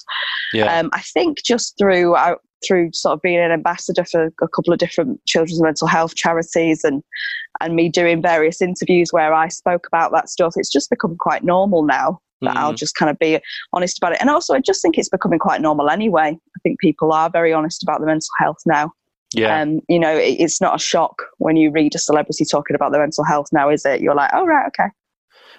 Yeah. 0.52 0.78
Um, 0.78 0.90
I 0.92 1.00
think 1.00 1.38
just 1.42 1.74
through 1.78 2.14
uh, 2.14 2.34
through 2.66 2.90
sort 2.92 3.14
of 3.14 3.22
being 3.22 3.38
an 3.38 3.52
ambassador 3.52 4.04
for 4.04 4.26
a 4.26 4.48
couple 4.48 4.74
of 4.74 4.78
different 4.78 5.24
children's 5.26 5.62
mental 5.62 5.88
health 5.88 6.14
charities 6.14 6.84
and 6.84 7.02
and 7.62 7.74
me 7.74 7.88
doing 7.88 8.20
various 8.20 8.60
interviews 8.60 9.08
where 9.12 9.32
I 9.32 9.48
spoke 9.48 9.86
about 9.86 10.12
that 10.12 10.28
stuff, 10.28 10.52
it's 10.56 10.70
just 10.70 10.90
become 10.90 11.16
quite 11.16 11.42
normal 11.42 11.82
now 11.84 12.20
that 12.42 12.50
mm-hmm. 12.50 12.58
I'll 12.58 12.74
just 12.74 12.94
kind 12.94 13.10
of 13.10 13.18
be 13.18 13.40
honest 13.72 13.98
about 13.98 14.12
it. 14.12 14.18
And 14.20 14.30
also, 14.30 14.54
I 14.54 14.60
just 14.60 14.82
think 14.82 14.98
it's 14.98 15.08
becoming 15.08 15.38
quite 15.38 15.60
normal 15.60 15.88
anyway. 15.90 16.36
I 16.36 16.58
think 16.62 16.80
people 16.80 17.12
are 17.12 17.30
very 17.30 17.52
honest 17.52 17.82
about 17.82 18.00
their 18.00 18.08
mental 18.08 18.28
health 18.38 18.58
now. 18.66 18.92
Yeah. 19.34 19.60
Um, 19.60 19.80
you 19.88 19.98
know, 19.98 20.16
it, 20.16 20.36
it's 20.38 20.60
not 20.60 20.76
a 20.76 20.78
shock 20.78 21.22
when 21.38 21.56
you 21.56 21.70
read 21.70 21.94
a 21.94 21.98
celebrity 21.98 22.44
talking 22.44 22.76
about 22.76 22.92
their 22.92 23.00
mental 23.00 23.24
health 23.24 23.48
now, 23.52 23.68
is 23.68 23.84
it? 23.84 24.00
You're 24.00 24.14
like, 24.14 24.30
oh, 24.32 24.46
right, 24.46 24.66
okay. 24.68 24.90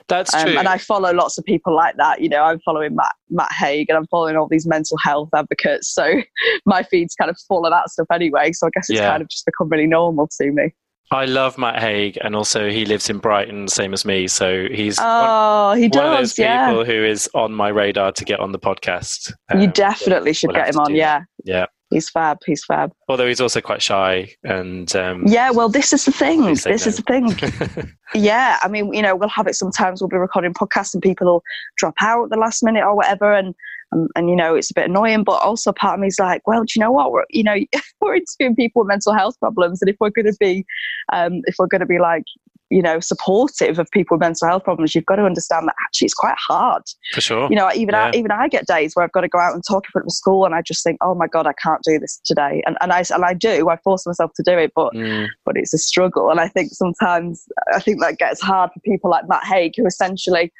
That's 0.07 0.33
um, 0.33 0.45
true. 0.45 0.57
And 0.57 0.67
I 0.67 0.77
follow 0.77 1.11
lots 1.13 1.37
of 1.37 1.43
people 1.43 1.75
like 1.75 1.97
that. 1.97 2.21
You 2.21 2.29
know, 2.29 2.43
I'm 2.43 2.59
following 2.61 2.95
Matt, 2.95 3.15
Matt 3.29 3.51
Haig 3.51 3.89
and 3.89 3.97
I'm 3.97 4.07
following 4.07 4.37
all 4.37 4.47
these 4.47 4.65
mental 4.65 4.97
health 4.97 5.29
advocates. 5.35 5.93
So 5.93 6.21
my 6.65 6.83
feed's 6.83 7.15
kind 7.15 7.29
of 7.29 7.37
full 7.47 7.65
of 7.65 7.71
that 7.71 7.89
stuff 7.89 8.07
anyway. 8.11 8.53
So 8.53 8.67
I 8.67 8.69
guess 8.73 8.89
it's 8.89 8.99
yeah. 8.99 9.09
kind 9.09 9.21
of 9.21 9.29
just 9.29 9.45
become 9.45 9.69
really 9.69 9.87
normal 9.87 10.29
to 10.39 10.51
me. 10.51 10.73
I 11.11 11.25
love 11.25 11.57
Matt 11.57 11.79
Haig, 11.79 12.17
and 12.21 12.35
also 12.35 12.69
he 12.69 12.85
lives 12.85 13.09
in 13.09 13.19
Brighton, 13.19 13.69
same 13.69 13.93
as 13.93 14.03
me. 14.03 14.27
So 14.27 14.67
he's 14.69 14.97
oh, 14.99 15.69
one, 15.69 15.77
he 15.77 15.87
does, 15.87 16.01
one 16.01 16.11
of 16.11 16.17
those 16.17 16.37
yeah. 16.37 16.67
people 16.67 16.83
who 16.83 17.05
is 17.05 17.29
on 17.33 17.53
my 17.53 17.69
radar 17.69 18.11
to 18.11 18.25
get 18.25 18.39
on 18.39 18.51
the 18.51 18.59
podcast. 18.59 19.31
you 19.53 19.67
Um, 19.67 19.71
definitely 19.71 20.33
should 20.33 20.49
we'll 20.49 20.57
get 20.57 20.73
him 20.73 20.79
on. 20.79 20.93
Yeah, 20.93 21.21
Yeah, 21.45 21.67
he's 21.91 22.09
fab. 22.09 22.39
He's 22.45 22.65
fab. 22.65 22.91
although 23.07 23.27
he's 23.27 23.39
also 23.39 23.61
quite 23.61 23.81
shy, 23.81 24.33
and 24.43 24.93
um, 24.97 25.25
Yeah, 25.27 25.51
well, 25.51 25.69
this 25.69 25.93
is 25.93 26.03
the 26.03 26.11
thing. 26.11 26.43
This 26.43 26.63
say 26.63 26.73
is 26.73 26.97
the 26.97 27.03
thing. 27.03 27.93
Yeah, 28.13 28.57
I 28.61 28.69
mean, 28.69 28.93
you 28.93 29.01
know, 29.01 29.17
we'll 29.17 29.27
have 29.27 29.47
it 29.47 29.55
sometimes. 29.55 30.01
We'll 30.01 30.07
be 30.07 30.15
recording 30.15 30.53
podcasts 30.53 30.93
and 30.93 31.03
people 31.03 31.27
will 31.27 31.43
drop 31.75 31.95
out 31.99 32.23
at 32.23 32.29
the 32.29 32.37
last 32.37 32.63
minute 32.63 32.83
or 32.83 32.95
whatever, 32.95 33.33
and 33.33 33.53
and, 33.91 34.09
and 34.15 34.29
you 34.29 34.35
know, 34.35 34.55
it's 34.55 34.71
a 34.71 34.73
bit 34.73 34.89
annoying. 34.89 35.23
But 35.23 35.41
also, 35.41 35.71
part 35.71 35.95
of 35.95 35.99
me 36.01 36.07
is 36.07 36.19
like, 36.19 36.45
well, 36.47 36.61
do 36.61 36.73
you 36.75 36.79
know 36.79 36.91
what? 36.91 37.11
We're 37.11 37.25
you 37.29 37.43
know, 37.43 37.55
we're 38.01 38.15
interviewing 38.15 38.55
people 38.55 38.81
with 38.81 38.89
mental 38.89 39.13
health 39.13 39.39
problems, 39.39 39.81
and 39.81 39.89
if 39.89 39.95
we're 39.99 40.09
going 40.09 40.25
to 40.25 40.37
be, 40.39 40.65
um, 41.13 41.41
if 41.45 41.55
we're 41.57 41.67
going 41.67 41.81
to 41.81 41.87
be 41.87 41.99
like, 41.99 42.23
you 42.69 42.81
know, 42.81 42.99
supportive 42.99 43.79
of 43.79 43.89
people 43.91 44.15
with 44.15 44.21
mental 44.21 44.47
health 44.47 44.65
problems, 44.65 44.93
you've 44.93 45.05
got 45.05 45.15
to 45.15 45.23
understand 45.23 45.67
that 45.67 45.75
actually 45.85 46.07
it's 46.07 46.13
quite 46.13 46.35
hard. 46.37 46.83
for 47.13 47.21
sure. 47.21 47.47
You 47.49 47.55
know, 47.55 47.71
even 47.73 47.95
I, 47.95 48.11
even 48.13 48.31
I 48.31 48.49
get 48.49 48.67
days 48.67 48.93
where 48.93 49.05
I've 49.05 49.11
got 49.13 49.21
to 49.21 49.29
go 49.29 49.39
out 49.39 49.53
and 49.53 49.63
talk 49.65 49.85
in 49.85 49.91
front 49.91 50.03
of 50.03 50.09
a 50.09 50.11
school, 50.11 50.45
and 50.45 50.53
I 50.53 50.61
just 50.61 50.83
think, 50.83 50.97
oh 51.01 51.15
my 51.15 51.27
god, 51.27 51.47
I 51.47 51.53
can't 51.53 51.81
do 51.83 51.97
this 51.97 52.19
today, 52.25 52.61
and 52.65 52.77
and 52.81 52.91
I 52.91 53.03
and 53.09 53.23
I 53.23 53.33
do. 53.33 53.69
I 53.69 53.77
force 53.77 54.05
myself 54.05 54.31
to 54.35 54.43
do 54.43 54.57
it, 54.57 54.73
but 54.75 54.93
Mm, 54.97 55.27
but 55.45 55.57
it's 55.57 55.73
a 55.73 55.77
struggle. 55.77 56.29
And 56.29 56.39
I 56.39 56.47
think 56.47 56.71
sometimes 56.73 57.45
I 57.73 57.79
think 57.79 58.01
that 58.01 58.17
gets 58.17 58.41
hard 58.41 58.71
for 58.73 58.79
people 58.81 59.09
like 59.09 59.27
Matt 59.27 59.45
Haig, 59.45 59.73
who 59.77 59.85
essentially, 59.85 60.51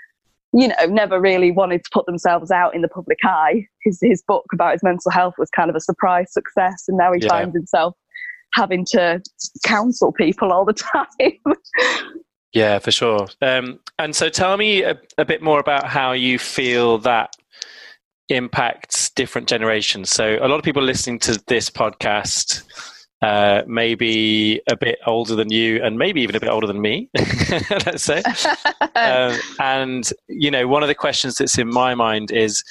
you 0.54 0.68
know, 0.70 0.76
never 0.90 1.20
really 1.20 1.52
wanted 1.52 1.84
to 1.84 1.90
put 1.92 2.06
themselves 2.06 2.52
out 2.52 2.74
in 2.76 2.82
the 2.82 2.88
public 2.88 3.20
eye. 3.24 3.66
His 3.84 4.00
his 4.02 4.24
book 4.28 4.46
about 4.54 4.74
his 4.74 4.84
mental 4.84 5.12
health 5.12 5.36
was 5.38 5.50
kind 5.50 5.70
of 5.70 5.76
a 5.76 5.82
surprise 5.82 6.32
success, 6.32 6.86
and 6.88 6.98
now 6.98 7.12
he 7.14 7.20
Yeah. 7.22 7.30
finds 7.30 7.56
himself 7.56 7.96
having 8.54 8.86
to 8.92 9.22
counsel 9.64 10.12
people 10.12 10.52
all 10.54 10.66
the 10.66 10.74
time. 10.74 11.56
yeah, 12.54 12.80
for 12.80 12.92
sure. 12.92 13.28
Um, 13.42 13.80
and 14.00 14.16
so, 14.16 14.30
tell 14.30 14.56
me 14.58 14.84
a, 14.84 15.00
a 15.18 15.26
bit 15.26 15.42
more 15.42 15.60
about 15.60 15.88
how 15.88 16.14
you 16.14 16.40
feel 16.40 16.98
that 17.00 17.36
impacts 18.30 19.10
different 19.12 19.48
generations. 19.48 20.10
So, 20.10 20.38
a 20.42 20.48
lot 20.48 20.58
of 20.58 20.64
people 20.64 20.82
listening 20.84 21.20
to 21.20 21.42
this 21.48 21.70
podcast 21.70 22.64
uh, 23.22 23.64
may 23.68 23.96
be 23.96 24.62
a 24.70 24.76
bit 24.78 25.00
older 25.06 25.36
than 25.36 25.52
you, 25.52 25.82
and 25.84 25.98
maybe 25.98 26.22
even 26.22 26.36
a 26.36 26.40
bit 26.40 26.50
older 26.50 26.68
than 26.68 26.82
me. 26.82 27.10
let's 27.86 28.04
say. 28.04 28.22
um, 28.96 29.38
and 29.60 30.12
you 30.28 30.52
know, 30.52 30.68
one 30.68 30.84
of 30.84 30.88
the 30.88 30.96
questions 30.96 31.36
that's 31.36 31.58
in 31.58 31.68
my 31.70 31.96
mind 31.96 32.32
is: 32.32 32.64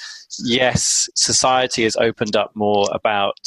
yes, 0.45 1.09
society 1.15 1.83
has 1.83 1.95
opened 1.97 2.35
up 2.35 2.51
more 2.55 2.87
about 2.93 3.37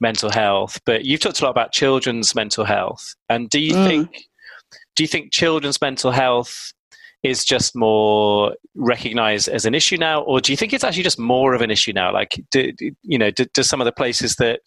mental 0.00 0.30
health, 0.30 0.80
but 0.86 1.04
you've 1.04 1.20
talked 1.20 1.40
a 1.40 1.44
lot 1.44 1.50
about 1.50 1.72
children's 1.72 2.34
mental 2.34 2.64
health. 2.64 3.14
And 3.28 3.48
do 3.50 3.60
you 3.60 3.74
Mm. 3.74 3.86
think 3.86 4.24
do 4.96 5.02
you 5.04 5.08
think 5.08 5.32
children's 5.32 5.80
mental 5.80 6.10
health 6.10 6.72
is 7.22 7.44
just 7.44 7.74
more 7.74 8.54
recognized 8.74 9.48
as 9.48 9.64
an 9.64 9.74
issue 9.74 9.96
now, 9.96 10.20
or 10.22 10.40
do 10.40 10.52
you 10.52 10.56
think 10.56 10.72
it's 10.72 10.84
actually 10.84 11.02
just 11.02 11.18
more 11.18 11.54
of 11.54 11.62
an 11.62 11.70
issue 11.70 11.92
now? 11.92 12.12
Like, 12.12 12.40
do, 12.50 12.70
do- 12.72 12.90
you 13.02 13.18
know, 13.18 13.30
do, 13.30 13.44
do 13.54 13.62
some 13.62 13.80
of 13.80 13.84
the 13.86 13.92
places 13.92 14.36
that 14.36 14.60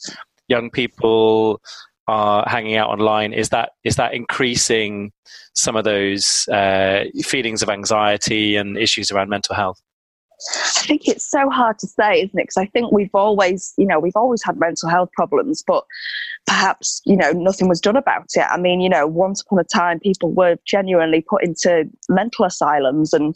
young 0.48 0.70
people 0.70 1.62
are 2.08 2.46
hanging 2.48 2.76
out 2.76 2.90
online 2.90 3.34
is 3.34 3.50
that 3.50 3.72
is 3.84 3.98
that 3.98 4.14
increasing 4.14 5.12
some 5.56 5.76
of 5.76 5.84
those 5.84 6.48
uh, 6.50 7.04
feelings 7.22 7.62
of 7.62 7.70
anxiety 7.70 8.56
and 8.56 8.78
issues 8.78 9.12
around 9.12 9.30
mental 9.30 9.56
health? 9.56 9.82
I 10.40 10.82
think 10.86 11.08
it's 11.08 11.30
so 11.30 11.50
hard 11.50 11.80
to 11.80 11.88
say, 11.88 12.22
isn't 12.22 12.40
it? 12.40 12.44
Because 12.44 12.58
I 12.58 12.68
think 12.68 12.92
we've 12.92 13.14
always, 13.16 13.74
you 13.76 13.86
know, 13.86 14.00
we've 14.00 14.16
always 14.16 14.44
had 14.44 14.60
mental 14.60 14.88
health 14.88 15.10
problems, 15.14 15.64
but 15.66 15.84
perhaps, 16.46 17.02
you 17.06 17.16
know, 17.16 17.32
nothing 17.32 17.68
was 17.68 17.82
done 17.82 17.98
about 17.98 18.28
it. 18.36 18.46
I 18.48 18.58
mean, 18.58 18.80
you 18.80 18.90
know, 18.90 19.08
once 19.08 19.42
upon 19.42 19.58
a 19.58 19.64
time, 19.64 20.00
people 20.00 20.32
were 20.32 20.58
genuinely 20.64 21.26
put 21.28 21.44
into 21.44 21.90
mental 22.08 22.46
asylums 22.46 23.14
and, 23.14 23.36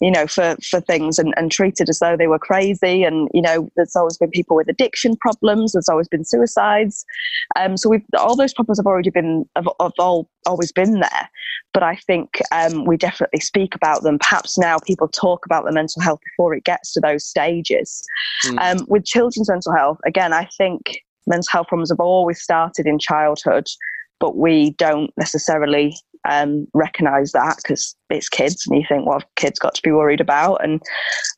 you 0.00 0.10
know, 0.10 0.26
for, 0.26 0.56
for 0.68 0.80
things 0.80 1.18
and, 1.18 1.34
and 1.36 1.52
treated 1.52 1.88
as 1.88 1.98
though 1.98 2.16
they 2.16 2.26
were 2.26 2.38
crazy. 2.38 3.04
And, 3.04 3.28
you 3.34 3.42
know, 3.42 3.68
there's 3.76 3.94
always 3.94 4.16
been 4.16 4.30
people 4.30 4.56
with 4.56 4.68
addiction 4.68 5.16
problems. 5.16 5.72
There's 5.72 5.88
always 5.88 6.08
been 6.08 6.24
suicides. 6.24 7.04
Um, 7.56 7.76
so 7.76 7.88
we've, 7.90 8.04
all 8.18 8.36
those 8.36 8.54
problems 8.54 8.78
have 8.78 8.86
already 8.86 9.10
been, 9.10 9.44
have, 9.56 9.68
have 9.80 9.92
all, 9.98 10.28
always 10.46 10.72
been 10.72 11.00
there. 11.00 11.30
But 11.72 11.82
I 11.82 11.96
think 11.96 12.40
um, 12.50 12.84
we 12.84 12.96
definitely 12.96 13.40
speak 13.40 13.74
about 13.74 14.02
them. 14.02 14.18
Perhaps 14.18 14.58
now 14.58 14.78
people 14.78 15.06
talk 15.08 15.44
about 15.44 15.64
the 15.64 15.72
mental 15.72 16.02
health 16.02 16.20
before 16.24 16.54
it 16.54 16.64
gets 16.64 16.92
to 16.94 17.00
those 17.00 17.24
stages. 17.24 18.02
Mm. 18.46 18.80
Um, 18.80 18.86
with 18.88 19.04
children's 19.04 19.50
mental 19.50 19.74
health, 19.74 19.98
again, 20.06 20.32
I 20.32 20.48
think 20.56 21.04
mental 21.26 21.48
health 21.52 21.68
problems 21.68 21.90
have 21.90 22.00
always 22.00 22.40
started 22.40 22.86
in 22.86 22.98
childhood, 22.98 23.66
but 24.18 24.36
we 24.36 24.70
don't 24.72 25.12
necessarily 25.16 25.94
um, 26.28 26.66
recognize 26.74 27.32
that 27.32 27.56
because 27.56 27.96
it's 28.10 28.28
kids, 28.28 28.66
and 28.66 28.78
you 28.78 28.84
think, 28.88 29.06
well, 29.06 29.22
kids 29.36 29.58
got 29.58 29.74
to 29.74 29.82
be 29.82 29.92
worried 29.92 30.20
about. 30.20 30.62
And 30.62 30.80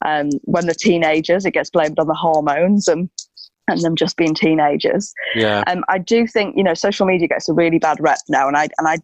um, 0.04 0.30
when 0.42 0.66
they're 0.66 0.74
teenagers, 0.74 1.44
it 1.44 1.52
gets 1.52 1.70
blamed 1.70 1.98
on 1.98 2.06
the 2.06 2.14
hormones 2.14 2.88
and 2.88 3.08
and 3.68 3.80
them 3.82 3.94
just 3.94 4.16
being 4.16 4.34
teenagers. 4.34 5.14
Yeah, 5.36 5.62
Um, 5.68 5.84
I 5.88 5.98
do 5.98 6.26
think 6.26 6.56
you 6.56 6.64
know 6.64 6.74
social 6.74 7.06
media 7.06 7.28
gets 7.28 7.48
a 7.48 7.52
really 7.52 7.78
bad 7.78 7.98
rep 8.00 8.18
now, 8.28 8.48
and 8.48 8.56
I 8.56 8.68
and 8.78 8.88
I 8.88 8.98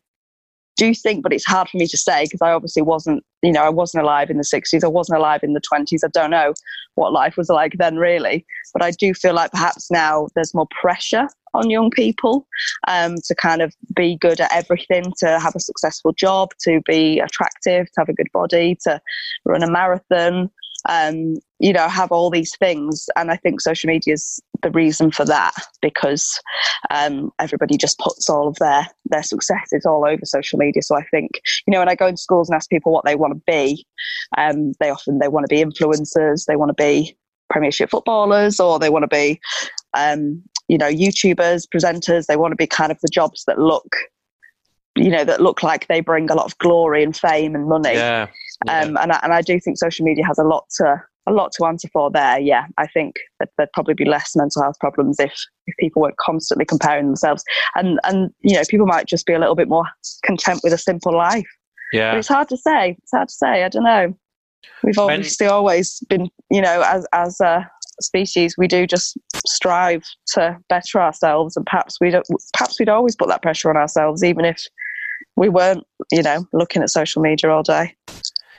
do 0.79 0.95
think, 0.95 1.23
but 1.23 1.33
it's 1.33 1.45
hard 1.45 1.69
for 1.69 1.77
me 1.77 1.87
to 1.87 1.97
say 1.99 2.25
because 2.25 2.41
I 2.41 2.53
obviously 2.53 2.83
wasn't, 2.83 3.23
you 3.43 3.53
know, 3.53 3.63
I 3.63 3.69
wasn't 3.69 4.03
alive 4.05 4.31
in 4.31 4.39
the 4.39 4.45
'60s, 4.45 4.83
I 4.83 4.89
wasn't 4.89 5.19
alive 5.19 5.41
in 5.43 5.53
the 5.53 5.61
'20s. 5.61 6.01
I 6.05 6.09
don't 6.09 6.31
know 6.31 6.55
what 6.95 7.13
life 7.13 7.37
was 7.37 7.51
like 7.51 7.75
then, 7.79 7.97
really. 7.97 8.47
But 8.73 8.83
I 8.83 8.93
do 8.93 9.13
feel 9.13 9.35
like 9.35 9.51
perhaps 9.51 9.91
now 9.91 10.29
there's 10.35 10.55
more 10.55 10.69
pressure 10.81 11.29
on 11.55 11.71
young 11.71 11.91
people 11.91 12.47
um, 12.87 13.17
to 13.27 13.35
kind 13.35 13.61
of 13.61 13.75
be 13.95 14.17
good 14.17 14.41
at 14.41 14.53
everything, 14.55 15.13
to 15.19 15.39
have 15.41 15.55
a 15.57 15.61
successful 15.61 16.13
job, 16.13 16.51
to 16.61 16.81
be 16.87 17.19
attractive, 17.19 17.87
to 17.87 18.01
have 18.01 18.09
a 18.09 18.15
good 18.15 18.31
body, 18.33 18.79
to 18.85 19.01
run 19.45 19.63
a 19.63 19.71
marathon. 19.71 20.51
Um, 20.89 21.35
you 21.59 21.73
know, 21.73 21.89
have 21.89 22.13
all 22.13 22.31
these 22.31 22.57
things, 22.57 23.09
and 23.17 23.31
I 23.31 23.37
think 23.37 23.61
social 23.61 23.89
media 23.89 24.15
is 24.15 24.41
the 24.63 24.71
reason 24.71 25.11
for 25.11 25.25
that 25.25 25.55
because 25.83 26.41
um, 26.91 27.31
everybody 27.39 27.77
just 27.77 27.99
puts 27.99 28.29
all 28.29 28.49
of 28.49 28.57
their 28.57 28.87
their 29.07 29.23
successes 29.23 29.85
all 29.85 30.05
over 30.07 30.25
social 30.25 30.59
media. 30.59 30.83
So 30.83 30.97
I 30.97 31.05
think 31.05 31.41
you 31.67 31.73
know 31.73 31.81
when 31.81 31.89
I 31.89 31.95
go 31.95 32.07
into 32.07 32.23
schools 32.23 32.49
and 32.49 32.57
ask 32.57 32.71
people 32.71 32.93
what 32.93 33.05
they 33.05 33.17
want 33.17 33.35
to 33.35 33.43
be, 33.47 33.85
um, 34.37 34.73
they 34.81 34.91
often 34.91 35.19
they 35.19 35.29
want 35.29 35.49
to 35.49 35.55
be 35.55 35.63
influencers, 35.63 36.45
they 36.47 36.57
want 36.57 36.71
to 36.71 36.83
be 36.83 37.17
Premiership 37.51 37.91
footballers, 37.91 38.61
or 38.61 38.79
they 38.79 38.91
want 38.91 39.05
to 39.05 39.09
be 39.09 39.41
um, 39.97 40.43
you 40.69 40.79
know 40.79 40.91
YouTubers, 40.91 41.67
presenters. 41.75 42.27
They 42.27 42.37
want 42.37 42.53
to 42.53 42.57
be 42.57 42.67
kind 42.67 42.93
of 42.93 43.01
the 43.01 43.09
jobs 43.09 43.45
that 43.47 43.59
look 43.59 43.97
you 44.97 45.11
know 45.11 45.25
that 45.25 45.41
look 45.41 45.63
like 45.63 45.87
they 45.87 46.01
bring 46.01 46.31
a 46.31 46.35
lot 46.35 46.47
of 46.47 46.59
glory 46.59 47.03
and 47.03 47.17
fame 47.17 47.55
and 47.55 47.69
money. 47.69 47.95
yeah, 47.95 48.27
yeah. 48.67 48.81
Um, 48.81 48.97
and 48.99 49.13
I, 49.13 49.21
and 49.23 49.33
I 49.33 49.43
do 49.43 49.59
think 49.61 49.79
social 49.79 50.05
media 50.05 50.25
has 50.27 50.39
a 50.39 50.45
lot 50.45 50.65
to 50.79 51.03
a 51.29 51.33
lot 51.33 51.53
to 51.53 51.67
answer 51.67 51.89
for 51.93 52.11
there. 52.11 52.39
Yeah, 52.39 52.67
I 52.79 52.87
think 52.87 53.17
that 53.39 53.51
there'd 53.57 53.73
probably 53.73 53.95
be 53.95 54.05
less 54.05 54.35
mental 54.35 54.63
health 54.63 54.79
problems 54.81 55.21
if 55.21 55.33
if 55.67 55.77
people 55.79 56.03
weren't 56.03 56.17
constantly 56.17 56.65
comparing 56.65 57.07
themselves, 57.07 57.45
and 57.75 58.01
and 58.05 58.31
you 58.41 58.55
know 58.55 58.63
people 58.69 58.87
might 58.87 59.07
just 59.07 59.27
be 59.27 59.35
a 59.35 59.39
little 59.39 59.55
bit 59.55 59.69
more 59.69 59.85
content 60.25 60.61
with 60.65 60.73
a 60.73 60.79
simple 60.79 61.17
life. 61.17 61.47
But 61.93 61.99
yeah. 61.99 62.17
it's 62.17 62.29
hard 62.29 62.49
to 62.49 62.57
say. 62.57 62.97
It's 63.03 63.13
hard 63.13 63.29
to 63.29 63.35
say. 63.35 63.65
I 63.65 63.69
don't 63.69 63.85
know. 63.85 64.15
We've 64.83 64.97
When- 64.97 65.11
obviously 65.11 65.47
always 65.47 66.01
been, 66.09 66.31
you 66.51 66.61
know, 66.61 66.83
as 66.83 67.07
as 67.13 67.41
a 67.41 67.69
species, 68.01 68.55
we 68.57 68.69
do 68.69 68.87
just 68.87 69.19
strive 69.47 70.05
to 70.35 70.57
better 70.69 71.01
ourselves, 71.01 71.57
and 71.57 71.67
perhaps 71.67 71.99
we 72.01 72.11
don't. 72.11 72.27
Perhaps 72.55 72.79
we'd 72.79 72.89
always 72.89 73.17
put 73.17 73.29
that 73.29 73.43
pressure 73.43 73.71
on 73.71 73.77
ourselves, 73.77 74.25
even 74.25 74.45
if 74.45 74.67
we 75.37 75.49
weren't, 75.49 75.85
you 76.11 76.23
know, 76.23 76.47
looking 76.53 76.83
at 76.83 76.91
social 76.91 77.23
media 77.23 77.51
all 77.51 77.63
day. 77.63 77.95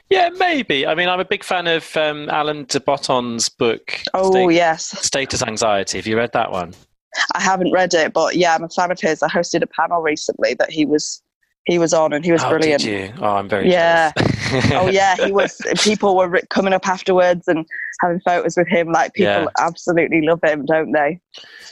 Yeah, 0.09 0.29
maybe. 0.29 0.87
I 0.87 0.95
mean, 0.95 1.07
I'm 1.07 1.19
a 1.19 1.25
big 1.25 1.43
fan 1.43 1.67
of 1.67 1.95
um, 1.95 2.27
Alain 2.29 2.65
de 2.65 2.79
Botton's 2.79 3.47
book, 3.47 4.01
Oh 4.13 4.31
Stat- 4.31 4.53
yes, 4.53 5.05
Status 5.05 5.43
Anxiety. 5.43 5.97
Have 5.99 6.07
you 6.07 6.17
read 6.17 6.31
that 6.33 6.51
one? 6.51 6.73
I 7.33 7.41
haven't 7.41 7.71
read 7.71 7.93
it, 7.93 8.13
but 8.13 8.35
yeah, 8.35 8.55
I'm 8.55 8.63
a 8.63 8.69
fan 8.69 8.91
of 8.91 8.99
his. 8.99 9.21
I 9.21 9.27
hosted 9.29 9.61
a 9.61 9.67
panel 9.67 10.01
recently 10.01 10.53
that 10.55 10.71
he 10.71 10.85
was 10.85 11.21
he 11.69 11.77
was 11.79 11.93
on, 11.93 12.13
and 12.13 12.25
he 12.25 12.31
was 12.31 12.43
oh, 12.43 12.49
brilliant. 12.49 12.81
Did 12.81 13.13
you? 13.13 13.13
Oh, 13.21 13.35
I'm 13.35 13.47
very 13.47 13.69
Yeah. 13.69 14.11
Oh 14.71 14.87
yeah, 14.89 15.15
he 15.15 15.31
was. 15.31 15.61
people 15.83 16.15
were 16.17 16.41
coming 16.49 16.73
up 16.73 16.87
afterwards 16.87 17.47
and 17.47 17.65
having 18.01 18.19
photos 18.21 18.57
with 18.57 18.67
him. 18.67 18.91
Like 18.91 19.13
people 19.13 19.31
Yeah. 19.33 19.45
absolutely 19.59 20.21
love 20.21 20.39
him, 20.43 20.65
don't 20.65 20.91
they? 20.91 21.19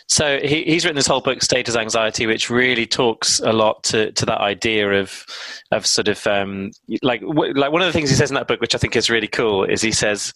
So 0.07 0.39
he, 0.39 0.63
he's 0.63 0.85
written 0.85 0.95
this 0.95 1.07
whole 1.07 1.21
book, 1.21 1.41
Status 1.41 1.75
Anxiety, 1.75 2.27
which 2.27 2.49
really 2.49 2.85
talks 2.85 3.39
a 3.39 3.51
lot 3.51 3.83
to, 3.85 4.11
to 4.11 4.25
that 4.27 4.39
idea 4.39 5.01
of 5.01 5.25
of 5.71 5.85
sort 5.87 6.07
of 6.07 6.25
um, 6.27 6.71
like 7.01 7.21
w- 7.21 7.53
like 7.53 7.71
one 7.71 7.81
of 7.81 7.87
the 7.87 7.93
things 7.93 8.09
he 8.09 8.15
says 8.15 8.29
in 8.29 8.35
that 8.35 8.47
book, 8.47 8.61
which 8.61 8.75
I 8.75 8.77
think 8.77 8.95
is 8.95 9.09
really 9.09 9.27
cool, 9.27 9.63
is 9.63 9.81
he 9.81 9.91
says 9.91 10.31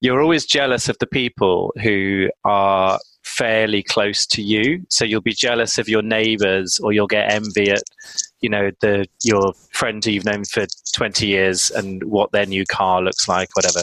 you're 0.00 0.20
always 0.20 0.44
jealous 0.44 0.88
of 0.88 0.98
the 0.98 1.06
people 1.06 1.72
who 1.80 2.28
are 2.44 2.98
fairly 3.36 3.82
close 3.82 4.26
to 4.26 4.42
you. 4.42 4.84
So 4.88 5.04
you'll 5.04 5.20
be 5.20 5.34
jealous 5.34 5.78
of 5.78 5.88
your 5.88 6.02
neighbours, 6.02 6.78
or 6.78 6.92
you'll 6.92 7.06
get 7.06 7.30
envy 7.30 7.70
at 7.70 7.82
you 8.40 8.48
know 8.48 8.70
the 8.80 9.06
your 9.22 9.52
friend 9.72 10.04
who 10.04 10.10
you've 10.10 10.24
known 10.24 10.44
for 10.44 10.66
20 10.94 11.26
years 11.26 11.70
and 11.70 12.04
what 12.04 12.32
their 12.32 12.46
new 12.46 12.64
car 12.66 13.02
looks 13.02 13.28
like, 13.28 13.48
whatever. 13.54 13.80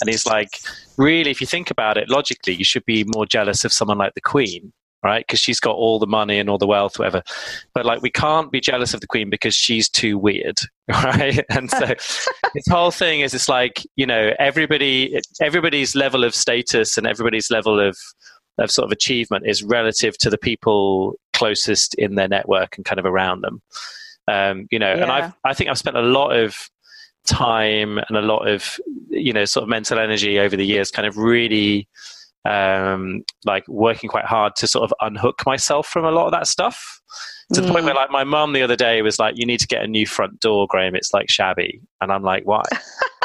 And 0.00 0.10
it's 0.10 0.26
like, 0.26 0.60
really, 0.96 1.30
if 1.30 1.40
you 1.40 1.46
think 1.46 1.70
about 1.70 1.96
it 1.96 2.08
logically, 2.08 2.54
you 2.54 2.64
should 2.64 2.84
be 2.84 3.04
more 3.14 3.26
jealous 3.26 3.64
of 3.64 3.72
someone 3.72 3.98
like 3.98 4.14
the 4.14 4.20
Queen 4.20 4.72
right? 5.02 5.26
Because 5.26 5.40
she's 5.40 5.60
got 5.60 5.74
all 5.76 5.98
the 5.98 6.06
money 6.06 6.38
and 6.38 6.50
all 6.50 6.58
the 6.58 6.66
wealth, 6.66 6.98
whatever. 6.98 7.22
But 7.74 7.86
like, 7.86 8.02
we 8.02 8.10
can't 8.10 8.52
be 8.52 8.60
jealous 8.60 8.92
of 8.94 9.00
the 9.00 9.06
queen 9.06 9.30
because 9.30 9.54
she's 9.54 9.88
too 9.88 10.18
weird, 10.18 10.58
right? 10.88 11.42
And 11.50 11.70
so 11.70 11.86
this 12.54 12.68
whole 12.68 12.90
thing 12.90 13.20
is, 13.20 13.34
it's 13.34 13.48
like 13.48 13.82
you 13.96 14.06
know, 14.06 14.32
everybody, 14.38 15.18
everybody's 15.40 15.94
level 15.94 16.24
of 16.24 16.34
status 16.34 16.98
and 16.98 17.06
everybody's 17.06 17.50
level 17.50 17.80
of 17.80 17.96
of 18.58 18.70
sort 18.70 18.84
of 18.86 18.92
achievement 18.92 19.46
is 19.46 19.62
relative 19.62 20.18
to 20.18 20.30
the 20.30 20.38
people 20.38 21.14
closest 21.32 21.94
in 21.94 22.14
their 22.14 22.28
network 22.28 22.76
and 22.76 22.84
kind 22.84 22.98
of 22.98 23.06
around 23.06 23.42
them. 23.42 23.62
Um, 24.28 24.66
you 24.70 24.78
know, 24.78 24.94
yeah. 24.94 25.02
and 25.02 25.10
I've, 25.10 25.32
I 25.44 25.54
think 25.54 25.70
I've 25.70 25.78
spent 25.78 25.96
a 25.96 26.02
lot 26.02 26.36
of 26.36 26.56
time 27.26 27.98
and 27.98 28.16
a 28.16 28.22
lot 28.22 28.48
of 28.48 28.78
you 29.08 29.32
know 29.32 29.44
sort 29.44 29.64
of 29.64 29.68
mental 29.68 29.98
energy 29.98 30.38
over 30.38 30.56
the 30.56 30.66
years, 30.66 30.90
kind 30.90 31.06
of 31.06 31.16
really 31.16 31.88
um, 32.44 33.22
like 33.44 33.66
working 33.68 34.08
quite 34.08 34.24
hard 34.24 34.54
to 34.56 34.66
sort 34.66 34.84
of 34.84 34.94
unhook 35.00 35.44
myself 35.46 35.86
from 35.86 36.04
a 36.04 36.10
lot 36.10 36.26
of 36.26 36.32
that 36.32 36.46
stuff 36.46 37.00
to 37.52 37.60
mm. 37.60 37.66
the 37.66 37.72
point 37.72 37.84
where 37.84 37.94
mm. 37.94 37.98
like 37.98 38.10
my 38.10 38.24
mum 38.24 38.52
the 38.52 38.62
other 38.62 38.76
day 38.76 39.02
was 39.02 39.18
like 39.18 39.36
you 39.36 39.44
need 39.44 39.60
to 39.60 39.66
get 39.66 39.82
a 39.82 39.86
new 39.86 40.06
front 40.06 40.40
door 40.40 40.66
graham 40.68 40.94
it's 40.94 41.12
like 41.12 41.28
shabby 41.28 41.80
and 42.00 42.10
i'm 42.10 42.22
like 42.22 42.46
why 42.46 42.62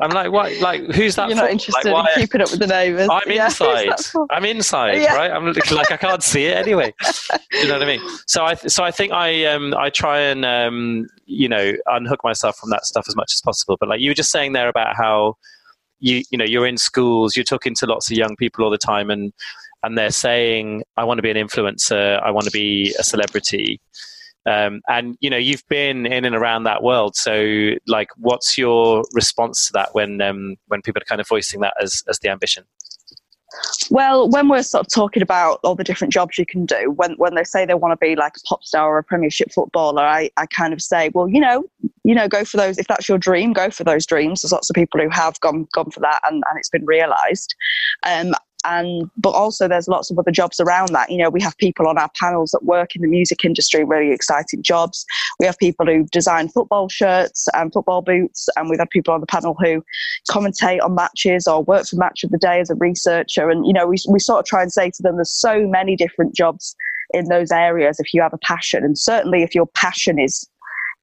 i'm 0.00 0.10
like 0.10 0.30
what? 0.30 0.52
Like 0.60 0.82
who's 0.92 1.16
that 1.16 1.28
you're 1.28 1.36
for? 1.36 1.42
not 1.42 1.50
interested 1.50 1.92
like, 1.92 2.16
in 2.16 2.22
keeping 2.22 2.40
up 2.40 2.50
with 2.50 2.60
the 2.60 2.66
neighbours. 2.66 3.08
I'm 3.10 3.22
yeah, 3.26 3.46
inside. 3.46 3.88
i'm 4.30 4.44
inside 4.44 4.98
yeah. 5.02 5.14
right? 5.14 5.30
I'm 5.30 5.46
like 5.46 5.90
i 5.90 5.96
can't 5.96 6.22
see 6.22 6.46
it 6.46 6.56
anyway. 6.56 6.94
You 7.52 7.66
know 7.66 7.74
what 7.74 7.82
i 7.82 7.86
mean? 7.86 8.00
So 8.26 8.44
i 8.44 8.54
so 8.54 8.84
i 8.84 8.90
think 8.90 9.12
i 9.12 9.44
um 9.44 9.74
i 9.74 9.90
try 9.90 10.20
and 10.20 10.44
um 10.44 11.06
you 11.26 11.48
know 11.48 11.72
unhook 11.86 12.22
myself 12.24 12.56
from 12.56 12.70
that 12.70 12.86
stuff 12.86 13.04
as 13.08 13.16
much 13.16 13.32
as 13.34 13.40
possible. 13.40 13.76
But 13.78 13.88
like 13.88 14.00
you 14.00 14.10
were 14.10 14.14
just 14.14 14.30
saying 14.30 14.52
there 14.52 14.68
about 14.68 14.96
how 14.96 15.36
you 15.98 16.22
you 16.30 16.38
know 16.38 16.44
you're 16.44 16.66
in 16.66 16.78
schools 16.78 17.36
you're 17.36 17.44
talking 17.44 17.74
to 17.74 17.86
lots 17.86 18.10
of 18.10 18.16
young 18.16 18.34
people 18.36 18.64
all 18.64 18.70
the 18.70 18.78
time 18.78 19.10
and 19.10 19.32
and 19.82 19.98
they're 19.98 20.10
saying 20.10 20.82
i 20.96 21.04
want 21.04 21.18
to 21.18 21.22
be 21.22 21.30
an 21.30 21.36
influencer. 21.36 22.22
I 22.22 22.30
want 22.30 22.46
to 22.46 22.50
be 22.50 22.94
a 22.98 23.02
celebrity 23.02 23.80
um, 24.46 24.80
and 24.88 25.16
you 25.20 25.30
know 25.30 25.36
you've 25.36 25.66
been 25.68 26.06
in 26.06 26.24
and 26.24 26.34
around 26.34 26.64
that 26.64 26.82
world 26.82 27.16
so 27.16 27.70
like 27.86 28.08
what's 28.16 28.56
your 28.56 29.04
response 29.12 29.66
to 29.66 29.72
that 29.72 29.94
when 29.94 30.20
um, 30.20 30.56
when 30.66 30.82
people 30.82 31.00
are 31.00 31.06
kind 31.06 31.20
of 31.20 31.28
voicing 31.28 31.60
that 31.60 31.74
as 31.82 32.02
as 32.08 32.18
the 32.20 32.28
ambition 32.28 32.64
well, 33.90 34.28
when 34.28 34.48
we're 34.48 34.62
sort 34.62 34.86
of 34.86 34.92
talking 34.92 35.22
about 35.22 35.60
all 35.64 35.74
the 35.74 35.84
different 35.84 36.12
jobs 36.12 36.38
you 36.38 36.46
can 36.46 36.66
do, 36.66 36.92
when 36.92 37.14
when 37.14 37.34
they 37.34 37.44
say 37.44 37.66
they 37.66 37.74
want 37.74 37.92
to 37.92 37.96
be 37.96 38.14
like 38.14 38.34
a 38.36 38.40
pop 38.46 38.62
star 38.62 38.88
or 38.88 38.98
a 38.98 39.04
Premiership 39.04 39.50
footballer, 39.52 40.02
I, 40.02 40.30
I 40.36 40.46
kind 40.46 40.72
of 40.72 40.80
say, 40.80 41.10
well, 41.14 41.28
you 41.28 41.40
know, 41.40 41.64
you 42.04 42.14
know, 42.14 42.28
go 42.28 42.44
for 42.44 42.56
those. 42.56 42.78
If 42.78 42.86
that's 42.86 43.08
your 43.08 43.18
dream, 43.18 43.52
go 43.52 43.70
for 43.70 43.84
those 43.84 44.06
dreams. 44.06 44.42
There's 44.42 44.52
lots 44.52 44.70
of 44.70 44.74
people 44.74 45.00
who 45.00 45.08
have 45.08 45.38
gone 45.40 45.66
gone 45.72 45.90
for 45.90 46.00
that, 46.00 46.20
and, 46.24 46.42
and 46.48 46.58
it's 46.58 46.70
been 46.70 46.86
realised. 46.86 47.54
Um, 48.04 48.34
and 48.64 49.10
but 49.16 49.30
also 49.30 49.68
there's 49.68 49.88
lots 49.88 50.10
of 50.10 50.18
other 50.18 50.30
jobs 50.30 50.60
around 50.60 50.90
that. 50.90 51.10
You 51.10 51.18
know 51.18 51.30
we 51.30 51.40
have 51.42 51.56
people 51.58 51.88
on 51.88 51.98
our 51.98 52.10
panels 52.18 52.50
that 52.50 52.64
work 52.64 52.94
in 52.94 53.02
the 53.02 53.08
music 53.08 53.44
industry 53.44 53.84
really 53.84 54.12
exciting 54.12 54.62
jobs. 54.62 55.04
We 55.38 55.46
have 55.46 55.58
people 55.58 55.86
who 55.86 56.04
design 56.04 56.48
football 56.48 56.88
shirts 56.88 57.48
and 57.54 57.72
football 57.72 58.02
boots 58.02 58.48
and 58.56 58.68
we've 58.68 58.78
had 58.78 58.90
people 58.90 59.14
on 59.14 59.20
the 59.20 59.26
panel 59.26 59.56
who 59.58 59.84
commentate 60.30 60.82
on 60.82 60.94
matches 60.94 61.46
or 61.46 61.62
work 61.62 61.86
for 61.86 61.96
match 61.96 62.24
of 62.24 62.30
the 62.30 62.38
day 62.38 62.60
as 62.60 62.70
a 62.70 62.74
researcher. 62.74 63.50
And 63.50 63.66
you 63.66 63.72
know 63.72 63.86
we, 63.86 63.96
we 64.08 64.18
sort 64.18 64.40
of 64.40 64.46
try 64.46 64.62
and 64.62 64.72
say 64.72 64.90
to 64.90 65.02
them 65.02 65.16
there's 65.16 65.32
so 65.32 65.66
many 65.66 65.96
different 65.96 66.34
jobs 66.34 66.76
in 67.12 67.26
those 67.26 67.50
areas 67.50 67.98
if 67.98 68.14
you 68.14 68.22
have 68.22 68.32
a 68.32 68.38
passion. 68.38 68.84
And 68.84 68.96
certainly 68.98 69.42
if 69.42 69.54
your 69.54 69.66
passion 69.66 70.18
is 70.18 70.46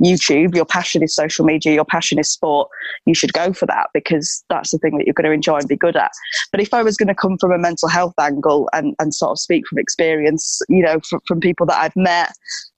YouTube, 0.03 0.55
your 0.55 0.65
passion 0.65 1.01
is 1.01 1.15
social 1.15 1.45
media, 1.45 1.73
your 1.73 1.85
passion 1.85 2.19
is 2.19 2.31
sport, 2.31 2.69
you 3.05 3.13
should 3.13 3.33
go 3.33 3.53
for 3.53 3.65
that 3.65 3.89
because 3.93 4.43
that's 4.49 4.71
the 4.71 4.77
thing 4.77 4.97
that 4.97 5.07
you're 5.07 5.13
going 5.13 5.25
to 5.25 5.31
enjoy 5.31 5.57
and 5.57 5.67
be 5.67 5.75
good 5.75 5.95
at. 5.95 6.11
But 6.51 6.61
if 6.61 6.73
I 6.73 6.83
was 6.83 6.97
going 6.97 7.07
to 7.07 7.15
come 7.15 7.37
from 7.37 7.51
a 7.51 7.57
mental 7.57 7.89
health 7.89 8.13
angle 8.19 8.69
and, 8.73 8.95
and 8.99 9.13
sort 9.13 9.31
of 9.31 9.39
speak 9.39 9.67
from 9.67 9.79
experience, 9.79 10.61
you 10.69 10.83
know, 10.83 10.99
from, 11.09 11.21
from 11.27 11.39
people 11.39 11.65
that 11.67 11.81
I've 11.81 11.95
met, 11.95 12.31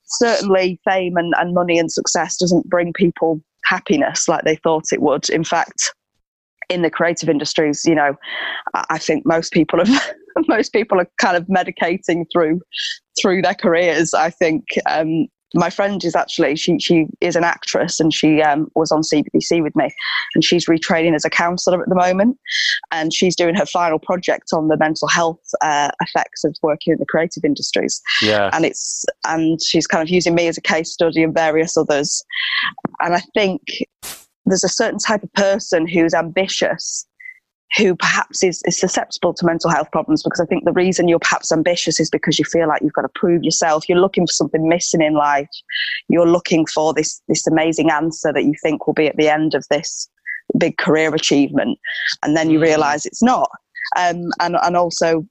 certainly 0.05 0.79
fame 0.89 1.17
and, 1.17 1.33
and 1.37 1.53
money 1.53 1.77
and 1.77 1.91
success 1.91 2.37
doesn't 2.37 2.69
bring 2.69 2.93
people 2.93 3.41
happiness 3.65 4.27
like 4.27 4.43
they 4.43 4.55
thought 4.55 4.85
it 4.91 5.01
would. 5.01 5.29
In 5.29 5.43
fact, 5.43 5.93
in 6.69 6.81
the 6.83 6.89
creative 6.89 7.29
industries, 7.29 7.83
you 7.85 7.95
know, 7.95 8.15
I 8.89 8.97
think 8.97 9.25
most 9.25 9.51
people 9.51 9.83
have 9.83 10.13
most 10.47 10.71
people 10.71 10.99
are 10.99 11.09
kind 11.19 11.35
of 11.35 11.45
medicating 11.47 12.25
through 12.31 12.61
through 13.19 13.41
their 13.41 13.55
careers. 13.55 14.13
I 14.13 14.29
think 14.29 14.63
um, 14.89 15.27
my 15.55 15.69
friend 15.69 16.03
is 16.03 16.15
actually 16.15 16.55
she 16.55 16.77
she 16.79 17.05
is 17.21 17.35
an 17.35 17.43
actress 17.43 17.99
and 17.99 18.13
she 18.13 18.41
um, 18.41 18.67
was 18.75 18.91
on 18.91 19.01
CBBC 19.01 19.63
with 19.63 19.75
me, 19.75 19.89
and 20.35 20.43
she's 20.43 20.65
retraining 20.65 21.15
as 21.15 21.25
a 21.25 21.29
counsellor 21.29 21.81
at 21.81 21.89
the 21.89 21.95
moment, 21.95 22.37
and 22.91 23.13
she's 23.13 23.35
doing 23.35 23.55
her 23.55 23.65
final 23.65 23.99
project 23.99 24.49
on 24.53 24.67
the 24.67 24.77
mental 24.77 25.07
health 25.07 25.41
uh, 25.61 25.89
effects 26.01 26.43
of 26.43 26.55
working 26.61 26.93
in 26.93 26.99
the 26.99 27.05
creative 27.05 27.43
industries. 27.43 28.01
Yeah, 28.21 28.49
and 28.53 28.65
it's 28.65 29.05
and 29.25 29.61
she's 29.61 29.87
kind 29.87 30.01
of 30.01 30.09
using 30.09 30.35
me 30.35 30.47
as 30.47 30.57
a 30.57 30.61
case 30.61 30.91
study 30.91 31.23
and 31.23 31.33
various 31.33 31.77
others, 31.77 32.23
and 32.99 33.15
I 33.15 33.21
think 33.33 33.61
there's 34.45 34.63
a 34.63 34.69
certain 34.69 34.99
type 34.99 35.23
of 35.23 35.31
person 35.33 35.87
who's 35.87 36.13
ambitious 36.13 37.05
who 37.77 37.95
perhaps 37.95 38.43
is, 38.43 38.61
is 38.65 38.79
susceptible 38.79 39.33
to 39.33 39.45
mental 39.45 39.69
health 39.69 39.91
problems 39.91 40.23
because 40.23 40.39
I 40.39 40.45
think 40.45 40.65
the 40.65 40.71
reason 40.71 41.07
you're 41.07 41.19
perhaps 41.19 41.51
ambitious 41.51 41.99
is 41.99 42.09
because 42.09 42.39
you 42.39 42.45
feel 42.45 42.67
like 42.67 42.81
you've 42.81 42.93
got 42.93 43.03
to 43.03 43.09
prove 43.09 43.43
yourself. 43.43 43.87
You're 43.87 43.99
looking 43.99 44.25
for 44.25 44.33
something 44.33 44.67
missing 44.67 45.01
in 45.01 45.13
life. 45.13 45.49
You're 46.07 46.27
looking 46.27 46.65
for 46.65 46.93
this 46.93 47.21
this 47.27 47.45
amazing 47.45 47.91
answer 47.91 48.33
that 48.33 48.43
you 48.43 48.53
think 48.61 48.87
will 48.87 48.93
be 48.93 49.07
at 49.07 49.17
the 49.17 49.29
end 49.29 49.53
of 49.53 49.65
this 49.69 50.09
big 50.57 50.77
career 50.77 51.13
achievement, 51.13 51.77
and 52.23 52.35
then 52.35 52.49
you 52.49 52.59
mm. 52.59 52.63
realize 52.63 53.05
it's 53.05 53.23
not. 53.23 53.49
Um, 53.97 54.31
and 54.39 54.57
and 54.63 54.75
also 54.75 55.25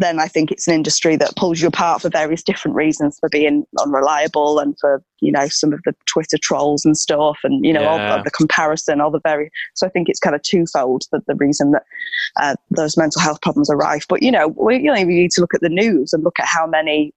then 0.00 0.20
I 0.20 0.28
think 0.28 0.50
it's 0.50 0.66
an 0.68 0.74
industry 0.74 1.16
that 1.16 1.36
pulls 1.36 1.60
you 1.60 1.68
apart 1.68 2.02
for 2.02 2.08
various 2.08 2.42
different 2.42 2.76
reasons 2.76 3.16
for 3.18 3.28
being 3.28 3.64
unreliable 3.80 4.58
and 4.58 4.76
for, 4.80 5.02
you 5.20 5.32
know, 5.32 5.48
some 5.48 5.72
of 5.72 5.80
the 5.84 5.94
Twitter 6.06 6.36
trolls 6.40 6.84
and 6.84 6.96
stuff 6.96 7.38
and, 7.44 7.64
you 7.64 7.72
know, 7.72 7.82
yeah. 7.82 8.16
all 8.16 8.22
the 8.22 8.30
comparison, 8.30 9.00
all 9.00 9.10
the 9.10 9.20
very. 9.20 9.50
So 9.74 9.86
I 9.86 9.90
think 9.90 10.08
it's 10.08 10.20
kind 10.20 10.36
of 10.36 10.42
twofold 10.42 11.04
that 11.12 11.26
the 11.26 11.34
reason 11.36 11.72
that 11.72 11.84
uh, 12.40 12.54
those 12.70 12.96
mental 12.96 13.22
health 13.22 13.40
problems 13.40 13.70
are 13.70 13.76
rife. 13.76 14.06
But, 14.08 14.22
you 14.22 14.30
know, 14.30 14.48
we, 14.48 14.76
you 14.76 14.92
know, 14.92 14.94
need 14.94 15.30
to 15.32 15.40
look 15.40 15.54
at 15.54 15.60
the 15.60 15.68
news 15.68 16.12
and 16.12 16.22
look 16.24 16.38
at 16.38 16.46
how 16.46 16.66
many 16.66 17.12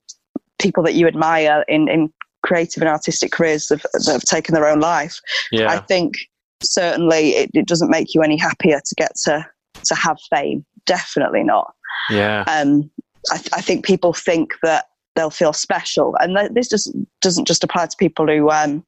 people 0.59 0.83
that 0.83 0.93
you 0.93 1.07
admire 1.07 1.65
in, 1.67 1.89
in 1.89 2.11
creative 2.43 2.81
and 2.81 2.89
artistic 2.89 3.31
careers 3.31 3.69
have, 3.69 3.81
that 3.93 4.07
have 4.07 4.21
taken 4.21 4.55
their 4.55 4.67
own 4.67 4.79
life. 4.79 5.19
Yeah. 5.51 5.69
I 5.69 5.79
think 5.79 6.15
certainly 6.63 7.31
it, 7.31 7.51
it 7.53 7.67
doesn't 7.67 7.89
make 7.89 8.13
you 8.13 8.21
any 8.21 8.37
happier 8.37 8.79
to 8.83 8.95
get 8.95 9.11
to, 9.25 9.45
to 9.85 9.95
have 9.95 10.17
fame. 10.29 10.65
Definitely 10.85 11.43
not. 11.43 11.73
Yeah. 12.09 12.43
Um, 12.47 12.89
I, 13.31 13.37
th- 13.37 13.49
I, 13.53 13.61
think 13.61 13.85
people 13.85 14.13
think 14.13 14.53
that 14.63 14.85
they'll 15.15 15.29
feel 15.29 15.53
special, 15.53 16.15
and 16.19 16.35
th- 16.35 16.51
this 16.53 16.69
just 16.69 16.91
doesn't 17.21 17.47
just 17.47 17.63
apply 17.63 17.85
to 17.85 17.97
people 17.97 18.27
who 18.27 18.49
um, 18.49 18.83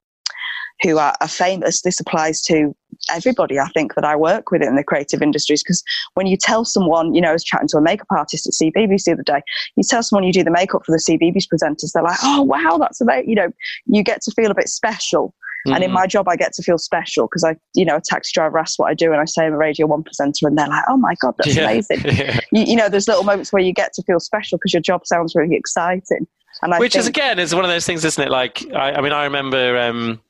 who 0.82 0.98
are, 0.98 1.16
are, 1.22 1.28
famous. 1.28 1.82
This 1.82 2.00
applies 2.00 2.42
to 2.44 2.76
everybody. 3.12 3.60
I 3.60 3.68
think 3.70 3.96
that 3.96 4.06
I 4.06 4.16
work 4.16 4.52
with 4.52 4.62
in 4.62 4.76
the 4.76 4.84
creative 4.84 5.22
industries 5.22 5.64
because 5.64 5.84
when 6.16 6.26
you 6.26 6.38
tell 6.38 6.66
someone, 6.66 7.14
you 7.14 7.22
know, 7.22 7.30
I 7.30 7.34
was 7.34 7.44
chatting 7.44 7.68
to 7.70 7.78
a 7.78 7.82
makeup 7.82 8.08
artist 8.10 8.48
at 8.48 8.54
CBeebies 8.54 9.04
the 9.04 9.14
other 9.14 9.24
day. 9.24 9.42
You 9.76 9.84
tell 9.88 10.04
someone 10.04 10.24
you 10.24 10.34
do 10.34 10.44
the 10.44 10.52
makeup 10.52 10.84
for 10.86 10.92
the 10.92 11.04
CBeebies 11.10 11.48
presenters, 11.48 11.92
they're 11.94 12.04
like, 12.04 12.20
"Oh 12.24 12.42
wow, 12.42 12.78
that's 12.80 13.02
amazing!" 13.02 13.30
You 13.30 13.36
know, 13.36 13.52
you 13.86 14.04
get 14.04 14.22
to 14.24 14.32
feel 14.32 14.52
a 14.52 14.56
bit 14.56 14.70
special. 14.70 15.36
Mm-hmm. 15.66 15.76
And 15.76 15.84
in 15.84 15.90
mm-hmm. 15.90 15.96
my 15.96 16.08
job, 16.08 16.28
I 16.28 16.36
get 16.36 16.54
to 16.54 16.64
feel 16.64 16.78
special 16.78 17.28
because 17.28 17.44
I, 17.44 17.56
you 17.74 17.86
know, 17.86 17.96
a 17.96 18.02
taxi 18.02 18.32
driver 18.34 18.58
asks 18.60 18.78
what 18.78 18.90
I 18.90 18.94
do, 18.94 19.12
and 19.14 19.22
I 19.22 19.26
say 19.26 19.46
I'm 19.46 19.54
a 19.54 19.58
Radio 19.58 19.88
One 19.88 20.04
presenter, 20.04 20.48
and 20.48 20.58
they're 20.58 20.68
like, 20.68 20.84
"Oh 20.90 20.98
my 20.98 21.16
god, 21.22 21.36
that's 21.38 21.56
yeah. 21.56 21.64
amazing!" 21.64 22.02
Yeah. 22.14 22.40
You, 22.52 22.64
you, 22.64 22.76
know, 22.76 22.90
there's 22.90 23.08
little 23.08 23.24
moments 23.24 23.54
where 23.54 23.62
you 23.62 23.74
get 23.74 23.94
to 23.94 24.04
feel 24.04 24.20
special 24.20 24.58
because 24.58 24.74
your 24.74 24.82
job 24.82 25.08
sounds 25.08 25.34
really 25.36 25.56
exciting. 25.56 26.28
And 26.62 26.74
I 26.74 26.80
which 26.80 26.94
think, 26.94 27.02
is 27.02 27.08
again 27.08 27.40
is 27.40 27.56
one 27.56 27.64
of 27.64 27.72
those 27.72 27.86
things, 27.86 28.06
isn't 28.06 28.24
it? 28.24 28.30
Like, 28.30 28.64
I, 28.74 28.94
I 28.94 29.02
mean, 29.02 29.14
I 29.14 29.24
remember. 29.24 29.78
Um, 29.80 30.22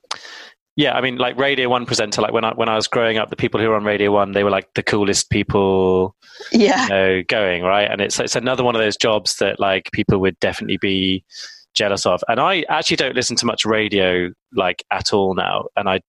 yeah, 0.75 0.93
I 0.93 1.01
mean, 1.01 1.17
like 1.17 1.37
Radio 1.37 1.69
One 1.69 1.85
presenter. 1.85 2.21
Like 2.21 2.33
when 2.33 2.43
I 2.43 2.53
when 2.53 2.69
I 2.69 2.75
was 2.75 2.87
growing 2.87 3.17
up, 3.17 3.29
the 3.29 3.35
people 3.35 3.59
who 3.59 3.69
were 3.69 3.75
on 3.75 3.83
Radio 3.83 4.11
One, 4.11 4.31
they 4.31 4.43
were 4.43 4.49
like 4.49 4.73
the 4.73 4.83
coolest 4.83 5.29
people, 5.29 6.15
yeah, 6.51 6.83
you 6.83 6.89
know, 6.89 7.23
going 7.27 7.63
right. 7.63 7.89
And 7.89 8.01
it's 8.01 8.19
it's 8.19 8.35
another 8.35 8.63
one 8.63 8.75
of 8.75 8.81
those 8.81 8.97
jobs 8.97 9.35
that 9.37 9.59
like 9.59 9.89
people 9.91 10.19
would 10.19 10.39
definitely 10.39 10.77
be 10.77 11.23
jealous 11.73 12.05
of. 12.05 12.23
And 12.27 12.39
I 12.39 12.63
actually 12.69 12.97
don't 12.97 13.15
listen 13.15 13.35
to 13.37 13.45
much 13.45 13.65
radio 13.65 14.31
like 14.53 14.83
at 14.91 15.13
all 15.13 15.33
now. 15.33 15.65
And 15.75 15.89
I 15.89 16.01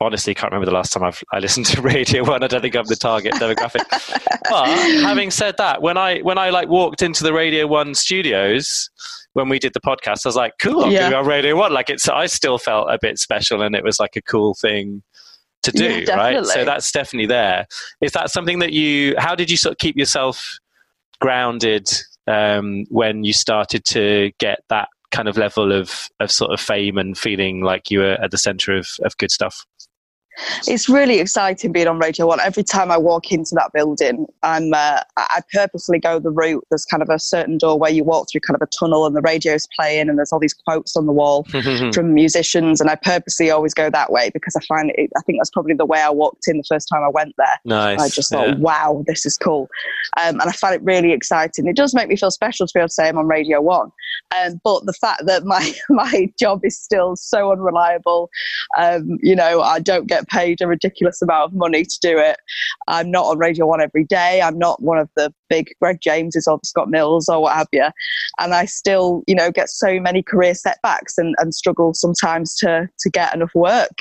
honestly 0.00 0.34
can't 0.34 0.52
remember 0.52 0.66
the 0.66 0.74
last 0.74 0.92
time 0.92 1.02
I've 1.02 1.22
I 1.32 1.38
listened 1.38 1.66
to 1.66 1.82
Radio 1.82 2.24
One. 2.24 2.42
I 2.42 2.46
don't 2.46 2.60
think 2.60 2.76
I'm 2.76 2.86
the 2.86 2.96
target 2.96 3.34
demographic. 3.34 3.84
but 4.50 4.68
having 5.02 5.30
said 5.30 5.56
that, 5.58 5.82
when 5.82 5.96
I 5.96 6.20
when 6.20 6.38
I 6.38 6.50
like 6.50 6.68
walked 6.68 7.02
into 7.02 7.22
the 7.22 7.32
Radio 7.32 7.66
One 7.66 7.94
studios 7.94 8.90
when 9.32 9.48
we 9.48 9.58
did 9.58 9.72
the 9.74 9.80
podcast, 9.80 10.24
I 10.24 10.28
was 10.28 10.36
like, 10.36 10.52
cool, 10.60 10.84
I'm 10.84 10.92
yeah. 10.92 11.08
doing 11.08 11.20
on 11.20 11.26
Radio 11.26 11.56
One. 11.56 11.72
Like 11.72 11.90
it's 11.90 12.08
I 12.08 12.26
still 12.26 12.58
felt 12.58 12.88
a 12.90 12.98
bit 13.00 13.18
special 13.18 13.62
and 13.62 13.74
it 13.74 13.84
was 13.84 13.98
like 13.98 14.16
a 14.16 14.22
cool 14.22 14.54
thing 14.54 15.02
to 15.64 15.72
do, 15.72 16.04
yeah, 16.06 16.14
right? 16.14 16.46
So 16.46 16.64
that's 16.64 16.92
definitely 16.92 17.26
there. 17.26 17.66
Is 18.00 18.12
that 18.12 18.30
something 18.30 18.58
that 18.60 18.72
you 18.72 19.14
how 19.18 19.34
did 19.34 19.50
you 19.50 19.56
sort 19.56 19.72
of 19.72 19.78
keep 19.78 19.96
yourself 19.96 20.58
grounded 21.20 21.88
um, 22.26 22.84
when 22.88 23.24
you 23.24 23.32
started 23.32 23.84
to 23.86 24.32
get 24.38 24.60
that 24.68 24.88
kind 25.10 25.28
of 25.28 25.36
level 25.36 25.72
of, 25.72 26.08
of 26.20 26.30
sort 26.30 26.52
of 26.52 26.60
fame 26.60 26.98
and 26.98 27.16
feeling 27.16 27.62
like 27.62 27.90
you 27.90 28.00
were 28.00 28.16
at 28.20 28.30
the 28.30 28.38
center 28.38 28.76
of, 28.76 28.88
of 29.04 29.16
good 29.16 29.30
stuff? 29.30 29.64
It's 30.66 30.88
really 30.88 31.18
exciting 31.18 31.72
being 31.72 31.86
on 31.86 31.98
Radio 31.98 32.26
One. 32.26 32.40
Every 32.40 32.62
time 32.62 32.90
I 32.90 32.96
walk 32.96 33.30
into 33.30 33.54
that 33.54 33.72
building, 33.72 34.26
I'm 34.42 34.72
uh, 34.74 35.00
I 35.16 35.40
purposely 35.52 35.98
go 35.98 36.18
the 36.18 36.30
route. 36.30 36.64
There's 36.70 36.84
kind 36.84 37.02
of 37.02 37.08
a 37.08 37.18
certain 37.18 37.58
door 37.58 37.78
where 37.78 37.90
you 37.90 38.04
walk 38.04 38.28
through, 38.30 38.40
kind 38.40 38.56
of 38.60 38.62
a 38.62 38.70
tunnel, 38.78 39.06
and 39.06 39.16
the 39.16 39.22
radio's 39.22 39.68
playing, 39.76 40.08
and 40.08 40.18
there's 40.18 40.32
all 40.32 40.40
these 40.40 40.54
quotes 40.54 40.96
on 40.96 41.06
the 41.06 41.12
wall 41.12 41.44
from 41.94 42.14
musicians, 42.14 42.80
and 42.80 42.90
I 42.90 42.96
purposely 42.96 43.50
always 43.50 43.74
go 43.74 43.90
that 43.90 44.10
way 44.10 44.30
because 44.30 44.56
I 44.56 44.60
find 44.66 44.90
it. 44.94 45.10
I 45.16 45.20
think 45.22 45.38
that's 45.38 45.50
probably 45.50 45.74
the 45.74 45.86
way 45.86 46.00
I 46.00 46.10
walked 46.10 46.48
in 46.48 46.56
the 46.58 46.64
first 46.68 46.88
time 46.92 47.02
I 47.02 47.08
went 47.08 47.34
there. 47.38 47.60
Nice. 47.64 48.00
I 48.00 48.08
just 48.08 48.30
thought, 48.30 48.48
yeah. 48.48 48.56
wow, 48.56 49.04
this 49.06 49.24
is 49.24 49.36
cool, 49.36 49.68
um, 50.16 50.40
and 50.40 50.48
I 50.48 50.52
find 50.52 50.74
it 50.74 50.82
really 50.82 51.12
exciting. 51.12 51.66
It 51.66 51.76
does 51.76 51.94
make 51.94 52.08
me 52.08 52.16
feel 52.16 52.30
special 52.30 52.66
to 52.66 52.72
be 52.74 52.80
able 52.80 52.88
to 52.88 52.94
say 52.94 53.08
I'm 53.08 53.18
on 53.18 53.26
Radio 53.26 53.60
One, 53.60 53.92
um, 54.42 54.60
but 54.64 54.84
the 54.86 54.92
fact 54.94 55.26
that 55.26 55.44
my 55.44 55.74
my 55.90 56.30
job 56.38 56.60
is 56.64 56.78
still 56.78 57.16
so 57.16 57.52
unreliable, 57.52 58.30
um, 58.76 59.18
you 59.22 59.36
know, 59.36 59.60
I 59.60 59.78
don't 59.78 60.06
get 60.06 60.23
paid 60.28 60.60
a 60.60 60.66
ridiculous 60.66 61.20
amount 61.22 61.52
of 61.52 61.54
money 61.54 61.84
to 61.84 61.98
do 62.00 62.18
it. 62.18 62.36
I'm 62.88 63.10
not 63.10 63.26
on 63.26 63.38
Radio 63.38 63.66
One 63.66 63.80
every 63.80 64.04
day. 64.04 64.40
I'm 64.42 64.58
not 64.58 64.82
one 64.82 64.98
of 64.98 65.08
the 65.16 65.32
big 65.48 65.68
Greg 65.80 65.98
Jameses 66.00 66.46
or 66.46 66.58
Scott 66.64 66.90
Mills 66.90 67.28
or 67.28 67.42
what 67.42 67.54
have 67.54 67.68
you. 67.72 67.86
And 68.40 68.54
I 68.54 68.64
still, 68.64 69.22
you 69.26 69.34
know, 69.34 69.50
get 69.50 69.68
so 69.68 70.00
many 70.00 70.22
career 70.22 70.54
setbacks 70.54 71.16
and, 71.18 71.34
and 71.38 71.54
struggle 71.54 71.94
sometimes 71.94 72.56
to 72.56 72.88
to 72.98 73.10
get 73.10 73.34
enough 73.34 73.52
work. 73.54 73.96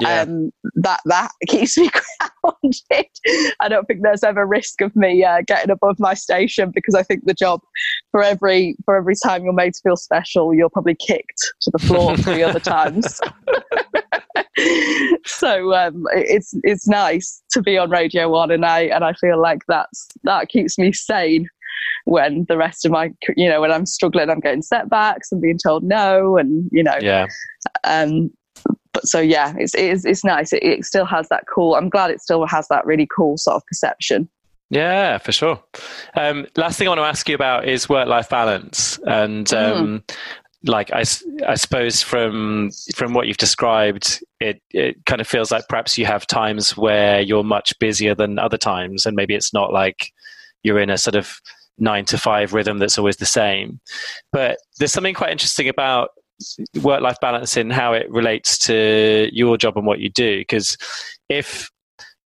Yeah. 0.00 0.22
Um, 0.22 0.50
that 0.76 1.00
that 1.06 1.30
keeps 1.48 1.78
me 1.78 1.90
grounded. 2.42 3.06
I 3.60 3.68
don't 3.68 3.86
think 3.86 4.00
there's 4.02 4.24
ever 4.24 4.46
risk 4.46 4.80
of 4.80 4.94
me 4.96 5.24
uh, 5.24 5.42
getting 5.46 5.70
above 5.70 5.96
my 5.98 6.14
station 6.14 6.72
because 6.74 6.94
I 6.94 7.02
think 7.02 7.24
the 7.24 7.34
job 7.34 7.60
for 8.10 8.22
every 8.22 8.76
for 8.84 8.96
every 8.96 9.14
time 9.22 9.44
you're 9.44 9.52
made 9.52 9.74
to 9.74 9.80
feel 9.82 9.96
special, 9.96 10.54
you're 10.54 10.70
probably 10.70 10.96
kicked 10.96 11.52
to 11.62 11.70
the 11.70 11.78
floor 11.78 12.16
three 12.16 12.42
other 12.42 12.60
times. 12.66 13.20
so 15.26 15.74
um, 15.74 16.04
it's 16.12 16.54
it's 16.62 16.88
nice 16.88 17.42
to 17.50 17.62
be 17.62 17.76
on 17.76 17.90
Radio 17.90 18.30
One, 18.30 18.50
and 18.50 18.64
I 18.64 18.82
and 18.82 19.04
I 19.04 19.12
feel 19.14 19.40
like 19.40 19.62
that's 19.68 20.08
that 20.24 20.48
keeps 20.48 20.78
me 20.78 20.92
sane 20.92 21.48
when 22.04 22.46
the 22.48 22.56
rest 22.56 22.84
of 22.84 22.92
my 22.92 23.12
you 23.36 23.48
know 23.48 23.60
when 23.60 23.70
I'm 23.70 23.86
struggling, 23.86 24.30
I'm 24.30 24.40
getting 24.40 24.62
setbacks 24.62 25.30
and 25.30 25.42
being 25.42 25.58
told 25.58 25.84
no, 25.84 26.36
and 26.36 26.68
you 26.72 26.82
know 26.82 26.96
yeah. 27.00 27.26
um, 27.84 28.30
but 28.92 29.06
so 29.06 29.20
yeah, 29.20 29.54
it's 29.58 29.74
it 29.74 29.90
is 29.90 30.04
it's 30.06 30.24
nice. 30.24 30.52
It, 30.52 30.62
it 30.62 30.84
still 30.84 31.04
has 31.04 31.28
that 31.28 31.44
cool. 31.52 31.74
I'm 31.74 31.90
glad 31.90 32.10
it 32.10 32.22
still 32.22 32.46
has 32.46 32.66
that 32.68 32.86
really 32.86 33.06
cool 33.14 33.36
sort 33.36 33.56
of 33.56 33.66
perception. 33.66 34.28
Yeah, 34.70 35.18
for 35.18 35.32
sure. 35.32 35.62
Um, 36.14 36.46
last 36.56 36.78
thing 36.78 36.88
I 36.88 36.90
want 36.90 37.00
to 37.00 37.04
ask 37.04 37.28
you 37.28 37.36
about 37.36 37.68
is 37.68 37.88
work-life 37.88 38.30
balance, 38.30 38.98
and 39.06 39.52
um, 39.52 40.02
like 40.66 40.92
I, 40.92 41.04
I 41.46 41.54
suppose 41.54 42.02
from 42.02 42.70
from 42.94 43.14
what 43.14 43.26
you've 43.26 43.36
described, 43.36 44.22
it 44.40 44.60
it 44.70 44.96
kind 45.06 45.20
of 45.20 45.26
feels 45.26 45.50
like 45.50 45.64
perhaps 45.68 45.96
you 45.96 46.06
have 46.06 46.26
times 46.26 46.76
where 46.76 47.20
you're 47.20 47.44
much 47.44 47.78
busier 47.78 48.14
than 48.14 48.38
other 48.38 48.58
times, 48.58 49.06
and 49.06 49.16
maybe 49.16 49.34
it's 49.34 49.52
not 49.52 49.72
like 49.72 50.12
you're 50.62 50.80
in 50.80 50.90
a 50.90 50.98
sort 50.98 51.14
of 51.14 51.40
nine 51.78 52.04
to 52.06 52.18
five 52.18 52.54
rhythm 52.54 52.78
that's 52.78 52.98
always 52.98 53.16
the 53.16 53.26
same. 53.26 53.80
But 54.32 54.58
there's 54.78 54.92
something 54.92 55.14
quite 55.14 55.30
interesting 55.30 55.68
about 55.68 56.10
work-life 56.82 57.18
balance 57.20 57.56
in 57.56 57.70
how 57.70 57.92
it 57.92 58.10
relates 58.10 58.58
to 58.58 59.28
your 59.32 59.56
job 59.56 59.76
and 59.76 59.86
what 59.86 60.00
you 60.00 60.10
do, 60.10 60.40
because 60.40 60.76
if 61.28 61.70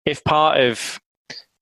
if 0.05 0.23
part 0.23 0.59
of 0.59 0.99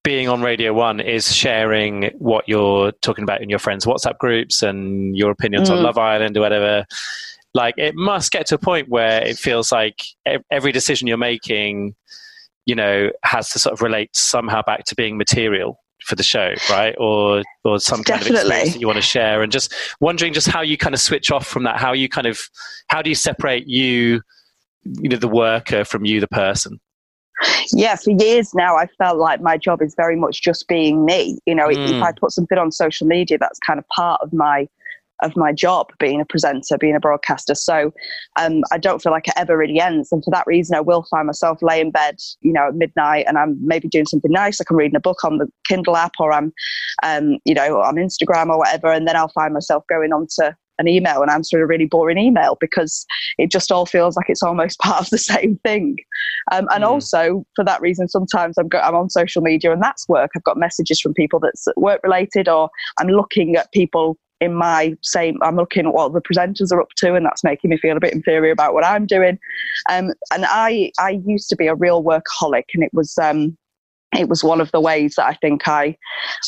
being 0.09 0.27
on 0.27 0.41
Radio 0.41 0.73
One 0.73 0.99
is 0.99 1.31
sharing 1.31 2.09
what 2.17 2.49
you're 2.49 2.91
talking 2.93 3.21
about 3.21 3.43
in 3.43 3.47
your 3.47 3.59
friends' 3.59 3.85
WhatsApp 3.85 4.17
groups 4.17 4.63
and 4.63 5.15
your 5.15 5.29
opinions 5.29 5.69
on 5.69 5.77
Mm. 5.77 5.83
Love 5.83 5.99
Island 5.99 6.35
or 6.35 6.41
whatever. 6.41 6.83
Like 7.53 7.75
it 7.77 7.93
must 7.93 8.31
get 8.31 8.47
to 8.47 8.55
a 8.55 8.57
point 8.57 8.89
where 8.89 9.23
it 9.23 9.37
feels 9.37 9.71
like 9.71 10.01
every 10.49 10.71
decision 10.71 11.07
you're 11.07 11.15
making, 11.17 11.93
you 12.65 12.73
know, 12.73 13.11
has 13.21 13.51
to 13.51 13.59
sort 13.59 13.73
of 13.73 13.83
relate 13.83 14.09
somehow 14.15 14.63
back 14.63 14.85
to 14.85 14.95
being 14.95 15.15
material 15.15 15.79
for 16.03 16.15
the 16.15 16.23
show, 16.23 16.55
right? 16.71 16.95
Or 16.97 17.43
or 17.63 17.79
some 17.79 18.03
kind 18.03 18.19
of 18.19 18.27
experience 18.29 18.73
that 18.73 18.81
you 18.81 18.87
want 18.87 18.97
to 18.97 19.03
share. 19.03 19.43
And 19.43 19.51
just 19.51 19.71
wondering 19.99 20.33
just 20.33 20.47
how 20.47 20.61
you 20.61 20.75
kind 20.75 20.95
of 20.95 21.01
switch 21.01 21.29
off 21.29 21.45
from 21.45 21.65
that. 21.65 21.77
How 21.77 21.93
you 21.93 22.09
kind 22.09 22.25
of 22.25 22.39
how 22.87 23.03
do 23.03 23.11
you 23.11 23.15
separate 23.15 23.67
you, 23.67 24.21
you 24.85 25.09
know, 25.09 25.17
the 25.17 25.27
worker 25.27 25.85
from 25.85 26.03
you, 26.03 26.19
the 26.19 26.27
person? 26.29 26.79
Yeah, 27.73 27.95
for 27.95 28.11
years 28.11 28.53
now, 28.53 28.75
I 28.75 28.87
felt 28.97 29.17
like 29.17 29.41
my 29.41 29.57
job 29.57 29.81
is 29.81 29.95
very 29.95 30.15
much 30.15 30.41
just 30.41 30.67
being 30.67 31.05
me. 31.05 31.37
You 31.45 31.55
know, 31.55 31.69
if- 31.69 31.77
Mm. 31.77 31.97
if 31.97 32.03
I 32.03 32.11
put 32.11 32.31
something 32.31 32.57
on 32.57 32.71
social 32.71 33.07
media, 33.07 33.37
that's 33.37 33.59
kind 33.59 33.79
of 33.79 33.87
part 33.89 34.21
of 34.21 34.33
my 34.33 34.67
of 35.21 35.35
my 35.35 35.51
job, 35.51 35.87
being 35.99 36.21
a 36.21 36.25
presenter, 36.25 36.77
being 36.77 36.95
a 36.95 36.99
broadcaster. 36.99 37.53
So 37.53 37.91
um, 38.39 38.61
I 38.71 38.77
don't 38.77 39.01
feel 39.01 39.11
like 39.11 39.27
it 39.27 39.33
ever 39.35 39.57
really 39.57 39.77
ends. 39.81 40.13
And 40.13 40.23
for 40.23 40.31
that 40.31 40.47
reason, 40.47 40.77
I 40.77 40.79
will 40.79 41.05
find 41.11 41.27
myself 41.27 41.61
lay 41.61 41.81
in 41.81 41.91
bed, 41.91 42.15
you 42.39 42.53
know, 42.53 42.69
at 42.69 42.75
midnight, 42.75 43.25
and 43.27 43.37
I'm 43.37 43.57
maybe 43.61 43.89
doing 43.89 44.05
something 44.05 44.31
nice, 44.31 44.61
like 44.61 44.69
I'm 44.69 44.77
reading 44.77 44.95
a 44.95 45.01
book 45.01 45.21
on 45.25 45.37
the 45.37 45.47
Kindle 45.67 45.97
app, 45.97 46.13
or 46.21 46.31
I'm, 46.31 46.53
um, 47.03 47.37
you 47.43 47.53
know, 47.53 47.81
on 47.81 47.95
Instagram 47.95 48.47
or 48.47 48.59
whatever, 48.59 48.93
and 48.93 49.05
then 49.05 49.17
I'll 49.17 49.27
find 49.27 49.53
myself 49.53 49.83
going 49.89 50.13
on 50.13 50.27
to 50.39 50.55
an 50.79 50.87
email 50.87 51.21
and 51.21 51.29
answering 51.29 51.61
a 51.63 51.67
really 51.67 51.85
boring 51.85 52.17
email 52.17 52.57
because 52.59 53.05
it 53.37 53.51
just 53.51 53.71
all 53.71 53.85
feels 53.85 54.15
like 54.15 54.25
it's 54.29 54.41
almost 54.43 54.79
part 54.81 55.01
of 55.01 55.09
the 55.11 55.17
same 55.17 55.57
thing. 55.63 55.97
Um, 56.51 56.67
and 56.73 56.83
Mm. 56.83 56.87
also 56.87 57.45
for 57.55 57.63
that 57.65 57.81
reason, 57.81 58.07
sometimes 58.07 58.57
I'm, 58.57 58.67
go- 58.67 58.79
I'm 58.79 58.95
on 58.95 59.09
social 59.09 59.41
media 59.41 59.71
and 59.71 59.83
that's 59.83 60.07
work. 60.09 60.31
I've 60.35 60.43
got 60.43 60.57
messages 60.57 60.99
from 60.99 61.13
people 61.13 61.39
that's 61.39 61.67
work 61.77 61.99
related, 62.03 62.47
or 62.49 62.69
I'm 62.99 63.07
looking 63.07 63.55
at 63.55 63.71
people 63.71 64.17
in 64.41 64.53
my 64.53 64.95
same. 65.01 65.37
I'm 65.43 65.57
looking 65.57 65.85
at 65.85 65.93
what 65.93 66.13
the 66.13 66.21
presenters 66.21 66.71
are 66.71 66.81
up 66.81 66.89
to, 66.97 67.13
and 67.13 67.25
that's 67.25 67.43
making 67.43 67.69
me 67.69 67.77
feel 67.77 67.97
a 67.97 67.99
bit 67.99 68.13
inferior 68.13 68.51
about 68.51 68.73
what 68.73 68.85
I'm 68.85 69.05
doing. 69.05 69.37
Um, 69.89 70.13
and 70.31 70.45
I 70.47 70.91
I 70.97 71.19
used 71.25 71.49
to 71.49 71.55
be 71.57 71.67
a 71.67 71.75
real 71.75 72.03
workaholic, 72.03 72.63
and 72.73 72.83
it 72.83 72.91
was. 72.93 73.17
Um, 73.21 73.57
it 74.17 74.27
was 74.27 74.43
one 74.43 74.59
of 74.59 74.71
the 74.71 74.81
ways 74.81 75.15
that 75.15 75.25
I 75.25 75.35
think 75.35 75.67
I 75.67 75.95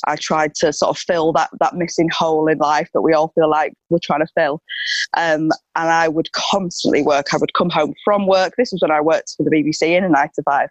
I 0.07 0.15
tried 0.15 0.55
to 0.55 0.73
sort 0.73 0.89
of 0.89 0.97
fill 0.97 1.31
that 1.33 1.49
that 1.59 1.75
missing 1.75 2.09
hole 2.09 2.47
in 2.47 2.57
life 2.57 2.89
that 2.93 3.01
we 3.01 3.13
all 3.13 3.31
feel 3.35 3.49
like 3.49 3.73
we're 3.89 3.99
trying 4.03 4.21
to 4.21 4.31
fill. 4.35 4.61
Um, 5.15 5.51
and 5.75 5.89
I 5.89 6.07
would 6.07 6.31
constantly 6.31 7.03
work. 7.03 7.33
I 7.33 7.37
would 7.37 7.53
come 7.53 7.69
home 7.69 7.93
from 8.03 8.27
work. 8.27 8.53
This 8.57 8.71
was 8.71 8.81
when 8.81 8.91
I 8.91 9.01
worked 9.01 9.35
for 9.37 9.43
the 9.43 9.51
BBC 9.51 9.95
in 9.95 10.03
a 10.03 10.09
nine 10.09 10.29
to 10.35 10.43
five. 10.43 10.69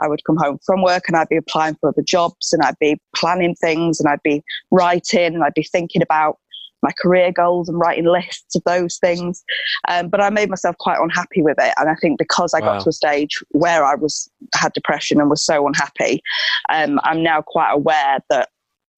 I 0.00 0.08
would 0.08 0.24
come 0.26 0.36
home 0.36 0.58
from 0.64 0.82
work 0.82 1.04
and 1.08 1.16
I'd 1.16 1.28
be 1.28 1.36
applying 1.36 1.76
for 1.76 1.88
other 1.88 2.02
jobs 2.02 2.52
and 2.52 2.62
I'd 2.62 2.78
be 2.78 3.00
planning 3.16 3.54
things 3.54 4.00
and 4.00 4.08
I'd 4.08 4.22
be 4.22 4.42
writing 4.70 5.34
and 5.34 5.42
I'd 5.42 5.54
be 5.54 5.66
thinking 5.70 6.02
about 6.02 6.38
my 6.82 6.92
career 7.00 7.32
goals 7.32 7.68
and 7.68 7.78
writing 7.78 8.04
lists 8.04 8.54
of 8.56 8.62
those 8.64 8.98
things. 8.98 9.44
Um, 9.88 10.08
but 10.08 10.20
I 10.20 10.30
made 10.30 10.50
myself 10.50 10.76
quite 10.78 10.98
unhappy 10.98 11.42
with 11.42 11.58
it. 11.58 11.74
And 11.78 11.88
I 11.88 11.94
think 11.96 12.18
because 12.18 12.54
I 12.54 12.60
Wow. 12.60 12.74
got 12.74 12.82
to 12.84 12.88
a 12.90 12.92
stage 12.92 13.42
where 13.50 13.84
I 13.84 13.94
was 13.94 14.30
had 14.54 14.72
depression 14.72 15.20
and 15.20 15.30
was 15.30 15.44
so 15.44 15.66
unhappy, 15.66 16.22
um, 16.68 17.00
I'm 17.04 17.22
now 17.22 17.42
quite 17.42 17.72
aware 17.72 18.18
that 18.30 18.48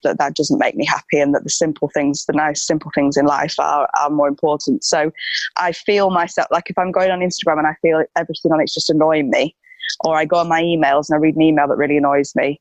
that 0.05 0.19
that 0.19 0.35
doesn't 0.35 0.59
make 0.59 0.77
me 0.77 0.87
happy 0.87 1.19
and 1.19 1.35
that 1.35 1.43
the 1.43 1.51
simple 1.51 1.91
things 1.93 2.25
the 2.27 2.33
nice 2.33 2.65
simple 2.65 2.91
things 2.95 3.17
in 3.17 3.27
life 3.27 3.55
are, 3.59 3.89
are 3.99 4.11
more 4.11 4.29
important 4.29 4.85
so 4.85 5.11
i 5.57 5.73
feel 5.73 6.11
myself 6.11 6.47
like 6.53 6.71
if 6.71 6.79
i'm 6.79 6.93
going 6.93 7.11
on 7.11 7.21
instagram 7.21 7.59
and 7.59 7.67
i 7.67 7.75
feel 7.83 8.05
everything 8.17 8.53
on 8.53 8.61
it's 8.61 8.75
just 8.75 8.91
annoying 8.91 9.31
me 9.31 9.57
or 10.05 10.17
i 10.17 10.25
go 10.25 10.37
on 10.37 10.49
my 10.49 10.63
emails 10.63 11.07
and 11.09 11.17
i 11.17 11.19
read 11.19 11.35
an 11.35 11.43
email 11.43 11.67
that 11.67 11.77
really 11.77 11.97
annoys 11.97 12.37
me 12.37 12.61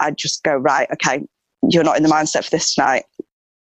i 0.00 0.10
just 0.10 0.42
go 0.42 0.56
right 0.56 0.88
okay 0.90 1.22
you're 1.68 1.84
not 1.84 1.96
in 1.96 2.02
the 2.02 2.08
mindset 2.08 2.44
for 2.44 2.50
this 2.50 2.74
tonight 2.74 3.04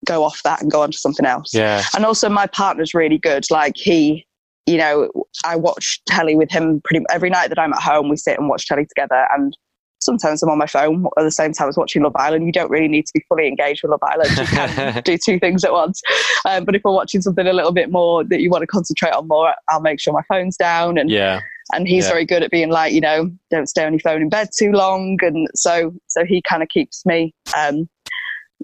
go 0.05 0.23
off 0.23 0.41
that 0.43 0.61
and 0.61 0.71
go 0.71 0.81
on 0.81 0.91
to 0.91 0.97
something 0.97 1.25
else. 1.25 1.53
Yeah. 1.53 1.83
and 1.95 2.05
also 2.05 2.29
my 2.29 2.47
partner's 2.47 2.93
really 2.93 3.17
good. 3.17 3.45
Like 3.51 3.75
he 3.77 4.25
you 4.67 4.77
know 4.77 5.11
i 5.45 5.55
watch 5.55 6.01
telly 6.07 6.35
with 6.35 6.49
him 6.49 6.81
pretty 6.83 7.05
every 7.11 7.29
night 7.29 7.49
that 7.49 7.59
i'm 7.59 7.71
at 7.71 7.79
home 7.83 8.09
we 8.09 8.17
sit 8.17 8.39
and 8.39 8.49
watch 8.49 8.65
telly 8.65 8.83
together. 8.87 9.27
And 9.35 9.55
sometimes 9.99 10.41
i'm 10.41 10.49
on 10.49 10.57
my 10.57 10.65
phone 10.65 11.05
at 11.19 11.23
the 11.23 11.29
same 11.31 11.53
time 11.53 11.69
as 11.69 11.77
watching 11.77 12.01
love 12.01 12.15
island. 12.15 12.45
You 12.47 12.51
don't 12.51 12.71
really 12.71 12.87
need 12.87 13.05
to 13.05 13.11
be 13.13 13.23
fully 13.29 13.47
engaged 13.47 13.81
with 13.83 13.91
love 13.91 14.01
island. 14.03 14.31
You 14.37 14.45
can 14.45 15.03
do 15.05 15.17
two 15.17 15.37
things 15.39 15.63
at 15.63 15.71
once. 15.71 16.01
Um, 16.49 16.65
but 16.65 16.75
if 16.75 16.81
we're 16.83 16.93
watching 16.93 17.21
something 17.21 17.45
a 17.45 17.53
little 17.53 17.73
bit 17.73 17.91
more 17.91 18.23
that 18.23 18.39
you 18.41 18.49
want 18.49 18.63
to 18.63 18.67
concentrate 18.67 19.13
on 19.13 19.27
more 19.27 19.53
i'll 19.69 19.81
make 19.81 19.99
sure 19.99 20.13
my 20.13 20.23
phone's 20.27 20.57
down. 20.57 20.97
And 20.97 21.11
Yeah. 21.11 21.41
and 21.73 21.87
he's 21.87 22.05
Yeah. 22.05 22.11
very 22.13 22.25
good 22.25 22.41
at 22.41 22.49
being 22.49 22.69
like 22.71 22.91
you 22.91 23.01
know 23.01 23.29
don't 23.51 23.67
stay 23.67 23.85
on 23.85 23.93
your 23.93 23.99
phone 23.99 24.21
in 24.23 24.29
bed 24.29 24.49
too 24.57 24.71
long. 24.71 25.17
And 25.21 25.47
so 25.55 25.93
so 26.07 26.25
he 26.25 26.41
kind 26.49 26.63
of 26.63 26.69
keeps 26.69 27.05
me 27.05 27.35
um 27.55 27.87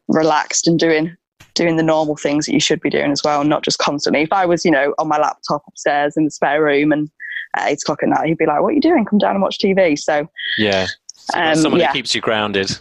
relaxed 0.07 0.67
and 0.67 0.79
doing 0.79 1.15
doing 1.53 1.75
the 1.77 1.83
normal 1.83 2.15
things 2.15 2.45
that 2.45 2.53
you 2.53 2.59
should 2.59 2.81
be 2.81 2.89
doing 2.89 3.11
as 3.11 3.23
well 3.23 3.43
not 3.43 3.63
just 3.63 3.77
constantly 3.77 4.21
if 4.21 4.31
i 4.33 4.45
was 4.45 4.63
you 4.65 4.71
know 4.71 4.93
on 4.97 5.07
my 5.07 5.17
laptop 5.17 5.63
upstairs 5.67 6.15
in 6.17 6.25
the 6.25 6.31
spare 6.31 6.63
room 6.63 6.91
and 6.91 7.09
at 7.55 7.69
eight 7.69 7.81
o'clock 7.81 8.01
at 8.03 8.09
night 8.09 8.27
he'd 8.27 8.37
be 8.37 8.45
like 8.45 8.61
what 8.61 8.69
are 8.69 8.73
you 8.73 8.81
doing 8.81 9.05
come 9.05 9.19
down 9.19 9.31
and 9.35 9.41
watch 9.41 9.57
tv 9.59 9.97
so 9.97 10.27
Yeah. 10.57 10.87
So 11.13 11.39
Um, 11.39 11.55
someone 11.55 11.81
yeah. 11.81 11.87
who 11.87 11.93
keeps 11.93 12.15
you 12.15 12.21
grounded, 12.21 12.71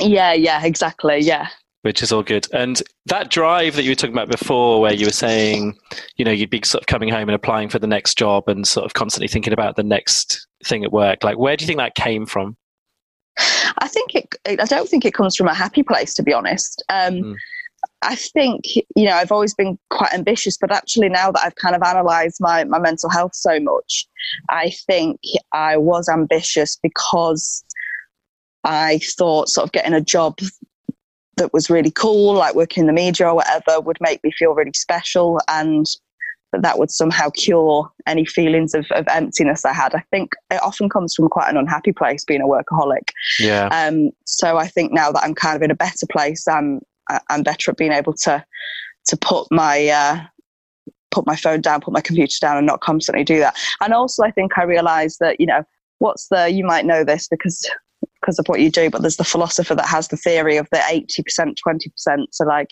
yeah 0.00 0.32
yeah 0.32 0.64
exactly 0.64 1.18
yeah 1.20 1.48
which 1.82 2.02
is 2.02 2.10
all 2.12 2.22
good. 2.24 2.46
And 2.52 2.82
that 3.06 3.30
drive 3.30 3.76
that 3.76 3.84
you 3.84 3.92
were 3.92 3.94
talking 3.94 4.14
about 4.14 4.28
before, 4.28 4.80
where 4.80 4.92
you 4.92 5.06
were 5.06 5.12
saying, 5.12 5.78
you 6.16 6.24
know, 6.24 6.32
you'd 6.32 6.50
be 6.50 6.60
sort 6.64 6.82
of 6.82 6.86
coming 6.86 7.08
home 7.08 7.28
and 7.28 7.36
applying 7.36 7.68
for 7.68 7.78
the 7.78 7.86
next 7.86 8.18
job 8.18 8.48
and 8.48 8.66
sort 8.66 8.84
of 8.84 8.94
constantly 8.94 9.28
thinking 9.28 9.52
about 9.52 9.76
the 9.76 9.84
next 9.84 10.46
thing 10.64 10.84
at 10.84 10.92
work. 10.92 11.22
Like, 11.22 11.38
where 11.38 11.56
do 11.56 11.62
you 11.62 11.66
think 11.66 11.78
that 11.78 11.94
came 11.94 12.26
from? 12.26 12.56
I 13.78 13.86
think 13.86 14.14
it. 14.14 14.34
I 14.44 14.64
don't 14.64 14.88
think 14.88 15.04
it 15.04 15.14
comes 15.14 15.36
from 15.36 15.46
a 15.46 15.54
happy 15.54 15.82
place, 15.84 16.14
to 16.14 16.22
be 16.22 16.32
honest. 16.32 16.82
Um, 16.88 17.14
Mm. 17.14 17.36
I 18.02 18.14
think, 18.14 18.64
you 18.74 19.04
know, 19.04 19.14
I've 19.14 19.32
always 19.32 19.54
been 19.54 19.78
quite 19.90 20.12
ambitious, 20.12 20.56
but 20.56 20.70
actually 20.70 21.08
now 21.08 21.32
that 21.32 21.42
I've 21.44 21.56
kind 21.56 21.74
of 21.74 21.82
analysed 21.84 22.40
my, 22.40 22.64
my 22.64 22.78
mental 22.78 23.10
health 23.10 23.34
so 23.34 23.58
much, 23.58 24.06
I 24.50 24.70
think 24.86 25.20
I 25.52 25.76
was 25.76 26.08
ambitious 26.08 26.78
because 26.80 27.64
I 28.64 29.00
thought 29.16 29.48
sort 29.48 29.66
of 29.66 29.72
getting 29.72 29.94
a 29.94 30.00
job 30.00 30.38
that 31.38 31.52
was 31.52 31.70
really 31.70 31.90
cool, 31.90 32.34
like 32.34 32.54
working 32.54 32.82
in 32.82 32.86
the 32.86 32.92
media 32.92 33.28
or 33.28 33.34
whatever, 33.34 33.80
would 33.80 33.98
make 34.00 34.22
me 34.22 34.30
feel 34.30 34.52
really 34.52 34.72
special 34.74 35.40
and 35.48 35.86
that 36.52 36.62
that 36.62 36.78
would 36.78 36.90
somehow 36.90 37.30
cure 37.30 37.90
any 38.06 38.24
feelings 38.24 38.74
of, 38.74 38.86
of 38.92 39.06
emptiness 39.08 39.64
I 39.64 39.72
had. 39.72 39.94
I 39.94 40.02
think 40.10 40.32
it 40.50 40.62
often 40.62 40.88
comes 40.88 41.14
from 41.14 41.28
quite 41.28 41.50
an 41.50 41.56
unhappy 41.56 41.92
place 41.92 42.24
being 42.24 42.40
a 42.40 42.46
workaholic. 42.46 43.10
Yeah. 43.38 43.68
Um, 43.72 44.10
so 44.24 44.56
I 44.56 44.66
think 44.66 44.92
now 44.92 45.12
that 45.12 45.22
I'm 45.22 45.34
kind 45.34 45.56
of 45.56 45.62
in 45.62 45.70
a 45.70 45.76
better 45.76 46.06
place, 46.10 46.48
I'm 46.48 46.80
I'm 47.28 47.42
better 47.42 47.70
at 47.70 47.76
being 47.76 47.92
able 47.92 48.14
to 48.14 48.44
to 49.06 49.16
put 49.16 49.46
my 49.50 49.88
uh, 49.88 50.24
put 51.10 51.26
my 51.26 51.36
phone 51.36 51.60
down, 51.60 51.80
put 51.80 51.94
my 51.94 52.00
computer 52.00 52.36
down, 52.40 52.56
and 52.56 52.66
not 52.66 52.80
constantly 52.80 53.24
do 53.24 53.38
that. 53.38 53.56
And 53.80 53.92
also, 53.94 54.22
I 54.22 54.30
think 54.30 54.58
I 54.58 54.64
realised 54.64 55.18
that 55.20 55.40
you 55.40 55.46
know 55.46 55.62
what's 55.98 56.28
the 56.28 56.48
you 56.48 56.64
might 56.64 56.86
know 56.86 57.04
this 57.04 57.28
because 57.28 57.68
because 58.20 58.38
of 58.38 58.46
what 58.46 58.60
you 58.60 58.70
do, 58.70 58.90
but 58.90 59.02
there's 59.02 59.16
the 59.16 59.24
philosopher 59.24 59.74
that 59.74 59.86
has 59.86 60.08
the 60.08 60.16
theory 60.16 60.56
of 60.56 60.68
the 60.70 60.82
eighty 60.88 61.22
percent, 61.22 61.58
twenty 61.62 61.90
percent. 61.90 62.34
So 62.34 62.44
like 62.44 62.68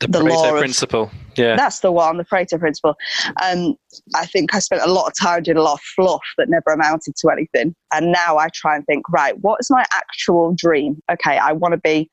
the, 0.00 0.06
the 0.06 0.20
Pareto 0.20 0.52
law 0.52 0.58
principle. 0.58 1.02
Of, 1.02 1.10
yeah, 1.36 1.56
that's 1.56 1.80
the 1.80 1.92
one, 1.92 2.16
the 2.16 2.24
Pareto 2.24 2.58
principle. 2.58 2.96
And 3.42 3.74
I 4.14 4.26
think 4.26 4.54
I 4.54 4.60
spent 4.60 4.82
a 4.82 4.90
lot 4.90 5.06
of 5.06 5.16
time 5.16 5.42
doing 5.42 5.56
a 5.56 5.62
lot 5.62 5.74
of 5.74 5.80
fluff 5.80 6.22
that 6.38 6.48
never 6.48 6.72
amounted 6.72 7.16
to 7.16 7.30
anything. 7.30 7.74
And 7.92 8.12
now 8.12 8.38
I 8.38 8.48
try 8.54 8.76
and 8.76 8.86
think, 8.86 9.08
right, 9.08 9.38
what 9.40 9.58
is 9.60 9.70
my 9.70 9.84
actual 9.92 10.54
dream? 10.56 11.02
Okay, 11.10 11.38
I 11.38 11.52
want 11.52 11.72
to 11.72 11.78
be 11.78 12.10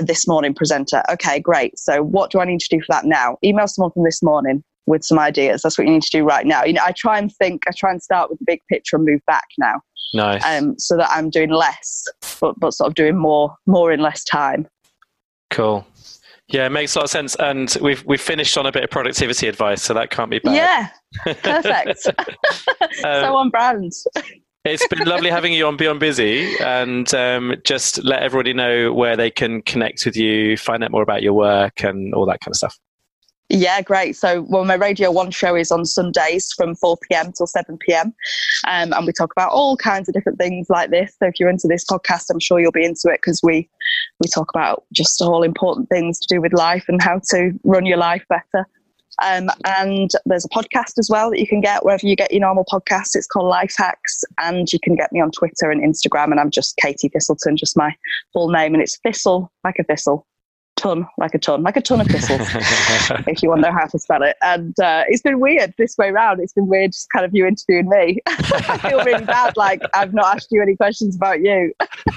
this 0.00 0.26
morning 0.26 0.54
presenter. 0.54 1.02
Okay, 1.10 1.40
great. 1.40 1.78
So 1.78 2.02
what 2.02 2.30
do 2.30 2.40
I 2.40 2.44
need 2.44 2.60
to 2.60 2.68
do 2.68 2.80
for 2.80 2.86
that 2.90 3.04
now? 3.04 3.38
Email 3.44 3.66
someone 3.66 3.92
from 3.92 4.04
this 4.04 4.22
morning 4.22 4.62
with 4.86 5.04
some 5.04 5.18
ideas. 5.18 5.62
That's 5.62 5.76
what 5.76 5.86
you 5.86 5.92
need 5.92 6.02
to 6.02 6.10
do 6.10 6.24
right 6.24 6.46
now. 6.46 6.64
You 6.64 6.74
know, 6.74 6.82
I 6.84 6.92
try 6.92 7.18
and 7.18 7.34
think, 7.34 7.62
I 7.68 7.72
try 7.76 7.90
and 7.90 8.02
start 8.02 8.30
with 8.30 8.38
the 8.38 8.44
big 8.46 8.60
picture 8.68 8.96
and 8.96 9.04
move 9.04 9.20
back 9.26 9.46
now. 9.58 9.80
Nice. 10.14 10.44
Um, 10.44 10.78
so 10.78 10.96
that 10.96 11.10
I'm 11.10 11.30
doing 11.30 11.50
less, 11.50 12.04
but 12.40 12.58
but 12.58 12.72
sort 12.72 12.88
of 12.88 12.94
doing 12.94 13.16
more 13.16 13.54
more 13.66 13.92
in 13.92 14.00
less 14.00 14.22
time. 14.24 14.68
Cool. 15.50 15.86
Yeah, 16.48 16.66
it 16.66 16.70
makes 16.70 16.94
a 16.94 17.00
lot 17.00 17.04
of 17.04 17.10
sense. 17.10 17.34
And 17.36 17.76
we've 17.80 18.04
we've 18.06 18.20
finished 18.20 18.56
on 18.56 18.66
a 18.66 18.72
bit 18.72 18.84
of 18.84 18.90
productivity 18.90 19.48
advice, 19.48 19.82
so 19.82 19.94
that 19.94 20.10
can't 20.10 20.30
be 20.30 20.38
bad. 20.38 20.54
Yeah, 20.54 21.34
perfect. 21.42 22.06
um, 23.04 23.22
so 23.22 23.36
on 23.36 23.50
brand. 23.50 23.92
It's 24.66 24.86
been 24.88 25.06
lovely 25.06 25.30
having 25.30 25.52
you 25.52 25.66
on 25.66 25.76
Beyond 25.76 26.00
Busy, 26.00 26.56
and 26.58 27.12
um, 27.14 27.54
just 27.64 28.02
let 28.04 28.22
everybody 28.22 28.52
know 28.52 28.92
where 28.92 29.16
they 29.16 29.30
can 29.30 29.62
connect 29.62 30.04
with 30.04 30.16
you, 30.16 30.56
find 30.56 30.82
out 30.82 30.90
more 30.90 31.02
about 31.02 31.22
your 31.22 31.34
work, 31.34 31.82
and 31.84 32.12
all 32.14 32.26
that 32.26 32.40
kind 32.40 32.52
of 32.52 32.56
stuff. 32.56 32.76
Yeah, 33.48 33.80
great. 33.80 34.16
So, 34.16 34.42
well, 34.42 34.64
my 34.64 34.74
Radio 34.74 35.12
1 35.12 35.30
show 35.30 35.54
is 35.54 35.70
on 35.70 35.84
Sundays 35.84 36.52
from 36.52 36.74
4 36.74 36.96
pm 37.08 37.32
till 37.32 37.46
7 37.46 37.78
pm. 37.78 38.12
Um, 38.66 38.92
and 38.92 39.06
we 39.06 39.12
talk 39.12 39.30
about 39.30 39.52
all 39.52 39.76
kinds 39.76 40.08
of 40.08 40.14
different 40.14 40.38
things 40.38 40.66
like 40.68 40.90
this. 40.90 41.14
So, 41.18 41.28
if 41.28 41.38
you're 41.38 41.48
into 41.48 41.68
this 41.68 41.84
podcast, 41.84 42.24
I'm 42.28 42.40
sure 42.40 42.58
you'll 42.58 42.72
be 42.72 42.84
into 42.84 43.08
it 43.08 43.20
because 43.22 43.40
we, 43.44 43.70
we 44.20 44.28
talk 44.28 44.50
about 44.52 44.84
just 44.92 45.22
all 45.22 45.44
important 45.44 45.88
things 45.88 46.18
to 46.18 46.26
do 46.28 46.40
with 46.40 46.52
life 46.52 46.86
and 46.88 47.00
how 47.00 47.20
to 47.30 47.52
run 47.62 47.86
your 47.86 47.98
life 47.98 48.24
better. 48.28 48.66
Um, 49.24 49.48
and 49.64 50.10
there's 50.26 50.44
a 50.44 50.48
podcast 50.48 50.98
as 50.98 51.08
well 51.10 51.30
that 51.30 51.40
you 51.40 51.46
can 51.46 51.60
get 51.60 51.84
wherever 51.84 52.06
you 52.06 52.16
get 52.16 52.32
your 52.32 52.40
normal 52.40 52.64
podcasts. 52.70 53.14
It's 53.14 53.26
called 53.26 53.48
Life 53.48 53.74
Hacks. 53.76 54.24
And 54.38 54.70
you 54.72 54.78
can 54.80 54.94
get 54.94 55.12
me 55.12 55.20
on 55.20 55.30
Twitter 55.30 55.70
and 55.70 55.82
Instagram. 55.82 56.30
And 56.30 56.40
I'm 56.40 56.50
just 56.50 56.76
Katie 56.76 57.08
Thistleton, 57.08 57.56
just 57.56 57.76
my 57.76 57.94
full 58.32 58.50
name. 58.50 58.74
And 58.74 58.82
it's 58.82 58.98
Thistle, 58.98 59.50
like 59.64 59.76
a 59.78 59.84
thistle 59.84 60.26
ton, 60.76 61.06
like 61.18 61.34
a 61.34 61.38
ton, 61.38 61.62
like 61.62 61.76
a 61.76 61.80
ton 61.80 62.00
of 62.00 62.06
thistles, 62.06 62.40
if 63.26 63.42
you 63.42 63.48
want 63.48 63.62
to 63.62 63.68
know 63.68 63.76
how 63.76 63.86
to 63.86 63.98
spell 63.98 64.22
it. 64.22 64.36
And 64.42 64.78
uh, 64.80 65.04
it's 65.08 65.22
been 65.22 65.40
weird 65.40 65.74
this 65.78 65.96
way 65.98 66.08
around. 66.08 66.40
It's 66.40 66.52
been 66.52 66.68
weird 66.68 66.92
just 66.92 67.10
kind 67.10 67.24
of 67.24 67.34
you 67.34 67.46
interviewing 67.46 67.88
me. 67.88 68.20
I 68.26 68.78
feel 68.78 69.02
really 69.04 69.24
bad, 69.24 69.56
like 69.56 69.82
I've 69.94 70.14
not 70.14 70.36
asked 70.36 70.48
you 70.50 70.62
any 70.62 70.76
questions 70.76 71.16
about 71.16 71.40
you. 71.40 71.72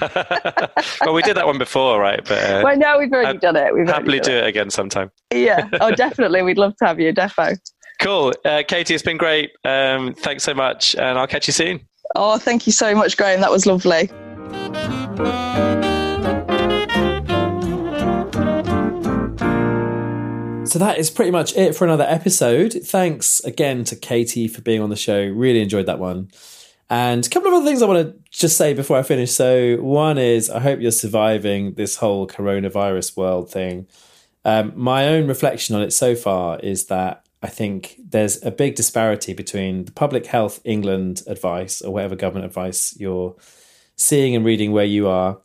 well, 1.00 1.14
we 1.14 1.22
did 1.22 1.36
that 1.36 1.46
one 1.46 1.58
before, 1.58 2.00
right? 2.00 2.20
But 2.24 2.50
uh, 2.50 2.62
well, 2.64 2.76
no, 2.76 2.98
we've 2.98 3.12
already 3.12 3.38
done 3.38 3.56
it. 3.56 3.74
We've 3.74 3.86
happily 3.86 4.20
do 4.20 4.32
it. 4.32 4.44
it 4.44 4.46
again 4.46 4.70
sometime. 4.70 5.10
yeah. 5.32 5.68
Oh, 5.80 5.90
definitely. 5.90 6.42
We'd 6.42 6.58
love 6.58 6.76
to 6.76 6.86
have 6.86 7.00
you, 7.00 7.12
defo. 7.12 7.58
Cool, 8.00 8.32
uh, 8.44 8.62
Katie. 8.66 8.94
It's 8.94 9.02
been 9.02 9.18
great. 9.18 9.50
Um, 9.64 10.14
thanks 10.14 10.44
so 10.44 10.54
much, 10.54 10.94
and 10.94 11.18
I'll 11.18 11.26
catch 11.26 11.46
you 11.46 11.52
soon. 11.52 11.80
Oh, 12.16 12.38
thank 12.38 12.66
you 12.66 12.72
so 12.72 12.94
much, 12.94 13.16
Graham. 13.16 13.40
That 13.40 13.50
was 13.50 13.66
lovely. 13.66 14.10
So 20.70 20.78
that 20.78 20.98
is 20.98 21.10
pretty 21.10 21.32
much 21.32 21.56
it 21.56 21.74
for 21.74 21.84
another 21.84 22.06
episode. 22.08 22.72
Thanks 22.72 23.40
again 23.40 23.82
to 23.84 23.96
Katie 23.96 24.46
for 24.46 24.62
being 24.62 24.80
on 24.80 24.88
the 24.88 24.94
show. 24.94 25.20
Really 25.20 25.60
enjoyed 25.60 25.86
that 25.86 25.98
one. 25.98 26.30
And 26.88 27.26
a 27.26 27.28
couple 27.28 27.48
of 27.48 27.54
other 27.54 27.66
things 27.66 27.82
I 27.82 27.86
want 27.86 28.06
to 28.06 28.30
just 28.30 28.56
say 28.56 28.72
before 28.72 28.96
I 28.96 29.02
finish. 29.02 29.32
So, 29.32 29.78
one 29.78 30.16
is 30.16 30.48
I 30.48 30.60
hope 30.60 30.80
you're 30.80 30.92
surviving 30.92 31.74
this 31.74 31.96
whole 31.96 32.28
coronavirus 32.28 33.16
world 33.16 33.50
thing. 33.50 33.88
Um, 34.44 34.72
my 34.76 35.08
own 35.08 35.26
reflection 35.26 35.74
on 35.74 35.82
it 35.82 35.92
so 35.92 36.14
far 36.14 36.60
is 36.60 36.86
that 36.86 37.26
I 37.42 37.48
think 37.48 37.96
there's 38.08 38.40
a 38.44 38.52
big 38.52 38.76
disparity 38.76 39.34
between 39.34 39.86
the 39.86 39.92
Public 39.92 40.26
Health 40.26 40.60
England 40.62 41.22
advice 41.26 41.82
or 41.82 41.92
whatever 41.92 42.14
government 42.14 42.46
advice 42.46 42.94
you're 42.96 43.34
seeing 43.96 44.36
and 44.36 44.44
reading 44.44 44.70
where 44.70 44.84
you 44.84 45.08
are 45.08 45.40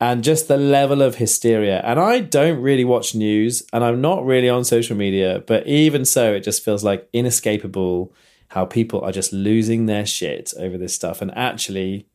and 0.00 0.22
just 0.22 0.48
the 0.48 0.56
level 0.56 1.02
of 1.02 1.16
hysteria. 1.16 1.80
And 1.84 1.98
I 1.98 2.20
don't 2.20 2.60
really 2.60 2.84
watch 2.84 3.14
news 3.14 3.62
and 3.72 3.82
I'm 3.82 4.00
not 4.00 4.24
really 4.24 4.48
on 4.48 4.64
social 4.64 4.96
media, 4.96 5.42
but 5.46 5.66
even 5.66 6.04
so, 6.04 6.34
it 6.34 6.40
just 6.40 6.64
feels 6.64 6.84
like 6.84 7.08
inescapable 7.12 8.12
how 8.48 8.64
people 8.64 9.00
are 9.02 9.12
just 9.12 9.32
losing 9.32 9.86
their 9.86 10.06
shit 10.06 10.54
over 10.58 10.78
this 10.78 10.94
stuff. 10.94 11.20
And 11.20 11.36
actually, 11.36 12.06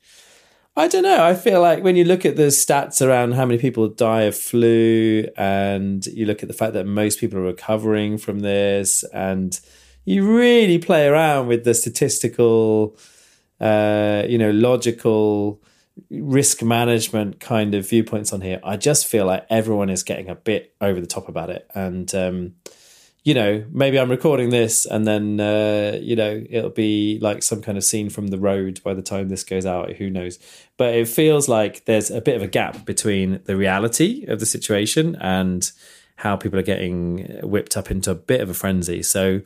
I 0.76 0.88
don't 0.88 1.04
know. 1.04 1.24
I 1.24 1.36
feel 1.36 1.62
like 1.62 1.84
when 1.84 1.96
you 1.96 2.04
look 2.04 2.26
at 2.26 2.36
the 2.36 2.48
stats 2.48 3.06
around 3.06 3.34
how 3.34 3.46
many 3.46 3.60
people 3.60 3.88
die 3.90 4.24
of 4.24 4.36
flu, 4.36 5.28
and 5.38 6.04
you 6.08 6.26
look 6.26 6.42
at 6.42 6.48
the 6.48 6.56
fact 6.56 6.74
that 6.74 6.88
most 6.88 7.20
people 7.20 7.38
are 7.38 7.44
recovering 7.44 8.18
from 8.18 8.40
this, 8.40 9.04
and 9.14 9.60
you 10.04 10.26
really 10.36 10.80
play 10.80 11.06
around 11.06 11.48
with 11.48 11.64
the 11.64 11.76
statistical, 11.76 12.98
uh, 13.62 14.24
you 14.28 14.40
know, 14.40 14.50
logical 14.50 15.62
risk 16.10 16.62
management 16.64 17.40
kind 17.40 17.76
of 17.76 17.88
viewpoints 17.88 18.34
on 18.34 18.42
here, 18.42 18.60
I 18.64 18.78
just 18.78 19.08
feel 19.08 19.26
like 19.26 19.46
everyone 19.50 19.90
is 19.90 20.04
getting 20.04 20.30
a 20.30 20.36
bit 20.36 20.76
over 20.82 21.00
the 21.00 21.08
top 21.08 21.28
about 21.28 21.50
it. 21.50 21.70
And, 21.74 22.14
um, 22.16 22.56
you 23.24 23.34
know, 23.34 23.64
maybe 23.72 23.98
I'm 23.98 24.12
recording 24.12 24.50
this 24.50 24.86
and 24.86 25.08
then, 25.08 25.40
uh, 25.40 25.98
you 26.02 26.16
know, 26.16 26.44
it'll 26.50 26.70
be 26.70 27.20
like 27.22 27.42
some 27.42 27.62
kind 27.62 27.78
of 27.78 27.84
scene 27.84 28.10
from 28.10 28.28
the 28.28 28.38
road 28.38 28.82
by 28.84 28.94
the 28.94 29.02
time 29.02 29.30
this 29.30 29.44
goes 29.44 29.66
out. 29.66 29.94
Who 29.94 30.10
knows? 30.10 30.40
But 30.78 30.94
it 30.96 31.08
feels 31.08 31.48
like 31.48 31.86
there's 31.86 32.12
a 32.12 32.22
bit 32.22 32.36
of 32.36 32.42
a 32.42 32.48
gap 32.48 32.86
between 32.86 33.40
the 33.46 33.56
reality 33.56 34.26
of 34.28 34.40
the 34.40 34.46
situation 34.46 35.16
and 35.22 35.72
how 36.18 36.36
people 36.36 36.60
are 36.60 36.64
getting 36.64 37.40
whipped 37.44 37.78
up 37.78 37.90
into 37.90 38.12
a 38.12 38.16
bit 38.16 38.42
of 38.42 38.50
a 38.50 38.54
frenzy. 38.54 39.02
So, 39.04 39.42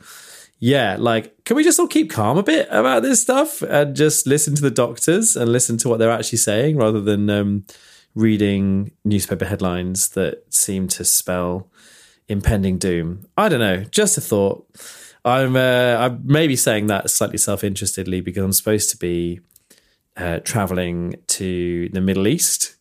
yeah, 0.59 0.97
like, 0.99 1.43
can 1.43 1.55
we 1.55 1.63
just 1.63 1.79
all 1.79 1.87
keep 1.87 2.09
calm 2.09 2.37
a 2.37 2.43
bit 2.43 2.67
about 2.71 3.03
this 3.03 3.21
stuff 3.21 3.61
and 3.61 3.95
just 3.95 4.25
listen 4.25 4.55
to 4.55 4.61
the 4.61 4.71
doctors 4.71 5.35
and 5.35 5.51
listen 5.51 5.77
to 5.77 5.89
what 5.89 5.99
they're 5.99 6.11
actually 6.11 6.39
saying 6.39 6.77
rather 6.77 6.99
than 6.99 7.29
um, 7.29 7.65
reading 8.15 8.91
newspaper 9.05 9.45
headlines 9.45 10.09
that 10.09 10.51
seem 10.51 10.87
to 10.87 11.05
spell 11.05 11.69
impending 12.27 12.77
doom? 12.79 13.27
I 13.37 13.49
don't 13.49 13.59
know. 13.59 13.83
Just 13.83 14.17
a 14.17 14.21
thought. 14.21 14.67
I'm 15.23 15.55
uh, 15.55 15.97
I'm 15.99 16.21
maybe 16.23 16.55
saying 16.55 16.87
that 16.87 17.09
slightly 17.09 17.37
self 17.37 17.63
interestedly 17.63 18.21
because 18.21 18.43
I'm 18.43 18.53
supposed 18.53 18.89
to 18.91 18.97
be 18.97 19.41
uh, 20.15 20.39
traveling 20.39 21.15
to 21.27 21.89
the 21.89 22.01
Middle 22.01 22.27
East 22.27 22.75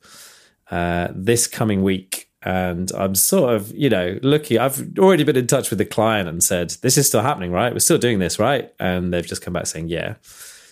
uh, 0.70 1.08
this 1.14 1.46
coming 1.46 1.82
week 1.82 2.25
and 2.46 2.92
I'm 2.92 3.16
sort 3.16 3.54
of, 3.54 3.72
you 3.74 3.90
know, 3.90 4.20
looking. 4.22 4.58
I've 4.58 4.96
already 5.00 5.24
been 5.24 5.36
in 5.36 5.48
touch 5.48 5.68
with 5.68 5.80
the 5.80 5.84
client 5.84 6.28
and 6.28 6.42
said, 6.42 6.70
"This 6.80 6.96
is 6.96 7.08
still 7.08 7.22
happening, 7.22 7.50
right? 7.50 7.72
We're 7.72 7.80
still 7.80 7.98
doing 7.98 8.20
this, 8.20 8.38
right?" 8.38 8.72
And 8.78 9.12
they've 9.12 9.26
just 9.26 9.42
come 9.42 9.52
back 9.52 9.66
saying, 9.66 9.88
"Yeah." 9.88 10.14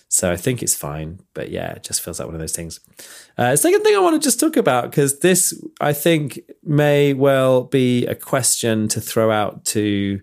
So 0.07 0.31
I 0.31 0.37
think 0.37 0.63
it's 0.63 0.73
fine, 0.73 1.19
but 1.33 1.49
yeah, 1.51 1.73
it 1.73 1.83
just 1.83 2.01
feels 2.01 2.17
like 2.17 2.27
one 2.27 2.35
of 2.35 2.39
those 2.39 2.55
things. 2.55 2.79
Uh, 3.37 3.57
second 3.57 3.83
thing 3.83 3.93
I 3.93 3.99
want 3.99 4.21
to 4.21 4.25
just 4.25 4.39
talk 4.39 4.55
about 4.55 4.89
because 4.89 5.19
this, 5.19 5.53
I 5.81 5.91
think, 5.91 6.39
may 6.63 7.13
well 7.13 7.63
be 7.63 8.05
a 8.05 8.15
question 8.15 8.87
to 8.89 9.01
throw 9.01 9.29
out 9.29 9.65
to 9.65 10.21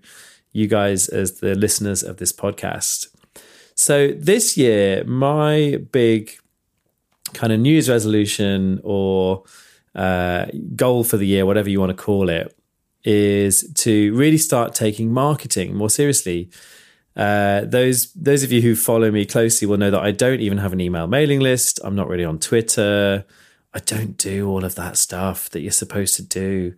you 0.53 0.67
guys 0.67 1.09
as 1.09 1.41
the 1.41 1.55
listeners 1.55 2.03
of 2.03 2.17
this 2.17 2.33
podcast. 2.33 3.09
So 3.75 4.13
this 4.17 4.57
year, 4.57 5.05
my 5.05 5.81
big 5.91 6.33
kind 7.35 7.53
of 7.53 7.61
news 7.61 7.91
resolution 7.91 8.81
or 8.85 9.45
uh, 9.95 10.47
goal 10.75 11.05
for 11.05 11.17
the 11.17 11.27
year, 11.27 11.47
whatever 11.47 11.69
you 11.69 11.81
want 11.81 11.97
to 11.97 12.03
call 12.03 12.29
it, 12.29 12.57
is 13.05 13.71
to 13.75 14.15
really 14.15 14.39
start 14.39 14.75
taking 14.75 15.13
marketing 15.13 15.75
more 15.75 15.91
seriously. 15.91 16.51
Uh, 17.15 17.63
those 17.67 18.13
those 18.15 18.43
of 18.43 18.51
you 18.51 18.63
who 18.63 18.75
follow 18.75 19.11
me 19.11 19.27
closely 19.27 19.67
will 19.67 19.77
know 19.77 19.91
that 19.91 20.01
I 20.01 20.13
don't 20.13 20.41
even 20.41 20.59
have 20.59 20.73
an 20.73 20.81
email 20.81 21.07
mailing 21.07 21.41
list. 21.41 21.79
I'm 21.85 21.95
not 21.95 22.09
really 22.09 22.25
on 22.25 22.39
Twitter. 22.39 23.25
I 23.75 23.79
don't 23.81 24.17
do 24.17 24.49
all 24.49 24.65
of 24.65 24.75
that 24.77 24.97
stuff 24.97 25.51
that 25.51 25.61
you're 25.61 25.73
supposed 25.73 26.17
to 26.17 26.23
do. 26.23 26.75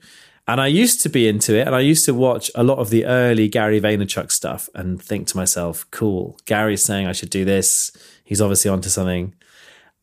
And 0.46 0.60
I 0.60 0.66
used 0.66 1.00
to 1.02 1.08
be 1.08 1.26
into 1.26 1.56
it 1.56 1.66
and 1.66 1.74
I 1.74 1.80
used 1.80 2.04
to 2.04 2.14
watch 2.14 2.50
a 2.54 2.62
lot 2.62 2.78
of 2.78 2.90
the 2.90 3.06
early 3.06 3.48
Gary 3.48 3.80
Vaynerchuk 3.80 4.30
stuff 4.30 4.68
and 4.74 5.02
think 5.02 5.26
to 5.28 5.36
myself, 5.36 5.86
cool, 5.90 6.38
Gary's 6.44 6.84
saying 6.84 7.06
I 7.06 7.12
should 7.12 7.30
do 7.30 7.44
this. 7.44 7.90
He's 8.24 8.42
obviously 8.42 8.70
onto 8.70 8.90
something. 8.90 9.34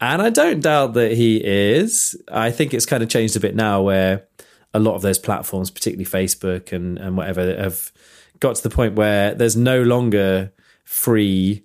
And 0.02 0.22
I 0.22 0.32
don't 0.32 0.62
doubt 0.62 0.94
that 0.96 1.12
he 1.12 1.38
is. 1.38 2.20
I 2.28 2.50
think 2.50 2.74
it's 2.74 2.88
kind 2.88 3.04
of 3.04 3.10
changed 3.10 3.36
a 3.36 3.40
bit 3.40 3.56
now 3.56 3.84
where 3.84 4.26
a 4.74 4.80
lot 4.80 4.96
of 4.96 5.04
those 5.04 5.20
platforms, 5.20 5.70
particularly 5.70 6.06
Facebook 6.06 6.72
and, 6.72 6.98
and 6.98 7.16
whatever, 7.16 7.56
have 7.56 7.92
got 8.40 8.56
to 8.56 8.64
the 8.64 8.72
point 8.72 8.96
where 8.96 9.36
there's 9.36 9.56
no 9.56 9.84
longer 9.84 10.52
free 10.84 11.64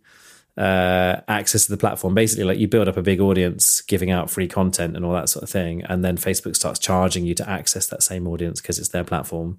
uh, 0.59 1.21
access 1.29 1.65
to 1.67 1.71
the 1.73 1.79
platform. 1.79 2.15
Basically, 2.15 2.45
like 2.45 2.59
you 2.59 2.69
build 2.69 2.89
up 2.89 2.99
a 2.99 3.03
big 3.03 3.21
audience 3.21 3.81
giving 3.81 4.11
out 4.11 4.31
free 4.31 4.49
content 4.49 4.97
and 4.97 5.05
all 5.05 5.15
that 5.15 5.29
sort 5.29 5.43
of 5.43 5.51
thing, 5.51 5.83
and 5.85 6.05
then 6.05 6.17
Facebook 6.17 6.57
starts 6.57 6.79
charging 6.79 7.25
you 7.25 7.35
to 7.35 7.49
access 7.49 7.87
that 7.87 8.03
same 8.03 8.27
audience 8.27 8.61
because 8.61 8.79
it's 8.79 8.89
their 8.89 9.05
platform. 9.05 9.59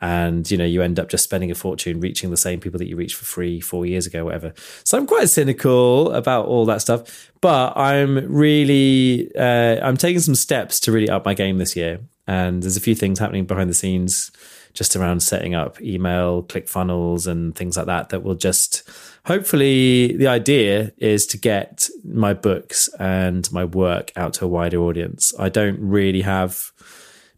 And 0.00 0.48
you 0.50 0.58
know, 0.58 0.64
you 0.64 0.82
end 0.82 1.00
up 1.00 1.08
just 1.08 1.24
spending 1.24 1.50
a 1.50 1.54
fortune 1.54 2.00
reaching 2.00 2.30
the 2.30 2.36
same 2.36 2.60
people 2.60 2.78
that 2.78 2.88
you 2.88 2.96
reached 2.96 3.16
for 3.16 3.24
free 3.24 3.60
four 3.60 3.86
years 3.86 4.06
ago, 4.06 4.24
whatever. 4.24 4.52
So 4.84 4.98
I'm 4.98 5.06
quite 5.06 5.30
cynical 5.30 6.12
about 6.12 6.46
all 6.46 6.66
that 6.66 6.82
stuff, 6.82 7.30
but 7.40 7.76
I'm 7.76 8.30
really 8.32 9.30
uh, 9.36 9.80
I'm 9.82 9.96
taking 9.96 10.20
some 10.20 10.34
steps 10.34 10.80
to 10.80 10.92
really 10.92 11.08
up 11.08 11.24
my 11.24 11.34
game 11.34 11.58
this 11.58 11.76
year. 11.76 12.00
And 12.26 12.62
there's 12.62 12.76
a 12.76 12.80
few 12.80 12.94
things 12.94 13.18
happening 13.18 13.46
behind 13.46 13.70
the 13.70 13.74
scenes 13.74 14.32
just 14.76 14.94
around 14.94 15.20
setting 15.20 15.54
up 15.54 15.80
email, 15.80 16.42
click 16.42 16.68
funnels, 16.68 17.26
and 17.26 17.56
things 17.56 17.76
like 17.76 17.86
that 17.86 18.10
that 18.10 18.22
will 18.22 18.34
just 18.34 18.88
hopefully 19.24 20.16
the 20.16 20.26
idea 20.26 20.92
is 20.98 21.26
to 21.26 21.38
get 21.38 21.88
my 22.04 22.34
books 22.34 22.88
and 22.98 23.50
my 23.50 23.64
work 23.64 24.12
out 24.16 24.34
to 24.34 24.44
a 24.44 24.48
wider 24.48 24.78
audience. 24.78 25.32
I 25.38 25.48
don't 25.48 25.80
really 25.80 26.20
have 26.20 26.72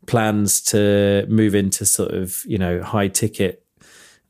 plans 0.09 0.61
to 0.62 1.24
move 1.28 1.54
into 1.54 1.84
sort 1.86 2.11
of, 2.11 2.42
you 2.46 2.59
know, 2.59 2.82
high 2.82 3.09
ticket 3.09 3.64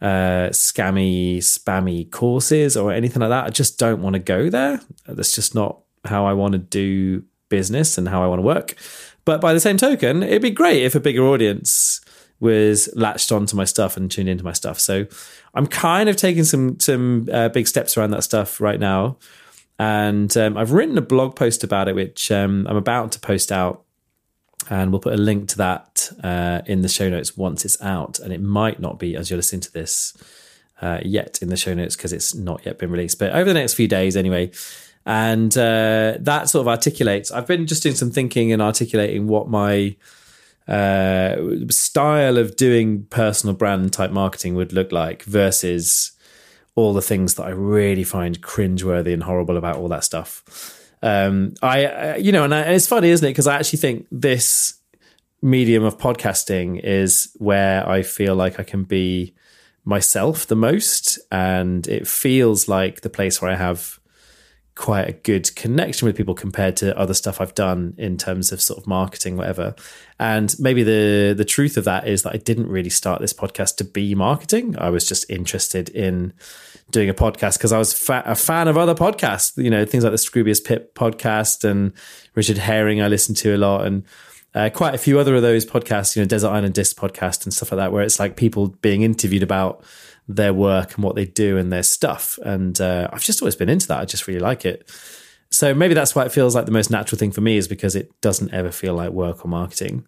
uh, 0.02 0.50
scammy, 0.50 1.38
spammy 1.38 2.10
courses 2.10 2.76
or 2.76 2.92
anything 2.92 3.20
like 3.20 3.30
that. 3.30 3.46
I 3.46 3.50
just 3.50 3.78
don't 3.78 4.02
want 4.02 4.14
to 4.14 4.20
go 4.20 4.50
there. 4.50 4.80
That's 5.06 5.34
just 5.34 5.54
not 5.54 5.80
how 6.04 6.26
I 6.26 6.34
want 6.34 6.52
to 6.52 6.58
do 6.58 7.24
business 7.48 7.96
and 7.96 8.08
how 8.08 8.22
I 8.22 8.26
want 8.26 8.40
to 8.40 8.46
work. 8.46 8.74
But 9.24 9.40
by 9.40 9.52
the 9.52 9.60
same 9.60 9.76
token, 9.76 10.22
it'd 10.22 10.42
be 10.42 10.50
great 10.50 10.82
if 10.82 10.94
a 10.94 11.00
bigger 11.00 11.24
audience 11.26 12.00
was 12.40 12.88
latched 12.94 13.32
onto 13.32 13.56
my 13.56 13.64
stuff 13.64 13.96
and 13.96 14.10
tuned 14.10 14.28
into 14.28 14.44
my 14.44 14.52
stuff. 14.52 14.78
So 14.78 15.06
I'm 15.54 15.66
kind 15.66 16.08
of 16.08 16.16
taking 16.16 16.44
some 16.44 16.78
some 16.78 17.28
uh, 17.32 17.48
big 17.48 17.66
steps 17.66 17.96
around 17.96 18.12
that 18.12 18.22
stuff 18.22 18.60
right 18.60 18.78
now, 18.78 19.18
and 19.78 20.34
um, 20.36 20.56
I've 20.56 20.72
written 20.72 20.96
a 20.98 21.02
blog 21.02 21.34
post 21.34 21.64
about 21.64 21.88
it, 21.88 21.94
which 21.94 22.30
um, 22.30 22.66
I'm 22.68 22.76
about 22.76 23.12
to 23.12 23.20
post 23.20 23.50
out, 23.50 23.84
and 24.70 24.92
we'll 24.92 25.00
put 25.00 25.14
a 25.14 25.18
link 25.18 25.48
to 25.50 25.58
that 25.58 26.10
uh, 26.22 26.60
in 26.66 26.82
the 26.82 26.88
show 26.88 27.08
notes 27.08 27.36
once 27.36 27.64
it's 27.64 27.80
out. 27.82 28.18
And 28.18 28.32
it 28.32 28.40
might 28.40 28.80
not 28.80 28.98
be 28.98 29.16
as 29.16 29.30
you're 29.30 29.38
listening 29.38 29.62
to 29.62 29.72
this 29.72 30.14
uh, 30.80 31.00
yet 31.02 31.40
in 31.40 31.48
the 31.48 31.56
show 31.56 31.74
notes 31.74 31.96
because 31.96 32.12
it's 32.12 32.34
not 32.34 32.64
yet 32.66 32.78
been 32.78 32.90
released, 32.90 33.18
but 33.18 33.32
over 33.32 33.44
the 33.44 33.54
next 33.54 33.74
few 33.74 33.88
days 33.88 34.16
anyway. 34.16 34.50
And 35.06 35.56
uh, 35.56 36.18
that 36.20 36.50
sort 36.50 36.62
of 36.62 36.68
articulates. 36.68 37.32
I've 37.32 37.46
been 37.46 37.66
just 37.66 37.82
doing 37.82 37.94
some 37.94 38.10
thinking 38.10 38.52
and 38.52 38.60
articulating 38.60 39.26
what 39.26 39.48
my 39.48 39.96
uh, 40.66 41.36
style 41.70 42.36
of 42.36 42.56
doing 42.56 43.04
personal 43.04 43.56
brand 43.56 43.94
type 43.94 44.10
marketing 44.10 44.54
would 44.54 44.74
look 44.74 44.92
like 44.92 45.22
versus 45.22 46.12
all 46.74 46.92
the 46.92 47.02
things 47.02 47.34
that 47.34 47.44
I 47.44 47.50
really 47.50 48.04
find 48.04 48.40
cringeworthy 48.42 49.14
and 49.14 49.22
horrible 49.22 49.56
about 49.56 49.76
all 49.76 49.88
that 49.88 50.04
stuff. 50.04 50.77
Um, 51.02 51.54
I, 51.62 52.16
you 52.16 52.32
know, 52.32 52.44
and, 52.44 52.54
I, 52.54 52.60
and 52.60 52.74
it's 52.74 52.86
funny, 52.86 53.10
isn't 53.10 53.26
it? 53.26 53.30
Because 53.30 53.46
I 53.46 53.56
actually 53.56 53.78
think 53.78 54.06
this 54.10 54.74
medium 55.40 55.84
of 55.84 55.98
podcasting 55.98 56.80
is 56.82 57.30
where 57.36 57.88
I 57.88 58.02
feel 58.02 58.34
like 58.34 58.58
I 58.58 58.64
can 58.64 58.84
be 58.84 59.34
myself 59.84 60.46
the 60.46 60.56
most, 60.56 61.18
and 61.30 61.86
it 61.86 62.06
feels 62.06 62.68
like 62.68 63.00
the 63.00 63.10
place 63.10 63.40
where 63.40 63.50
I 63.50 63.56
have 63.56 63.98
quite 64.74 65.08
a 65.08 65.12
good 65.12 65.54
connection 65.56 66.06
with 66.06 66.16
people 66.16 66.34
compared 66.34 66.76
to 66.76 66.96
other 66.96 67.12
stuff 67.12 67.40
I've 67.40 67.54
done 67.54 67.94
in 67.98 68.16
terms 68.16 68.52
of 68.52 68.62
sort 68.62 68.78
of 68.78 68.86
marketing, 68.86 69.36
whatever. 69.36 69.74
And 70.20 70.54
maybe 70.58 70.84
the 70.84 71.34
the 71.36 71.44
truth 71.44 71.76
of 71.76 71.84
that 71.84 72.06
is 72.06 72.22
that 72.22 72.34
I 72.34 72.38
didn't 72.38 72.68
really 72.68 72.90
start 72.90 73.20
this 73.20 73.32
podcast 73.32 73.76
to 73.76 73.84
be 73.84 74.14
marketing. 74.14 74.76
I 74.78 74.90
was 74.90 75.08
just 75.08 75.28
interested 75.28 75.88
in 75.88 76.32
doing 76.90 77.08
a 77.08 77.14
podcast 77.14 77.58
because 77.58 77.72
I 77.72 77.78
was 77.78 77.92
fa- 77.92 78.22
a 78.24 78.34
fan 78.34 78.68
of 78.68 78.76
other 78.76 78.94
podcasts. 78.94 79.62
You 79.62 79.70
know, 79.70 79.84
things 79.84 80.04
like 80.04 80.12
the 80.12 80.18
Scroobius 80.18 80.64
Pip 80.64 80.94
podcast 80.94 81.64
and 81.68 81.92
Richard 82.34 82.58
Herring. 82.58 83.02
I 83.02 83.08
listened 83.08 83.36
to 83.38 83.54
a 83.54 83.58
lot 83.58 83.86
and. 83.86 84.04
Uh, 84.54 84.70
quite 84.70 84.94
a 84.94 84.98
few 84.98 85.20
other 85.20 85.36
of 85.36 85.42
those 85.42 85.66
podcasts, 85.66 86.16
you 86.16 86.22
know, 86.22 86.26
Desert 86.26 86.48
Island 86.48 86.72
Disc 86.72 86.96
podcast 86.96 87.44
and 87.44 87.52
stuff 87.52 87.70
like 87.70 87.76
that, 87.76 87.92
where 87.92 88.02
it's 88.02 88.18
like 88.18 88.34
people 88.34 88.68
being 88.80 89.02
interviewed 89.02 89.42
about 89.42 89.84
their 90.26 90.54
work 90.54 90.94
and 90.94 91.04
what 91.04 91.16
they 91.16 91.26
do 91.26 91.58
and 91.58 91.70
their 91.70 91.82
stuff. 91.82 92.38
And 92.42 92.80
uh, 92.80 93.08
I've 93.12 93.22
just 93.22 93.42
always 93.42 93.56
been 93.56 93.68
into 93.68 93.86
that. 93.88 94.00
I 94.00 94.04
just 94.06 94.26
really 94.26 94.40
like 94.40 94.64
it. 94.64 94.90
So 95.50 95.74
maybe 95.74 95.94
that's 95.94 96.14
why 96.14 96.24
it 96.24 96.32
feels 96.32 96.54
like 96.54 96.66
the 96.66 96.72
most 96.72 96.90
natural 96.90 97.18
thing 97.18 97.30
for 97.30 97.40
me 97.40 97.56
is 97.56 97.68
because 97.68 97.96
it 97.96 98.10
doesn't 98.20 98.52
ever 98.52 98.70
feel 98.70 98.94
like 98.94 99.10
work 99.10 99.44
or 99.44 99.48
marketing. 99.48 100.06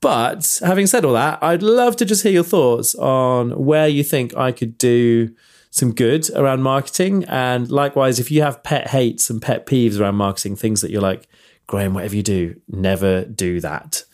But 0.00 0.60
having 0.62 0.86
said 0.86 1.04
all 1.04 1.14
that, 1.14 1.42
I'd 1.42 1.62
love 1.62 1.96
to 1.96 2.04
just 2.04 2.22
hear 2.22 2.32
your 2.32 2.44
thoughts 2.44 2.94
on 2.94 3.50
where 3.50 3.88
you 3.88 4.04
think 4.04 4.36
I 4.36 4.52
could 4.52 4.78
do 4.78 5.34
some 5.70 5.94
good 5.94 6.30
around 6.30 6.62
marketing. 6.62 7.24
And 7.24 7.70
likewise, 7.70 8.18
if 8.18 8.30
you 8.30 8.42
have 8.42 8.62
pet 8.62 8.88
hates 8.88 9.30
and 9.30 9.40
pet 9.40 9.66
peeves 9.66 10.00
around 10.00 10.16
marketing, 10.16 10.56
things 10.56 10.80
that 10.80 10.90
you're 10.90 11.02
like, 11.02 11.28
Graham, 11.66 11.94
whatever 11.94 12.16
you 12.16 12.22
do, 12.22 12.60
never 12.68 13.24
do 13.24 13.60
that 13.60 14.04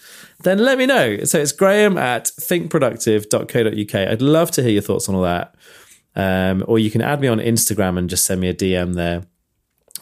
then 0.45 0.59
let 0.59 0.79
me 0.79 0.87
know. 0.87 1.25
So 1.25 1.41
it's 1.41 1.53
graham 1.53 1.99
at 1.99 2.27
thinkproductive.co.uk. 2.27 3.95
I'd 3.95 4.23
love 4.23 4.51
to 4.53 4.63
hear 4.63 4.73
your 4.73 4.83
thoughts 4.83 5.09
on 5.09 5.15
all 5.15 5.23
that. 5.23 5.55
Um, 6.17 6.65
or 6.69 6.79
you 6.79 6.91
can 6.91 7.01
add 7.01 7.21
me 7.21 7.29
on 7.29 7.39
Instagram 7.39 7.99
and 7.99 8.09
just 8.09 8.25
send 8.25 8.41
me 8.41 8.49
a 8.49 8.55
DM 8.55 8.95
there. 8.95 9.25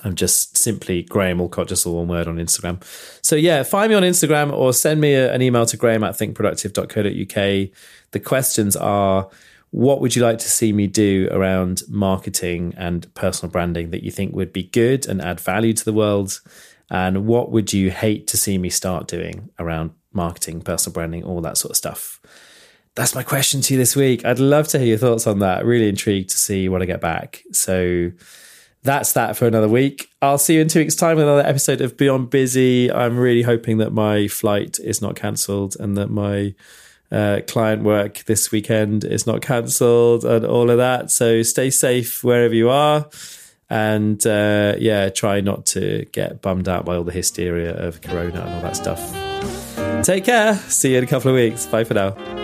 I'm 0.04 0.14
just 0.16 0.58
simply 0.58 1.04
Graham 1.04 1.38
Allcott, 1.38 1.68
just 1.68 1.86
all 1.86 1.96
one 1.96 2.08
word 2.08 2.26
on 2.26 2.36
Instagram. 2.36 2.82
So 3.24 3.36
yeah, 3.36 3.62
find 3.62 3.88
me 3.88 3.94
on 3.94 4.02
Instagram 4.02 4.52
or 4.52 4.72
send 4.72 5.00
me 5.00 5.14
a, 5.14 5.32
an 5.32 5.42
email 5.42 5.64
to 5.64 5.76
graham 5.76 6.02
at 6.02 6.14
thinkproductive.co.uk. 6.14 7.70
The 8.10 8.20
questions 8.20 8.76
are 8.76 9.30
what 9.72 10.02
would 10.02 10.14
you 10.14 10.22
like 10.22 10.38
to 10.38 10.50
see 10.50 10.70
me 10.70 10.86
do 10.86 11.28
around 11.30 11.82
marketing 11.88 12.74
and 12.76 13.12
personal 13.14 13.50
branding 13.50 13.90
that 13.90 14.02
you 14.02 14.10
think 14.10 14.34
would 14.34 14.52
be 14.52 14.64
good 14.64 15.06
and 15.06 15.20
add 15.20 15.40
value 15.40 15.72
to 15.72 15.84
the 15.84 15.94
world? 15.94 16.40
And 16.90 17.26
what 17.26 17.50
would 17.50 17.72
you 17.72 17.90
hate 17.90 18.26
to 18.28 18.36
see 18.36 18.58
me 18.58 18.68
start 18.68 19.08
doing 19.08 19.48
around 19.58 19.92
marketing, 20.12 20.60
personal 20.60 20.92
branding, 20.92 21.24
all 21.24 21.40
that 21.40 21.56
sort 21.56 21.70
of 21.70 21.78
stuff? 21.78 22.20
That's 22.94 23.14
my 23.14 23.22
question 23.22 23.62
to 23.62 23.72
you 23.72 23.78
this 23.78 23.96
week. 23.96 24.26
I'd 24.26 24.38
love 24.38 24.68
to 24.68 24.78
hear 24.78 24.88
your 24.88 24.98
thoughts 24.98 25.26
on 25.26 25.38
that. 25.38 25.64
Really 25.64 25.88
intrigued 25.88 26.28
to 26.30 26.36
see 26.36 26.68
when 26.68 26.82
I 26.82 26.84
get 26.84 27.00
back. 27.00 27.42
So 27.52 28.12
that's 28.82 29.14
that 29.14 29.38
for 29.38 29.46
another 29.46 29.70
week. 29.70 30.10
I'll 30.20 30.36
see 30.36 30.56
you 30.56 30.60
in 30.60 30.68
two 30.68 30.80
weeks' 30.80 30.96
time 30.96 31.16
with 31.16 31.24
another 31.24 31.48
episode 31.48 31.80
of 31.80 31.96
Beyond 31.96 32.28
Busy. 32.28 32.92
I'm 32.92 33.16
really 33.16 33.42
hoping 33.42 33.78
that 33.78 33.94
my 33.94 34.28
flight 34.28 34.78
is 34.80 35.00
not 35.00 35.16
cancelled 35.16 35.76
and 35.80 35.96
that 35.96 36.10
my 36.10 36.54
uh, 37.12 37.40
client 37.46 37.82
work 37.82 38.24
this 38.24 38.50
weekend 38.50 39.04
is 39.04 39.26
not 39.26 39.42
cancelled 39.42 40.24
and 40.24 40.44
all 40.44 40.70
of 40.70 40.78
that. 40.78 41.10
So 41.10 41.42
stay 41.42 41.70
safe 41.70 42.24
wherever 42.24 42.54
you 42.54 42.70
are 42.70 43.08
and 43.72 44.26
uh, 44.26 44.74
yeah, 44.78 45.08
try 45.08 45.40
not 45.40 45.64
to 45.64 46.04
get 46.12 46.42
bummed 46.42 46.68
out 46.68 46.84
by 46.84 46.96
all 46.96 47.04
the 47.04 47.12
hysteria 47.12 47.74
of 47.74 48.02
Corona 48.02 48.42
and 48.42 48.54
all 48.54 48.60
that 48.60 48.76
stuff. 48.76 49.00
Take 50.04 50.24
care. 50.24 50.56
See 50.56 50.92
you 50.92 50.98
in 50.98 51.04
a 51.04 51.06
couple 51.06 51.30
of 51.30 51.36
weeks. 51.36 51.64
Bye 51.66 51.84
for 51.84 51.94
now. 51.94 52.41